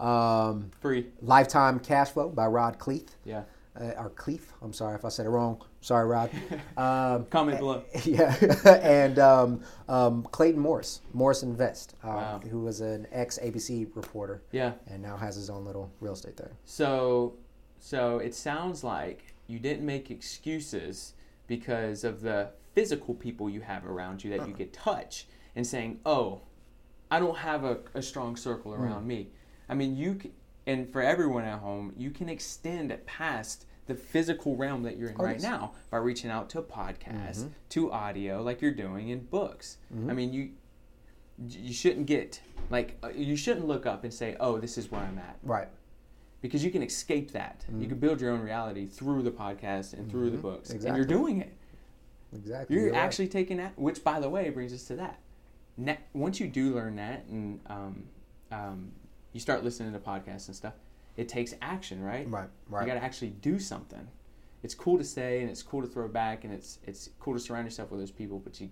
Um, 0.05 0.71
Free. 0.79 1.11
Lifetime 1.21 1.79
Cash 1.79 2.09
Flow 2.11 2.29
by 2.29 2.47
Rod 2.47 2.79
Khleif. 2.79 3.09
Yeah. 3.23 3.43
Uh, 3.81 3.93
or 3.97 4.11
Khleif. 4.11 4.41
I'm 4.61 4.73
sorry 4.73 4.93
if 4.95 5.03
I 5.05 5.09
said 5.09 5.25
it 5.25 5.29
wrong. 5.29 5.59
Sorry, 5.81 6.05
Rod. 6.07 6.29
Um, 6.77 7.25
Comment 7.25 7.57
below. 7.57 7.83
yeah, 8.05 8.35
and 8.81 9.17
um, 9.19 9.61
um, 9.89 10.23
Clayton 10.31 10.59
Morris, 10.59 11.01
Morris 11.13 11.41
Invest, 11.43 11.95
uh, 12.03 12.07
Wow. 12.07 12.41
who 12.49 12.59
was 12.61 12.81
an 12.81 13.07
ex 13.11 13.39
ABC 13.39 13.87
reporter 13.95 14.43
Yeah. 14.51 14.73
and 14.87 15.01
now 15.01 15.17
has 15.17 15.35
his 15.35 15.49
own 15.49 15.65
little 15.65 15.91
real 15.99 16.13
estate 16.13 16.37
thing. 16.37 16.49
So, 16.65 17.33
so 17.79 18.19
it 18.19 18.35
sounds 18.35 18.83
like 18.83 19.33
you 19.47 19.57
didn't 19.59 19.85
make 19.85 20.11
excuses 20.11 21.13
because 21.47 22.03
of 22.03 22.21
the 22.21 22.49
physical 22.73 23.13
people 23.15 23.49
you 23.49 23.61
have 23.61 23.85
around 23.85 24.23
you 24.23 24.29
that 24.37 24.47
you 24.47 24.53
could 24.53 24.71
touch 24.73 25.27
and 25.55 25.65
saying, 25.65 25.99
"Oh, 26.05 26.41
I 27.09 27.19
don't 27.19 27.37
have 27.37 27.63
a, 27.63 27.79
a 27.95 28.01
strong 28.01 28.35
circle 28.35 28.73
around 28.73 29.07
me." 29.07 29.29
I 29.67 29.73
mean, 29.73 29.95
you 29.97 30.19
and 30.67 30.91
for 30.91 31.01
everyone 31.01 31.43
at 31.43 31.59
home, 31.59 31.93
you 31.97 32.11
can 32.11 32.29
extend 32.29 32.91
it 32.91 33.05
past 33.05 33.65
the 33.91 33.97
physical 33.99 34.55
realm 34.55 34.83
that 34.83 34.97
you're 34.97 35.09
in 35.09 35.17
right 35.17 35.41
now 35.41 35.73
by 35.89 35.97
reaching 35.97 36.31
out 36.31 36.49
to 36.51 36.61
podcasts, 36.61 37.47
to 37.69 37.91
audio, 37.91 38.41
like 38.41 38.61
you're 38.61 38.71
doing 38.71 39.09
in 39.09 39.19
books. 39.25 39.77
I 40.09 40.13
mean, 40.13 40.31
you 40.33 40.51
you 41.49 41.73
shouldn't 41.73 42.05
get 42.05 42.41
like 42.69 42.97
uh, 43.03 43.09
you 43.09 43.35
shouldn't 43.35 43.67
look 43.67 43.85
up 43.85 44.03
and 44.03 44.13
say, 44.13 44.35
"Oh, 44.39 44.59
this 44.59 44.77
is 44.77 44.91
where 44.91 45.01
I'm 45.01 45.17
at." 45.17 45.37
Right. 45.43 45.67
because 46.41 46.63
you 46.63 46.71
can 46.71 46.81
escape 46.83 47.31
that. 47.31 47.65
You 47.77 47.87
can 47.87 47.99
build 47.99 48.21
your 48.21 48.31
own 48.31 48.41
reality 48.41 48.85
through 48.87 49.23
the 49.23 49.31
podcast 49.31 49.93
and 49.93 50.09
through 50.09 50.29
the 50.31 50.37
books, 50.37 50.69
and 50.69 50.95
you're 50.95 51.05
doing 51.05 51.41
it. 51.41 51.53
Exactly. 52.33 52.75
You're, 52.75 52.85
You're 52.85 52.93
right. 52.93 53.01
actually 53.03 53.27
taking 53.27 53.57
that. 53.57 53.77
Which, 53.77 54.03
by 54.05 54.19
the 54.21 54.29
way, 54.29 54.49
brings 54.51 54.71
us 54.73 54.85
to 54.85 54.95
that. 54.95 55.19
Na 55.77 55.95
once 56.13 56.39
you 56.39 56.47
do 56.47 56.73
learn 56.73 56.95
that, 56.95 57.25
and 57.25 57.59
um, 57.67 58.03
um, 58.51 58.91
you 59.33 59.39
start 59.41 59.63
listening 59.65 59.91
to 59.93 59.99
podcasts 59.99 60.47
and 60.47 60.55
stuff, 60.55 60.75
it 61.21 61.29
takes 61.29 61.53
action, 61.61 62.01
right? 62.01 62.27
Right. 62.29 62.49
You 62.69 62.75
Right. 62.75 62.87
got 62.87 62.95
to 62.95 63.03
actually 63.03 63.29
do 63.29 63.59
something. 63.59 64.07
It's 64.63 64.73
cool 64.75 64.97
to 64.97 65.03
say, 65.03 65.41
and 65.41 65.49
it's 65.49 65.61
cool 65.63 65.81
to 65.81 65.87
throw 65.87 66.07
back, 66.07 66.43
and 66.43 66.53
it's 66.53 66.79
it's 66.83 67.09
cool 67.19 67.33
to 67.33 67.39
surround 67.39 67.65
yourself 67.65 67.91
with 67.91 67.99
those 67.99 68.11
people. 68.11 68.39
But 68.39 68.59
you, 68.59 68.69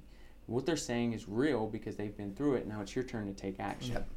what 0.48 0.66
they're 0.66 0.76
saying 0.78 1.14
is 1.14 1.30
real 1.30 1.68
because 1.68 1.96
they've 1.96 2.16
been 2.16 2.34
through 2.34 2.56
it. 2.56 2.68
Now 2.68 2.82
it's 2.82 2.96
your 2.96 3.06
turn 3.06 3.28
to 3.28 3.34
take 3.34 3.60
action. 3.60 3.94
Yep. 3.94 4.10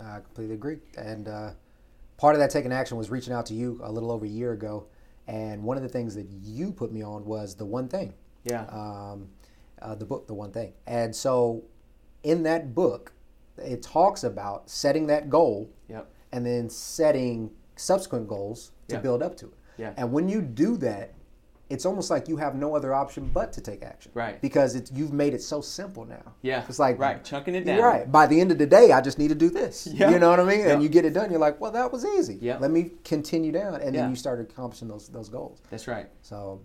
I 0.00 0.20
completely 0.20 0.54
agree. 0.54 0.78
And 0.96 1.28
uh, 1.28 1.50
part 2.18 2.34
of 2.34 2.40
that 2.40 2.50
taking 2.50 2.72
action 2.72 2.96
was 2.98 3.10
reaching 3.10 3.32
out 3.32 3.46
to 3.46 3.54
you 3.54 3.80
a 3.82 3.90
little 3.90 4.12
over 4.12 4.24
a 4.24 4.28
year 4.28 4.52
ago. 4.52 4.86
And 5.26 5.62
one 5.62 5.76
of 5.76 5.82
the 5.82 5.88
things 5.88 6.14
that 6.14 6.26
you 6.30 6.72
put 6.72 6.92
me 6.92 7.02
on 7.02 7.24
was 7.26 7.54
the 7.56 7.66
one 7.66 7.88
thing, 7.88 8.14
Yeah. 8.44 8.62
um, 8.66 9.28
uh, 9.82 9.94
the 9.94 10.04
book, 10.06 10.26
the 10.26 10.34
one 10.34 10.52
thing. 10.52 10.72
And 10.86 11.14
so, 11.14 11.64
in 12.22 12.42
that 12.44 12.74
book, 12.74 13.12
it 13.58 13.82
talks 13.82 14.24
about 14.24 14.70
setting 14.70 15.06
that 15.08 15.28
goal 15.28 15.70
yep. 15.88 16.08
and 16.32 16.46
then 16.46 16.70
setting 16.70 17.50
subsequent 17.78 18.28
goals 18.28 18.72
to 18.88 18.96
Yeah. 18.96 19.00
build 19.00 19.22
up 19.22 19.36
to 19.38 19.46
it. 19.46 19.52
Yeah. 19.76 19.92
And 19.96 20.12
when 20.12 20.28
you 20.28 20.42
do 20.42 20.76
that, 20.78 21.14
it's 21.70 21.84
almost 21.84 22.10
like 22.10 22.28
you 22.28 22.38
have 22.38 22.54
no 22.54 22.74
other 22.74 22.94
option 22.94 23.30
but 23.32 23.52
to 23.52 23.60
take 23.60 23.82
action. 23.82 24.10
Right. 24.14 24.40
Because 24.40 24.74
it's 24.74 24.90
you've 24.90 25.12
made 25.12 25.34
it 25.34 25.42
so 25.42 25.60
simple 25.60 26.06
now. 26.06 26.32
Yeah. 26.40 26.64
It's 26.66 26.78
like 26.78 26.98
right, 26.98 27.22
chunking 27.22 27.54
it 27.54 27.64
down. 27.66 27.80
Right. 27.82 28.10
By 28.10 28.26
the 28.26 28.40
end 28.40 28.50
of 28.50 28.56
the 28.58 28.66
day, 28.66 28.90
I 28.90 29.02
just 29.02 29.18
need 29.18 29.28
to 29.28 29.34
do 29.34 29.50
this. 29.50 29.86
Yeah. 29.92 30.10
You 30.10 30.18
know 30.18 30.30
what 30.30 30.40
I 30.40 30.44
mean? 30.44 30.60
Yeah. 30.60 30.70
And 30.72 30.82
you 30.82 30.88
get 30.88 31.04
it 31.04 31.12
done. 31.12 31.30
You're 31.30 31.38
like, 31.40 31.60
well, 31.60 31.70
that 31.72 31.92
was 31.92 32.04
easy. 32.06 32.38
Yeah. 32.40 32.56
Let 32.58 32.70
me 32.70 32.92
continue 33.04 33.52
down, 33.52 33.74
and 33.82 33.94
Yeah. 33.94 34.00
then 34.02 34.10
you 34.10 34.16
start 34.16 34.40
accomplishing 34.40 34.88
those 34.88 35.08
those 35.08 35.28
goals. 35.28 35.60
That's 35.70 35.86
right. 35.86 36.08
So, 36.22 36.60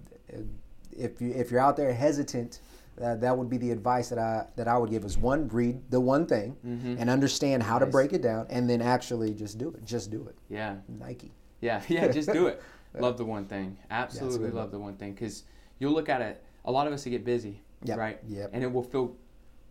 if 0.92 1.22
you 1.22 1.32
if 1.34 1.52
you're 1.52 1.60
out 1.60 1.76
there 1.76 1.94
hesitant, 1.94 2.60
uh, 3.02 3.16
that 3.16 3.38
would 3.38 3.50
be 3.50 3.58
the 3.58 3.72
advice 3.72 4.10
that 4.10 4.20
I 4.20 4.46
that 4.56 4.68
I 4.68 4.78
would 4.78 4.90
give 4.90 5.04
is 5.04 5.18
one 5.18 5.48
read 5.50 5.82
the 5.90 6.00
one 6.00 6.26
thing 6.26 6.56
and 6.64 7.10
understand 7.10 7.64
how 7.64 7.80
to 7.80 7.86
break 7.86 8.14
it 8.14 8.22
down, 8.22 8.48
and 8.50 8.70
then 8.70 8.82
actually 8.82 9.34
just 9.34 9.58
do 9.58 9.70
it. 9.70 9.84
Just 9.86 10.12
do 10.12 10.28
it. 10.28 10.36
Yeah. 10.50 10.76
Nike. 10.88 11.32
Yeah, 11.62 11.82
yeah, 11.88 12.08
just 12.10 12.32
do 12.32 12.48
it. 12.48 12.62
Love 13.00 13.18
the 13.18 13.26
one 13.26 13.46
thing. 13.46 13.78
Absolutely 13.90 14.40
good 14.50 14.54
love 14.54 14.70
the 14.70 14.78
one 14.78 14.96
thing 14.98 15.14
because 15.14 15.44
you'll 15.80 15.94
look 15.94 16.10
at 16.10 16.22
it. 16.22 16.44
A 16.66 16.72
lot 16.72 16.86
of 16.86 16.94
us 16.94 17.04
that 17.04 17.10
get 17.10 17.26
busy, 17.26 17.62
Yep, 17.84 17.98
right? 17.98 18.20
yep. 18.28 18.52
And 18.54 18.64
it 18.64 18.72
will 18.72 18.84
feel, 18.84 19.16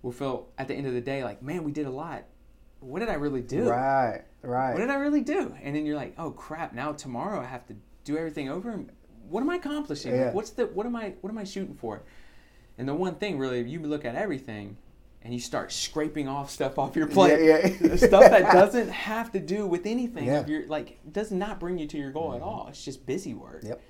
we'll 0.03 0.13
feel 0.13 0.49
at 0.59 0.67
the 0.67 0.75
end 0.75 0.89
of 0.89 0.93
the 0.93 1.01
day 1.01 1.23
like, 1.23 1.41
man, 1.41 1.63
we 1.63 1.71
did 1.71 1.87
a 1.87 1.91
lot. 1.91 2.25
What 2.81 2.99
did 2.99 3.09
I 3.09 3.15
really 3.15 3.41
do? 3.43 3.71
Right. 3.71 4.23
Right. 4.43 4.73
What 4.73 4.81
did 4.81 4.91
I 4.91 4.97
really 4.97 5.21
do? 5.21 5.55
And 5.63 5.77
then 5.77 5.87
you're 5.87 5.95
like, 5.95 6.15
oh 6.19 6.33
crap! 6.33 6.73
Now 6.73 6.93
tomorrow 6.93 7.41
I 7.41 7.45
have 7.45 7.65
to 7.69 7.77
do 8.03 8.17
everything 8.19 8.49
over. 8.49 8.71
And 8.73 8.91
what 9.29 9.41
am 9.41 9.51
I 9.51 9.57
accomplishing? 9.57 10.15
Yeah. 10.15 10.33
What's 10.33 10.51
the 10.51 10.67
what 10.67 10.85
am 10.85 10.97
I 10.97 11.15
what 11.21 11.31
am 11.31 11.39
I 11.39 11.45
shooting 11.45 11.75
for? 11.75 12.03
And 12.79 12.89
the 12.89 12.95
one 12.95 13.17
thing 13.17 13.39
really, 13.39 13.63
you 13.69 13.81
look 13.81 14.05
at 14.05 14.15
everything, 14.15 14.77
and 15.25 15.33
you 15.33 15.41
start 15.41 15.71
scraping 15.73 16.27
off 16.29 16.51
stuff 16.51 16.79
off 16.79 16.97
your 16.97 17.07
plate. 17.07 17.45
Yeah, 17.45 17.69
yeah. 17.81 17.97
stuff 17.97 18.23
that 18.31 18.53
doesn't 18.53 18.89
have 18.89 19.31
to 19.33 19.41
do 19.41 19.67
with 19.67 19.87
anything. 19.87 20.27
Yeah. 20.27 20.41
Of 20.41 20.49
your, 20.49 20.67
like 20.67 20.99
does 21.13 21.31
not 21.31 21.61
bring 21.61 21.79
you 21.79 21.87
to 21.87 21.99
your 21.99 22.11
goal 22.11 22.35
at 22.35 22.43
all. 22.43 22.67
It's 22.69 22.85
just 22.85 23.07
busy 23.07 23.35
work. 23.35 23.63
Yep. 23.63 23.81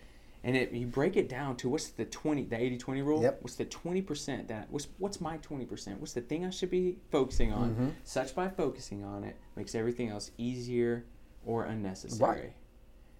And 0.45 0.57
it, 0.57 0.73
you 0.73 0.87
break 0.88 1.16
it 1.16 1.29
down 1.29 1.57
to 1.59 1.68
what's 1.68 1.88
the 1.90 2.05
20, 2.05 2.45
the 2.47 2.61
80 2.61 2.77
20 2.77 3.03
rule? 3.03 3.23
Yep. 3.23 3.38
What's 3.42 3.55
the 3.55 3.64
20% 3.64 4.49
that, 4.49 4.66
what's, 4.71 4.88
what's 4.99 5.21
my 5.21 5.38
20%? 5.38 5.99
What's 5.99 6.14
the 6.14 6.21
thing 6.21 6.45
I 6.45 6.51
should 6.51 6.71
be 6.71 6.99
focusing 7.12 7.53
on? 7.53 7.71
Mm-hmm. 7.71 7.88
Such 8.03 8.35
by 8.35 8.49
focusing 8.49 9.05
on 9.05 9.23
it 9.23 9.37
makes 9.55 9.77
everything 9.77 10.09
else 10.09 10.33
easier 10.38 11.05
or 11.47 11.64
unnecessary. 11.66 12.40
Right. 12.40 12.53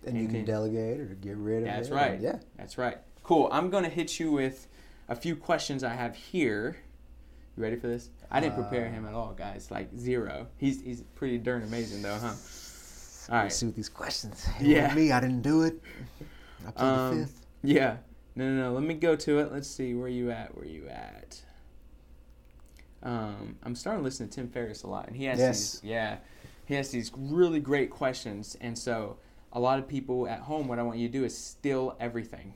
And 0.05 0.16
you 0.16 0.22
And 0.25 0.31
can 0.31 0.38
then- 0.38 0.44
delegate 0.46 1.01
or 1.01 1.05
get 1.20 1.37
rid 1.37 1.59
of 1.59 1.68
That's 1.68 1.88
it. 1.88 1.94
right. 1.94 2.20
Yeah. 2.20 2.40
That's 2.57 2.77
right. 2.77 2.98
Cool. 3.22 3.48
I'm 3.53 3.70
going 3.70 3.85
to 3.85 3.90
hit 3.90 4.18
you 4.18 4.33
with 4.33 4.66
a 5.09 5.17
few 5.17 5.37
questions 5.37 5.85
I 5.85 5.95
have 5.95 6.15
here. 6.17 6.77
You 7.57 7.62
ready 7.62 7.77
for 7.77 7.87
this? 7.88 8.11
I 8.31 8.41
didn't 8.41 8.55
prepare 8.55 8.88
him 8.88 9.07
at 9.07 9.12
all, 9.15 9.33
guys. 9.35 9.71
Like 9.71 9.88
zero. 9.97 10.47
He's 10.57 10.81
he's 10.81 11.03
pretty 11.15 11.38
darn 11.38 11.62
amazing 11.62 12.03
though, 12.03 12.19
huh? 12.19 12.33
All 13.31 13.43
Let's 13.45 13.57
see 13.57 13.67
what 13.67 13.77
these 13.77 13.88
questions. 13.88 14.47
Yeah. 14.61 14.88
Yeah. 14.88 14.95
Me, 14.95 15.12
I 15.12 15.21
didn't 15.21 15.43
do 15.43 15.62
it. 15.62 15.81
I 16.67 16.71
played 16.71 16.88
Um, 16.88 17.19
the 17.21 17.27
fifth. 17.27 17.47
Yeah. 17.62 17.97
No, 18.35 18.49
no, 18.49 18.62
no. 18.62 18.73
Let 18.73 18.83
me 18.85 18.95
go 18.95 19.15
to 19.15 19.38
it. 19.41 19.53
Let's 19.53 19.69
see. 19.69 19.95
Where 19.95 20.09
you 20.09 20.31
at? 20.31 20.57
Where 20.57 20.65
you 20.67 20.88
at? 20.88 21.43
Um, 23.03 23.57
I'm 23.62 23.75
starting 23.75 24.01
to 24.01 24.05
listen 24.05 24.29
to 24.29 24.35
Tim 24.35 24.49
Ferriss 24.49 24.83
a 24.85 24.87
lot, 24.87 25.09
and 25.09 25.17
he 25.17 25.25
has 25.25 25.38
Yes. 25.38 25.73
these. 25.81 25.91
Yeah, 25.91 26.17
he 26.67 26.75
has 26.75 26.91
these 26.91 27.11
really 27.17 27.61
great 27.61 27.91
questions, 27.91 28.57
and 28.61 28.79
so 28.79 29.19
a 29.53 29.61
lot 29.61 29.79
of 29.79 29.88
people 29.88 30.27
at 30.29 30.41
home, 30.41 30.69
what 30.69 30.79
I 30.79 30.83
want 30.83 30.99
you 30.99 31.09
to 31.09 31.12
do 31.12 31.25
is 31.25 31.37
steal 31.37 31.97
everything. 32.01 32.55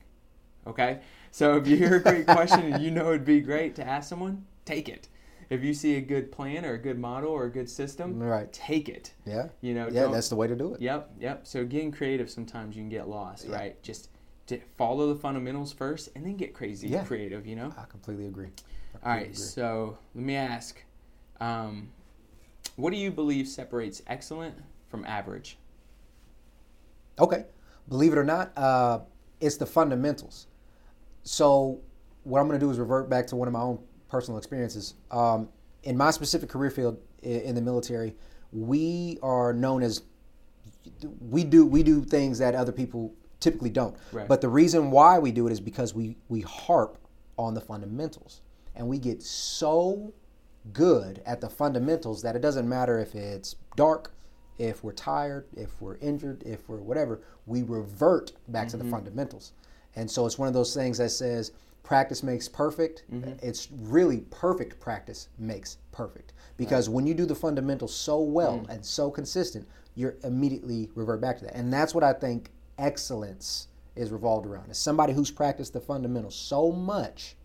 Okay. 0.67 0.99
So 1.31 1.55
if 1.55 1.67
you 1.67 1.77
hear 1.77 1.95
a 1.95 1.99
great 2.03 2.25
question 2.27 2.71
and 2.73 2.83
you 2.83 2.91
know 2.91 3.09
it'd 3.09 3.25
be 3.25 3.39
great 3.39 3.75
to 3.75 3.87
ask 3.87 4.09
someone, 4.09 4.45
take 4.65 4.89
it. 4.89 5.07
If 5.49 5.63
you 5.63 5.73
see 5.73 5.95
a 5.95 6.01
good 6.01 6.29
plan 6.31 6.65
or 6.65 6.73
a 6.73 6.77
good 6.77 6.99
model 6.99 7.29
or 7.31 7.45
a 7.45 7.49
good 7.51 7.69
system, 7.69 8.21
Right. 8.21 8.51
take 8.51 8.89
it. 8.89 9.13
Yeah. 9.25 9.47
You 9.61 9.73
know, 9.73 9.87
Yeah, 9.89 10.07
that's 10.07 10.27
the 10.27 10.35
way 10.35 10.47
to 10.47 10.55
do 10.55 10.73
it. 10.73 10.81
Yep, 10.81 11.11
yep. 11.19 11.47
So 11.47 11.63
getting 11.63 11.91
creative 11.91 12.29
sometimes 12.29 12.75
you 12.75 12.81
can 12.81 12.89
get 12.89 13.07
lost, 13.07 13.45
Yeah. 13.47 13.55
right? 13.55 13.81
Just 13.81 14.09
to 14.47 14.59
follow 14.77 15.13
the 15.13 15.19
fundamentals 15.19 15.71
first 15.71 16.09
and 16.15 16.25
then 16.25 16.35
get 16.35 16.53
crazy 16.53 16.89
Yeah. 16.89 17.05
creative, 17.05 17.45
you 17.47 17.55
know? 17.55 17.73
I 17.77 17.85
completely 17.85 18.27
agree. 18.27 18.47
I 18.47 18.91
completely 18.91 19.09
right, 19.09 19.21
agree. 19.23 19.35
so 19.35 19.97
let 20.15 20.23
me 20.25 20.35
ask 20.35 20.83
um, 21.39 21.89
what 22.75 22.89
do 22.91 22.97
you 22.97 23.11
believe 23.11 23.47
separates 23.47 24.01
excellent 24.07 24.55
from 24.89 25.05
average? 25.05 25.57
Okay. 27.19 27.45
Believe 27.87 28.11
it 28.11 28.17
or 28.17 28.23
not, 28.23 28.51
uh, 28.57 28.99
it's 29.39 29.55
the 29.57 29.65
fundamentals. 29.65 30.47
So, 31.27 31.81
what 32.23 32.39
I'm 32.39 32.47
going 32.47 32.57
to 32.57 32.65
do 32.65 32.71
is 32.71 32.79
revert 32.79 33.09
back 33.09 33.27
to 33.27 33.35
one 33.35 33.49
of 33.49 33.53
my 33.53 33.59
own 33.59 33.79
personal 34.07 34.37
experiences. 34.37 34.93
Um, 35.11 35.49
in 35.83 35.97
my 35.97 36.09
specific 36.11 36.49
career 36.49 36.69
field 36.69 36.99
in 37.21 37.53
the 37.53 37.61
military, 37.61 38.15
we 38.53 39.19
are 39.21 39.51
known 39.51 39.83
as 39.83 40.03
we 41.19 41.43
do 41.43 41.65
we 41.65 41.83
do 41.83 42.01
things 42.01 42.39
that 42.39 42.55
other 42.55 42.71
people 42.71 43.13
typically 43.41 43.69
don't. 43.69 43.97
Right. 44.13 44.25
But 44.25 44.39
the 44.39 44.47
reason 44.47 44.89
why 44.89 45.19
we 45.19 45.33
do 45.33 45.47
it 45.47 45.51
is 45.51 45.59
because 45.59 45.93
we 45.93 46.15
we 46.29 46.41
harp 46.41 46.97
on 47.37 47.53
the 47.53 47.61
fundamentals, 47.61 48.39
and 48.73 48.87
we 48.87 48.97
get 48.97 49.21
so 49.21 50.13
good 50.71 51.21
at 51.25 51.41
the 51.41 51.49
fundamentals 51.49 52.21
that 52.21 52.37
it 52.37 52.41
doesn't 52.41 52.69
matter 52.69 52.99
if 52.99 53.15
it's 53.15 53.57
dark, 53.75 54.13
if 54.57 54.81
we're 54.81 54.93
tired, 54.93 55.45
if 55.57 55.81
we're 55.81 55.97
injured, 55.97 56.43
if 56.45 56.69
we're 56.69 56.77
whatever, 56.77 57.19
we 57.45 57.63
revert 57.63 58.31
back 58.47 58.69
to 58.69 58.77
the 58.77 58.85
fundamentals. 58.85 59.51
And 59.97 60.09
so 60.09 60.25
it's 60.27 60.37
one 60.37 60.47
of 60.47 60.53
those 60.53 60.73
things 60.73 60.99
that 60.99 61.09
says 61.09 61.51
practice 61.83 62.21
makes 62.21 62.47
perfect. 62.47 63.03
Mm-hmm. 63.11 63.33
It's 63.41 63.69
really 63.71 64.21
perfect 64.29 64.79
practice 64.79 65.29
makes 65.39 65.77
perfect. 65.91 66.33
Because 66.55 66.87
when 66.87 67.07
you 67.07 67.13
do 67.13 67.25
the 67.25 67.35
fundamentals 67.35 67.95
so 67.95 68.21
well 68.21 68.59
mm. 68.59 68.69
and 68.69 68.85
so 68.85 69.09
consistent, 69.09 69.67
you're 69.95 70.15
immediately 70.23 70.89
revert 70.95 71.19
back 71.19 71.39
to 71.39 71.45
that. 71.45 71.55
And 71.55 71.73
that's 71.73 71.95
what 71.95 72.03
I 72.03 72.13
think 72.13 72.51
excellence 72.77 73.69
is 73.95 74.11
revolved 74.11 74.45
around. 74.45 74.69
Is 74.69 74.77
somebody 74.77 75.13
who's 75.13 75.31
practiced 75.31 75.73
the 75.73 75.81
fundamentals 75.81 76.35
so 76.35 76.71
much 76.71 77.35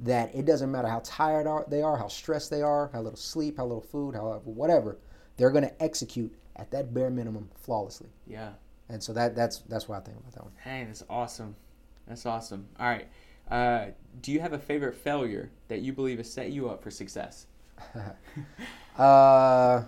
that 0.00 0.34
it 0.34 0.44
doesn't 0.44 0.72
matter 0.72 0.88
how 0.88 1.00
tired 1.04 1.46
are, 1.46 1.64
they 1.68 1.82
are, 1.82 1.96
how 1.96 2.08
stressed 2.08 2.50
they 2.50 2.62
are, 2.62 2.90
how 2.92 3.00
little 3.00 3.16
sleep, 3.16 3.56
how 3.58 3.64
little 3.64 3.80
food, 3.80 4.16
however, 4.16 4.40
whatever, 4.44 4.98
they're 5.36 5.52
going 5.52 5.64
to 5.64 5.82
execute 5.82 6.34
at 6.56 6.72
that 6.72 6.92
bare 6.92 7.10
minimum 7.10 7.48
flawlessly. 7.54 8.08
Yeah. 8.26 8.50
And 8.88 9.02
so 9.02 9.12
that 9.12 9.34
that's 9.34 9.58
that's 9.60 9.88
what 9.88 9.96
I 9.96 10.00
think 10.00 10.18
about 10.18 10.32
that 10.32 10.42
one. 10.42 10.52
Hey, 10.62 10.84
that's 10.84 11.04
awesome. 11.08 11.54
That's 12.06 12.26
awesome. 12.26 12.68
All 12.78 12.86
right. 12.86 13.08
Uh, 13.50 13.86
do 14.20 14.32
you 14.32 14.40
have 14.40 14.52
a 14.52 14.58
favorite 14.58 14.94
failure 14.94 15.50
that 15.68 15.80
you 15.80 15.92
believe 15.92 16.18
has 16.18 16.32
set 16.32 16.50
you 16.50 16.68
up 16.68 16.82
for 16.82 16.90
success? 16.90 17.46
Uh, 18.96 19.82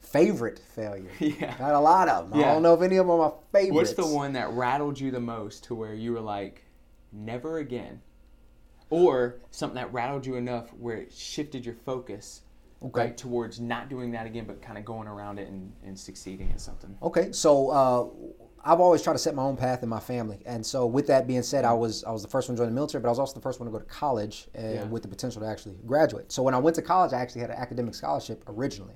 favorite 0.00 0.58
failure. 0.74 1.10
Yeah. 1.20 1.56
Got 1.56 1.74
a 1.74 1.78
lot 1.80 2.08
of 2.08 2.30
them. 2.30 2.40
Yeah. 2.40 2.50
I 2.50 2.54
don't 2.54 2.62
know 2.62 2.74
if 2.74 2.82
any 2.82 2.96
of 2.96 3.06
them 3.06 3.12
are 3.20 3.30
my 3.30 3.58
favorites. 3.60 3.94
What's 3.96 4.08
the 4.08 4.14
one 4.14 4.32
that 4.32 4.50
rattled 4.50 4.98
you 4.98 5.10
the 5.10 5.20
most 5.20 5.64
to 5.64 5.74
where 5.74 5.94
you 5.94 6.12
were 6.12 6.20
like, 6.20 6.64
never 7.12 7.58
again? 7.58 8.00
Or 8.90 9.36
something 9.52 9.76
that 9.76 9.92
rattled 9.92 10.26
you 10.26 10.34
enough 10.34 10.70
where 10.74 10.96
it 10.96 11.12
shifted 11.12 11.64
your 11.64 11.76
focus 11.76 12.42
Okay. 12.82 13.00
right 13.00 13.16
towards 13.16 13.60
not 13.60 13.88
doing 13.88 14.10
that 14.10 14.26
again, 14.26 14.44
but 14.44 14.60
kind 14.60 14.76
of 14.76 14.84
going 14.84 15.06
around 15.06 15.38
it 15.38 15.46
and, 15.48 15.72
and 15.86 15.96
succeeding 15.96 16.50
at 16.50 16.60
something? 16.60 16.96
Okay, 17.00 17.30
so 17.30 17.68
uh, 17.70 18.02
I've 18.64 18.78
always 18.80 19.02
tried 19.02 19.14
to 19.14 19.18
set 19.18 19.34
my 19.34 19.42
own 19.42 19.56
path 19.56 19.82
in 19.82 19.88
my 19.88 19.98
family, 20.00 20.38
and 20.46 20.64
so 20.64 20.86
with 20.86 21.06
that 21.08 21.26
being 21.26 21.42
said, 21.42 21.64
I 21.64 21.72
was 21.72 22.04
I 22.04 22.12
was 22.12 22.22
the 22.22 22.28
first 22.28 22.48
one 22.48 22.56
to 22.56 22.60
join 22.62 22.68
the 22.68 22.74
military, 22.74 23.02
but 23.02 23.08
I 23.08 23.10
was 23.10 23.18
also 23.18 23.34
the 23.34 23.40
first 23.40 23.58
one 23.60 23.66
to 23.66 23.72
go 23.72 23.78
to 23.78 23.84
college 23.84 24.46
uh, 24.56 24.62
Yeah. 24.62 24.84
with 24.84 25.02
the 25.02 25.08
potential 25.08 25.40
to 25.42 25.48
actually 25.48 25.74
graduate. 25.86 26.30
So 26.30 26.42
when 26.42 26.54
I 26.54 26.58
went 26.58 26.76
to 26.76 26.82
college, 26.82 27.12
I 27.12 27.20
actually 27.20 27.40
had 27.40 27.50
an 27.50 27.56
academic 27.58 27.94
scholarship 27.94 28.44
originally. 28.46 28.94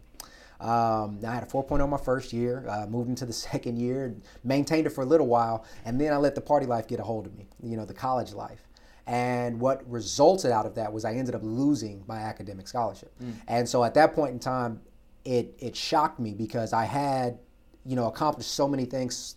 Um, 0.61 1.18
I 1.26 1.35
had 1.35 1.42
a 1.42 1.46
4.0 1.46 1.87
my 1.88 1.98
first 1.98 2.33
year, 2.33 2.64
uh, 2.68 2.87
moved 2.87 3.09
into 3.11 3.26
the 3.26 3.33
second 3.50 3.76
year, 3.79 4.14
maintained 4.44 4.87
it 4.87 4.90
for 4.90 5.02
a 5.02 5.07
little 5.07 5.26
while, 5.26 5.64
and 5.85 6.00
then 6.00 6.12
I 6.12 6.16
let 6.16 6.35
the 6.35 6.40
party 6.40 6.66
life 6.66 6.87
get 6.87 7.00
a 7.00 7.02
hold 7.02 7.26
of 7.26 7.37
me. 7.37 7.46
You 7.62 7.76
know, 7.76 7.85
the 7.85 7.94
college 7.94 8.33
life. 8.33 8.66
And 9.09 9.61
what 9.61 9.88
resulted 9.90 10.50
out 10.50 10.66
of 10.66 10.74
that 10.76 10.92
was 10.92 11.05
I 11.05 11.14
ended 11.14 11.35
up 11.35 11.42
losing 11.44 12.02
my 12.09 12.18
academic 12.18 12.66
scholarship. 12.66 13.12
And 13.46 13.68
so 13.68 13.85
at 13.85 13.94
that 13.94 14.14
point 14.14 14.33
in 14.33 14.38
time, 14.40 14.81
it 15.24 15.55
it 15.59 15.76
shocked 15.76 16.18
me 16.18 16.35
because 16.35 16.72
I 16.72 16.85
had, 16.85 17.38
you 17.85 17.94
know, 17.94 18.07
accomplished 18.09 18.50
so 18.52 18.66
many 18.66 18.85
things 18.85 19.37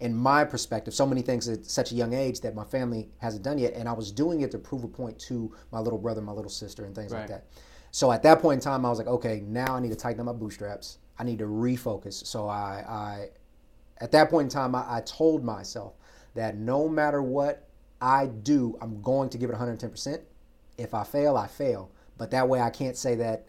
in 0.00 0.14
my 0.14 0.44
perspective, 0.44 0.94
so 0.94 1.06
many 1.06 1.22
things 1.22 1.48
at 1.48 1.64
such 1.64 1.92
a 1.92 1.94
young 1.94 2.14
age 2.14 2.40
that 2.40 2.54
my 2.54 2.64
family 2.64 3.10
hasn't 3.18 3.44
done 3.44 3.58
yet, 3.58 3.74
and 3.74 3.88
I 3.88 3.92
was 3.92 4.10
doing 4.10 4.40
it 4.40 4.50
to 4.52 4.58
prove 4.58 4.82
a 4.82 4.88
point 4.88 5.18
to 5.20 5.54
my 5.72 5.78
little 5.78 5.98
brother, 5.98 6.20
my 6.22 6.32
little 6.32 6.50
sister, 6.50 6.84
and 6.84 6.94
things 6.94 7.12
Right. 7.12 7.20
like 7.20 7.28
that. 7.28 7.44
So 7.90 8.10
at 8.10 8.22
that 8.22 8.40
point 8.40 8.58
in 8.58 8.60
time, 8.62 8.86
I 8.86 8.88
was 8.88 8.98
like, 8.98 9.08
okay, 9.08 9.42
now 9.46 9.74
I 9.74 9.80
need 9.80 9.90
to 9.90 9.96
tighten 9.96 10.20
up 10.20 10.26
my 10.26 10.32
bootstraps. 10.32 10.98
I 11.18 11.24
need 11.24 11.38
to 11.40 11.44
refocus. 11.46 12.24
So 12.26 12.48
I, 12.48 12.84
I 12.88 13.28
at 14.00 14.10
that 14.12 14.30
point 14.30 14.44
in 14.44 14.48
time, 14.50 14.74
I, 14.74 14.84
I 14.88 15.00
told 15.02 15.44
myself 15.44 15.94
that 16.34 16.56
no 16.56 16.88
matter 16.88 17.20
what 17.22 17.68
I 18.00 18.26
do, 18.26 18.78
I'm 18.80 19.02
going 19.02 19.28
to 19.30 19.38
give 19.38 19.50
it 19.50 19.56
110%. 19.56 20.20
If 20.78 20.94
I 20.94 21.04
fail, 21.04 21.36
I 21.36 21.46
fail. 21.46 21.90
But 22.16 22.30
that 22.30 22.48
way, 22.48 22.60
I 22.60 22.70
can't 22.70 22.96
say 22.96 23.16
that 23.16 23.46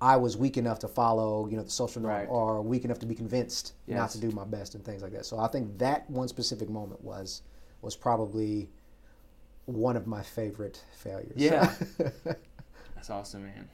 I 0.00 0.16
was 0.16 0.36
weak 0.36 0.56
enough 0.58 0.78
to 0.80 0.88
follow, 0.88 1.46
you 1.48 1.56
know, 1.56 1.62
the 1.62 1.70
social 1.70 2.02
norm, 2.02 2.14
Right. 2.14 2.28
or 2.28 2.60
weak 2.60 2.84
enough 2.84 2.98
to 2.98 3.06
be 3.06 3.14
convinced 3.14 3.72
not 3.86 4.10
to 4.10 4.20
do 4.20 4.30
my 4.30 4.44
best 4.44 4.74
and 4.74 4.84
things 4.84 5.02
like 5.02 5.12
that. 5.12 5.24
So 5.24 5.38
I 5.38 5.48
think 5.48 5.78
that 5.78 6.08
one 6.10 6.28
specific 6.28 6.68
moment 6.68 7.02
was 7.02 7.42
was 7.82 7.96
probably 7.96 8.68
one 9.66 9.96
of 9.96 10.06
my 10.06 10.22
favorite 10.22 10.82
failures. 10.96 11.32
Yeah. 11.36 11.72
That's 12.94 13.10
awesome, 13.10 13.44
man. 13.44 13.68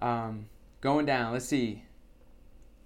Um, 0.00 0.46
going 0.80 1.06
down, 1.06 1.32
let's 1.32 1.46
see. 1.46 1.84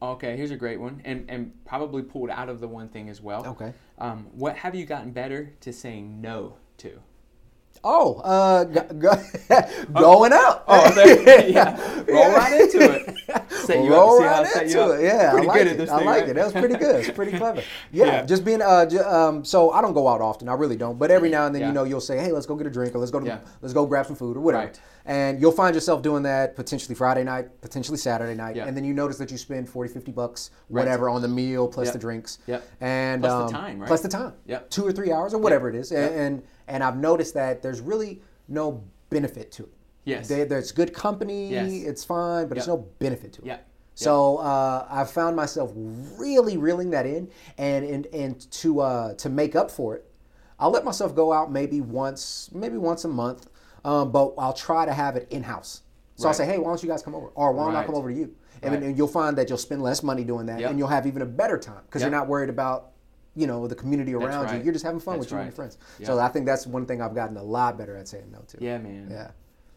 Okay, 0.01 0.37
here's 0.37 0.51
a 0.51 0.57
great 0.57 0.80
one, 0.80 1.01
and 1.05 1.26
and 1.28 1.53
probably 1.64 2.03
pulled 2.03 2.30
out 2.30 2.49
of 2.49 2.61
the 2.61 2.66
one 2.66 2.89
thing 2.89 3.09
as 3.09 3.20
well. 3.20 3.47
Okay. 3.47 3.72
Um, 3.99 4.26
what 4.32 4.57
have 4.57 4.74
you 4.74 4.84
gotten 4.84 5.12
better 5.12 5.53
to 5.61 5.72
saying 5.72 6.20
no 6.20 6.57
to? 6.78 6.99
Oh, 7.85 8.16
uh, 8.20 8.62
go, 8.64 8.83
go, 8.95 9.14
going 9.93 10.33
out. 10.33 10.62
Oh, 10.68 10.91
there, 10.95 11.49
yeah. 11.51 12.03
Roll 12.09 12.33
right 12.33 12.61
into 12.61 12.81
it. 12.81 13.14
Set 13.51 13.83
you 13.85 13.91
Roll 13.93 14.16
up, 14.16 14.18
see 14.18 14.25
right 14.25 14.47
set 14.47 14.62
into 14.66 14.91
it. 14.93 15.03
Yeah, 15.05 15.33
Pretty 15.33 15.49
I 15.49 15.51
like 15.51 15.61
it. 15.66 15.66
I 15.66 15.75
thing, 15.77 15.89
like 15.89 16.07
right? 16.07 16.29
it. 16.29 16.35
That 16.35 16.45
was 16.45 16.53
pretty 16.53 16.77
good. 16.77 16.97
It's 17.05 17.11
pretty 17.11 17.37
clever. 17.37 17.62
Yeah, 17.93 18.07
Yeah. 18.07 18.23
just 18.25 18.45
being 18.45 18.62
uh, 18.62 18.87
j- 18.87 18.99
um, 18.99 19.45
so 19.45 19.70
I 19.73 19.81
don't 19.83 19.95
go 19.95 20.07
out 20.07 20.20
often. 20.20 20.49
I 20.49 20.55
really 20.55 20.77
don't. 20.77 20.97
But 20.99 21.11
every 21.11 21.29
now 21.29 21.47
and 21.47 21.55
then, 21.55 21.62
Yeah. 21.62 21.68
you 21.68 21.73
know, 21.75 21.85
you'll 21.85 22.01
say, 22.01 22.18
hey, 22.18 22.31
let's 22.31 22.47
go 22.47 22.55
get 22.55 22.66
a 22.68 22.70
drink 22.70 22.95
or 22.95 22.99
let's 22.99 23.11
go 23.11 23.18
to 23.20 23.41
let's 23.62 23.73
go 23.75 23.85
grab 23.85 24.07
some 24.07 24.16
food 24.16 24.37
or 24.37 24.41
whatever. 24.41 24.66
Right. 24.66 24.81
And 25.05 25.41
you'll 25.41 25.51
find 25.51 25.75
yourself 25.75 26.03
doing 26.03 26.23
that 26.23 26.55
potentially 26.55 26.95
Friday 26.95 27.25
night, 27.25 27.61
potentially 27.61 27.99
Saturday 27.99 28.35
night, 28.37 28.57
and 28.57 28.77
then 28.77 28.85
you 28.85 28.95
notice 28.95 29.18
that 29.18 29.33
you 29.33 29.39
spend 29.39 29.68
40, 29.68 29.93
50 29.93 30.12
bucks, 30.12 30.51
Right. 30.70 30.83
whatever, 30.85 31.09
on 31.09 31.20
the 31.23 31.27
meal 31.29 31.66
plus 31.66 31.87
Yep. 31.87 31.93
the 31.95 31.99
drinks. 31.99 32.39
Yep. 32.47 32.62
And 32.81 33.23
Plus 33.23 33.51
the 33.51 33.57
um, 33.57 33.62
time, 33.62 33.81
right? 33.81 33.89
Plus 33.89 34.01
the 34.03 34.09
time. 34.09 34.35
Yep. 34.47 34.70
Two 34.70 34.87
or 34.87 34.93
three 34.93 35.11
hours 35.11 35.35
or 35.35 35.39
whatever 35.39 35.68
it 35.68 35.75
is. 35.75 35.91
And, 35.91 36.01
Yep. 36.03 36.12
and 36.20 36.43
and 36.69 36.83
I've 36.83 36.97
noticed 36.97 37.35
that 37.35 37.63
there's 37.63 37.81
really 37.81 38.21
no 38.49 38.83
benefit 39.11 39.51
to 39.53 39.65
it. 39.65 39.73
Yes. 40.05 40.29
There- 40.29 40.45
there's 40.45 40.73
good 40.73 40.93
company. 40.93 41.51
Yes. 41.51 41.71
It's 41.73 42.05
fine, 42.05 42.49
but 42.49 42.55
there's 42.57 42.67
no 42.69 42.87
benefit 42.99 43.33
to 43.35 43.43
it. 43.43 43.47
Yep. 43.47 43.67
So 43.95 44.39
uh, 44.39 44.87
I've 44.91 45.11
found 45.11 45.37
myself 45.37 45.71
really 45.77 46.57
reeling 46.57 46.91
that 46.91 47.05
in, 47.07 47.29
and 47.59 47.85
and 47.85 48.07
and 48.07 48.51
to 48.53 48.81
uh, 48.81 49.15
to 49.15 49.29
make 49.29 49.55
up 49.55 49.71
for 49.71 49.95
it, 49.97 50.11
I'll 50.59 50.71
let 50.71 50.85
myself 50.85 51.15
go 51.15 51.33
out 51.33 51.53
maybe 51.53 51.81
once, 51.83 52.49
maybe 52.55 52.79
once 52.79 53.05
a 53.05 53.09
month, 53.09 53.49
um, 53.85 54.11
but 54.11 54.33
I'll 54.39 54.55
try 54.55 54.87
to 54.87 54.93
have 54.95 55.17
it 55.17 55.29
in 55.31 55.43
house. 55.43 55.83
So 56.17 56.27
I'll 56.29 56.35
say, 56.35 56.47
hey, 56.47 56.57
why 56.59 56.69
don't 56.71 56.83
you 56.83 56.89
guys 56.89 57.03
come 57.03 57.15
over, 57.15 57.27
or 57.35 57.53
why 57.53 57.67
don't 57.67 57.77
I 57.77 57.85
come 57.85 57.95
over 57.95 58.09
to 58.11 58.15
you? 58.17 58.35
And, 58.63 58.73
Right. 58.75 58.83
and 58.83 58.97
you'll 58.97 59.09
find 59.09 59.37
that 59.39 59.49
you'll 59.49 59.59
spend 59.59 59.83
less 59.83 60.03
money 60.03 60.25
doing 60.25 60.47
that, 60.47 60.61
Yep. 60.61 60.71
and 60.71 60.79
you'll 60.79 60.89
have 60.89 61.07
even 61.07 61.21
a 61.23 61.27
better 61.27 61.59
time 61.59 61.81
because 61.87 62.01
Yep. 62.03 62.11
you're 62.11 62.19
not 62.19 62.29
worried 62.29 62.49
about. 62.49 62.91
You 63.35 63.47
know 63.47 63.66
the 63.66 63.74
community 63.74 64.14
around 64.14 64.49
you. 64.49 64.55
right. 64.55 64.64
You're 64.64 64.72
just 64.72 64.85
having 64.85 65.01
fun 65.01 65.14
That's 65.14 65.26
with 65.26 65.33
you 65.33 65.39
and 65.39 65.47
your 65.47 65.55
friends. 65.55 65.78
Yeah. 65.99 66.07
So 66.07 66.18
I 66.18 66.28
think 66.28 66.45
that's 66.47 66.66
one 66.66 66.85
thing 66.85 67.01
I've 67.01 67.14
gotten 67.14 67.37
a 67.37 67.43
lot 67.43 67.78
better 67.78 67.97
at 67.97 68.09
saying 68.09 68.30
no 68.30 68.41
to. 68.49 68.59
Yeah, 68.61 68.78
man. 68.78 69.09
Yeah. 69.11 69.30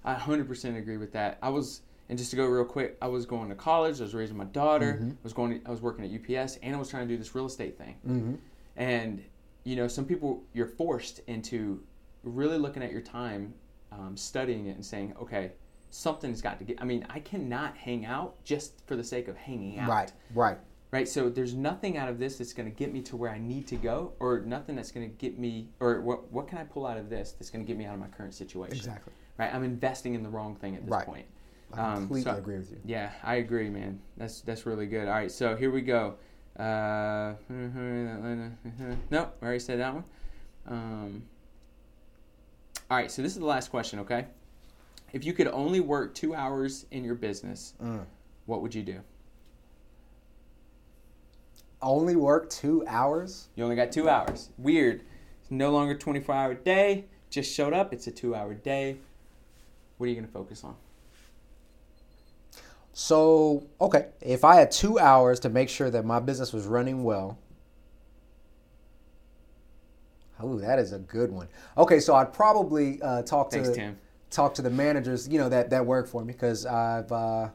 I 0.03 0.15
100% 0.15 0.77
agree 0.77 0.97
with 0.97 1.13
that. 1.13 1.39
I 1.41 1.49
was, 1.49 1.81
and 2.09 2.17
just 2.17 2.29
to 2.29 2.35
go 2.35 2.45
real 2.45 2.65
quick, 2.65 2.97
I 3.01 3.07
was 3.07 3.25
going 3.25 3.49
to 3.49 3.55
college. 3.55 3.99
I 3.99 4.03
was 4.03 4.13
raising 4.13 4.37
my 4.37 4.45
daughter. 4.45 4.93
Mm-hmm. 4.93 5.09
I 5.09 5.23
was 5.23 5.33
going. 5.33 5.59
To, 5.59 5.67
I 5.67 5.71
was 5.71 5.81
working 5.81 6.05
at 6.05 6.11
UPS, 6.11 6.57
and 6.61 6.75
I 6.75 6.79
was 6.79 6.89
trying 6.89 7.07
to 7.07 7.13
do 7.13 7.17
this 7.17 7.33
real 7.33 7.47
estate 7.47 7.77
thing. 7.77 7.95
Mm-hmm. 8.07 8.35
And 8.75 9.23
you 9.63 9.75
know, 9.75 9.87
some 9.87 10.05
people 10.05 10.43
you're 10.53 10.67
forced 10.67 11.21
into 11.27 11.81
really 12.23 12.57
looking 12.57 12.83
at 12.83 12.91
your 12.91 13.01
time, 13.01 13.53
um, 13.91 14.15
studying 14.15 14.67
it, 14.67 14.75
and 14.75 14.85
saying, 14.85 15.13
okay, 15.19 15.53
something's 15.89 16.41
got 16.41 16.59
to 16.59 16.65
get. 16.65 16.81
I 16.81 16.85
mean, 16.85 17.05
I 17.09 17.19
cannot 17.19 17.75
hang 17.75 18.05
out 18.05 18.43
just 18.43 18.85
for 18.85 18.95
the 18.95 19.03
sake 19.03 19.27
of 19.27 19.35
hanging 19.37 19.79
out. 19.79 19.89
Right. 19.89 20.13
Right. 20.33 20.57
Right. 20.95 21.09
So 21.09 21.29
there's 21.29 21.53
nothing 21.53 21.97
out 21.97 22.07
of 22.07 22.19
this 22.19 22.37
that's 22.37 22.53
going 22.53 22.71
to 22.71 22.73
get 22.73 22.93
me 22.93 23.01
to 23.01 23.17
where 23.17 23.29
I 23.29 23.37
need 23.37 23.67
to 23.67 23.75
go, 23.75 24.13
or 24.21 24.39
nothing 24.39 24.77
that's 24.77 24.91
going 24.91 25.05
to 25.09 25.13
get 25.17 25.37
me, 25.37 25.67
or 25.81 25.99
what 25.99 26.31
what 26.31 26.47
can 26.47 26.57
I 26.57 26.63
pull 26.63 26.87
out 26.87 26.95
of 26.97 27.09
this 27.09 27.33
that's 27.33 27.49
going 27.49 27.65
to 27.65 27.67
get 27.67 27.77
me 27.77 27.83
out 27.83 27.95
of 27.95 27.99
my 27.99 28.07
current 28.07 28.33
situation. 28.33 28.77
Exactly. 28.77 29.11
Right. 29.37 29.53
I'm 29.53 29.65
investing 29.65 30.13
in 30.15 30.23
the 30.23 30.29
wrong 30.29 30.55
thing 30.55 30.73
at 30.73 30.85
this 30.85 30.91
Right. 30.93 31.05
point. 31.05 31.25
I 31.73 31.95
Um, 31.95 32.21
so- 32.23 32.37
agree 32.37 32.57
with 32.59 32.71
you. 32.71 32.77
Yeah, 32.85 33.11
I 33.23 33.35
agree, 33.35 33.69
man. 33.69 33.99
That's 34.15 34.39
that's 34.39 34.65
really 34.65 34.87
good. 34.87 35.09
All 35.09 35.13
right, 35.15 35.29
so 35.29 35.57
here 35.57 35.69
we 35.69 35.81
go. 35.81 36.15
Uh, 36.57 37.33
no, 37.49 38.53
I 39.11 39.43
already 39.43 39.59
said 39.59 39.79
that 39.79 39.93
one. 39.95 40.05
Um, 40.65 41.23
all 42.89 42.95
right, 42.95 43.11
so 43.11 43.21
this 43.21 43.33
is 43.33 43.39
the 43.39 43.45
last 43.45 43.69
question. 43.69 43.99
Okay, 43.99 44.27
if 45.11 45.25
you 45.25 45.33
could 45.33 45.47
only 45.47 45.81
work 45.81 46.13
two 46.15 46.33
hours 46.33 46.85
in 46.91 47.03
your 47.03 47.15
business, 47.15 47.73
Mm. 47.83 48.05
what 48.45 48.61
would 48.61 48.73
you 48.73 48.83
do? 48.83 49.01
Only 51.81 52.15
work 52.15 52.49
two 52.49 52.83
hours. 52.87 53.49
You 53.55 53.63
only 53.63 53.75
got 53.75 53.91
two 53.91 54.09
hours. 54.09 54.49
Weird. 54.57 55.03
It's 55.41 55.51
no 55.51 55.71
longer 55.71 55.95
24 55.95 56.35
hour 56.35 56.53
day. 56.53 57.05
Just 57.29 57.53
showed 57.53 57.73
up. 57.73 57.93
It's 57.93 58.07
a 58.07 58.11
two 58.11 58.33
hour 58.35 58.53
day. 58.53 58.97
What 59.97 60.07
are 60.07 60.09
you 60.09 60.15
gonna 60.15 60.27
focus 60.27 60.63
on? 60.63 60.75
So, 62.97 63.67
okay, 63.81 64.07
if 64.21 64.45
I 64.45 64.55
had 64.55 64.71
two 64.71 64.97
hours 64.99 65.41
to 65.41 65.49
make 65.49 65.67
sure 65.67 65.89
that 65.89 66.05
my 66.05 66.19
business 66.21 66.53
was 66.53 66.65
running 66.65 67.03
well, 67.03 67.37
oh, 70.39 70.57
that 70.59 70.79
is 70.79 70.93
a 70.93 70.99
good 70.99 71.29
one. 71.29 71.49
Okay, 71.77 71.99
so 71.99 72.15
I'd 72.15 72.31
probably 72.31 73.01
uh, 73.01 73.21
talk 73.23 73.51
Thanks, 73.51 73.69
to 73.69 73.75
Tim. 73.75 73.97
talk 74.29 74.53
to 74.55 74.61
the 74.61 74.69
managers, 74.69 75.27
you 75.27 75.37
know, 75.37 75.49
that 75.49 75.69
that 75.71 75.85
work 75.85 76.07
for 76.07 76.23
me 76.23 76.31
because 76.31 76.65
I've 76.65 77.11
uh, 77.11 77.49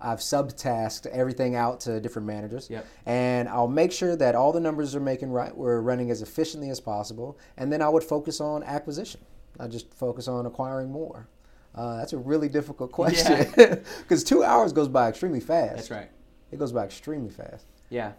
I've 0.00 0.18
subtasked 0.18 1.06
everything 1.06 1.54
out 1.54 1.80
to 1.80 2.00
different 2.00 2.26
managers, 2.26 2.68
Yep. 2.68 2.86
and 3.06 3.48
I'll 3.48 3.68
make 3.68 3.92
sure 3.92 4.14
that 4.16 4.34
all 4.34 4.52
the 4.52 4.60
numbers 4.60 4.94
are 4.94 5.00
making 5.00 5.30
right. 5.30 5.56
We're 5.56 5.80
running 5.80 6.10
as 6.10 6.20
efficiently 6.22 6.68
as 6.70 6.80
possible, 6.80 7.38
and 7.56 7.72
then 7.72 7.80
I 7.80 7.88
would 7.88 8.04
focus 8.04 8.40
on 8.40 8.62
acquisition. 8.62 9.20
I 9.58 9.68
just 9.68 9.92
focus 9.94 10.28
on 10.28 10.44
acquiring 10.44 10.90
more. 10.90 11.28
Uh, 11.74 11.96
that's 11.96 12.12
a 12.12 12.18
really 12.18 12.48
difficult 12.48 12.92
question 12.92 13.46
because 14.02 14.22
two 14.24 14.42
hours 14.44 14.72
goes 14.72 14.88
by 14.88 15.08
extremely 15.08 15.40
fast. 15.40 15.76
That's 15.76 15.90
right. 15.90 16.10
It 16.50 16.58
goes 16.58 16.72
by 16.72 16.84
extremely 16.84 17.30
fast. 17.30 17.66
Yeah. 17.90 18.12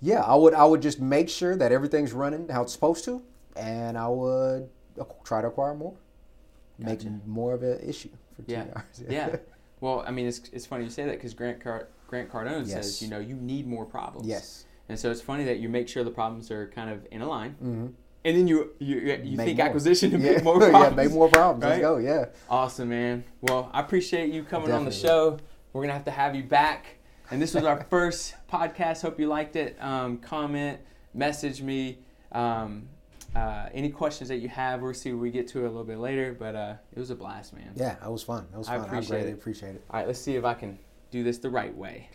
Yeah, 0.00 0.20
I 0.22 0.34
would. 0.34 0.52
I 0.54 0.64
would 0.64 0.82
just 0.82 1.00
make 1.00 1.28
sure 1.30 1.56
that 1.56 1.72
everything's 1.72 2.12
running 2.12 2.48
how 2.48 2.62
it's 2.62 2.72
supposed 2.74 3.04
to, 3.06 3.22
and 3.56 3.96
I 3.96 4.08
would 4.08 4.68
try 5.24 5.40
to 5.40 5.48
acquire 5.48 5.74
more, 5.74 5.94
make 6.78 7.02
more 7.26 7.54
of 7.54 7.62
an 7.62 7.80
issue 7.80 8.10
for 8.36 8.42
two 8.42 8.52
Yeah. 8.52 8.64
hours. 8.76 9.02
Yeah. 9.08 9.36
Well, 9.84 10.02
I 10.06 10.12
mean, 10.12 10.26
it's, 10.26 10.40
it's 10.50 10.64
funny 10.64 10.84
you 10.84 10.90
say 10.90 11.04
that 11.04 11.12
because 11.16 11.34
Grant 11.34 11.62
Car- 11.62 11.88
Grant 12.08 12.30
Cardone 12.30 12.66
Yes. 12.66 12.72
says, 12.72 13.02
you 13.02 13.08
know, 13.08 13.18
you 13.18 13.34
need 13.36 13.66
more 13.66 13.84
problems. 13.84 14.26
yes. 14.26 14.64
And 14.88 14.98
so 14.98 15.10
it's 15.10 15.20
funny 15.20 15.44
that 15.44 15.58
you 15.58 15.68
make 15.68 15.88
sure 15.88 16.04
the 16.04 16.10
problems 16.10 16.50
are 16.50 16.68
kind 16.68 16.88
of 16.88 17.06
in 17.10 17.20
a 17.20 17.28
line, 17.28 17.52
Mm-hmm. 17.62 17.86
and 18.24 18.36
then 18.36 18.46
you 18.48 18.72
you, 18.78 18.96
you 18.96 19.36
Make 19.36 19.46
think 19.46 19.58
more. 19.58 19.66
acquisition 19.66 20.10
to 20.12 20.18
Yeah. 20.18 20.32
make 20.32 20.44
more 20.44 20.58
problems. 20.58 20.84
yeah, 20.90 20.90
make 21.04 21.10
more 21.12 21.28
problems. 21.28 21.64
Let's 21.64 21.80
go. 21.82 21.98
Yeah. 21.98 22.24
Awesome, 22.48 22.88
man. 22.88 23.24
Well, 23.42 23.68
I 23.74 23.80
appreciate 23.80 24.32
you 24.32 24.42
coming 24.42 24.70
on 24.72 24.84
the 24.86 24.90
show. 24.92 25.38
We're 25.74 25.82
gonna 25.82 25.92
have 25.94 26.04
to 26.06 26.10
have 26.10 26.34
you 26.34 26.44
back. 26.44 26.96
And 27.30 27.40
this 27.42 27.52
was 27.54 27.64
our 27.64 27.82
first 27.90 28.34
podcast. 28.50 29.02
Hope 29.02 29.20
you 29.20 29.26
liked 29.26 29.56
it. 29.56 29.76
Um, 29.82 30.16
comment, 30.18 30.80
message 31.12 31.60
me. 31.60 31.98
Um, 32.32 32.88
uh, 33.34 33.68
any 33.72 33.90
questions 33.90 34.28
that 34.28 34.38
you 34.38 34.48
have, 34.48 34.82
we'll 34.82 34.94
see 34.94 35.12
we 35.12 35.30
get 35.30 35.48
to 35.48 35.60
it 35.60 35.62
a 35.62 35.68
little 35.68 35.84
bit 35.84 35.98
later. 35.98 36.36
But 36.38 36.54
uh, 36.54 36.74
it 36.94 36.98
was 36.98 37.10
a 37.10 37.14
blast, 37.14 37.54
man. 37.54 37.72
Yeah, 37.74 37.96
it 38.04 38.10
was 38.10 38.22
fun. 38.22 38.46
It 38.52 38.56
was 38.56 38.68
fun. 38.68 38.80
I, 38.80 38.84
appreciate 38.84 39.08
greatly 39.08 39.30
it. 39.30 39.34
appreciate 39.34 39.74
it. 39.76 39.84
All 39.90 40.00
right, 40.00 40.06
let's 40.06 40.20
see 40.20 40.36
if 40.36 40.44
I 40.44 40.54
can 40.54 40.78
do 41.10 41.22
this 41.22 41.38
the 41.38 41.50
right 41.50 41.74
way. 41.76 42.10